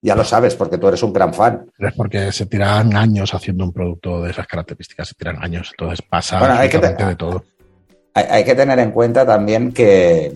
Ya 0.01 0.16
lo 0.16 0.24
sabes, 0.24 0.55
porque 0.55 0.78
tú 0.78 0.88
eres 0.88 1.01
un 1.01 1.13
gran 1.13 1.34
fan. 1.34 1.72
Es 1.80 1.93
porque 1.93 2.32
se 2.32 2.45
tiran 2.45 2.95
años 2.95 3.34
haciendo 3.34 3.63
un 3.63 3.74
producto 3.74 4.22
de 4.22 4.30
esas 4.30 4.45
características, 4.45 5.07
se 5.07 5.16
tiran 5.16 5.43
años, 5.43 5.72
entonces 5.72 6.05
pasa 6.07 6.39
bueno, 6.39 6.55
hay 6.55 6.70
que 6.70 6.78
de 6.78 7.16
todo. 7.16 7.43
Hay, 8.13 8.26
hay, 8.30 8.43
que 8.43 8.53
tener 8.53 8.78
en 8.78 8.91
cuenta 8.91 9.26
también 9.26 9.72
que, 9.72 10.32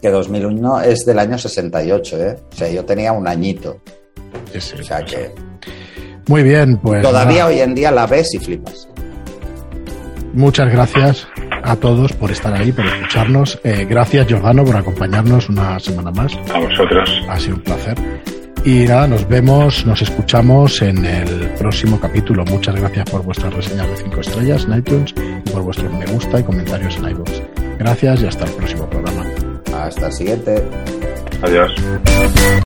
que 0.00 0.10
2001 0.10 0.80
es 0.80 1.06
del 1.06 1.20
año 1.20 1.38
68, 1.38 2.22
¿eh? 2.24 2.36
O 2.52 2.56
sea, 2.56 2.68
yo 2.68 2.84
tenía 2.84 3.12
un 3.12 3.28
añito. 3.28 3.80
Sí, 4.52 4.60
sí, 4.60 4.74
o 4.80 4.82
sea 4.82 5.04
que... 5.04 5.51
Muy 6.28 6.42
bien, 6.42 6.78
pues... 6.78 7.02
Todavía 7.02 7.46
hoy 7.46 7.60
en 7.60 7.74
día 7.74 7.90
la 7.90 8.06
ves 8.06 8.34
y 8.34 8.38
flipas. 8.38 8.88
Muchas 10.32 10.70
gracias 10.72 11.26
a 11.62 11.76
todos 11.76 12.12
por 12.12 12.30
estar 12.30 12.52
ahí, 12.54 12.72
por 12.72 12.86
escucharnos. 12.86 13.58
Eh, 13.64 13.86
gracias, 13.88 14.26
Giordano, 14.26 14.64
por 14.64 14.76
acompañarnos 14.76 15.48
una 15.48 15.78
semana 15.78 16.10
más. 16.10 16.32
A 16.52 16.58
vosotros. 16.58 17.22
Ha 17.28 17.38
sido 17.38 17.56
un 17.56 17.62
placer. 17.62 17.96
Y 18.64 18.86
nada, 18.86 19.08
nos 19.08 19.28
vemos, 19.28 19.84
nos 19.84 20.00
escuchamos 20.02 20.80
en 20.82 21.04
el 21.04 21.50
próximo 21.58 21.98
capítulo. 22.00 22.44
Muchas 22.44 22.76
gracias 22.76 23.10
por 23.10 23.22
vuestras 23.24 23.52
reseñas 23.52 23.88
de 23.88 23.96
5 23.96 24.20
estrellas 24.20 24.64
en 24.64 24.78
iTunes 24.78 25.14
y 25.44 25.50
por 25.50 25.62
vuestros 25.62 25.92
me 25.92 26.06
gusta 26.06 26.38
y 26.38 26.42
comentarios 26.44 26.96
en 26.96 27.10
iVoox. 27.10 27.30
Gracias 27.78 28.22
y 28.22 28.26
hasta 28.26 28.44
el 28.44 28.52
próximo 28.52 28.88
programa. 28.88 29.26
Hasta 29.74 30.06
el 30.06 30.12
siguiente. 30.12 30.62
Adiós. 31.42 31.72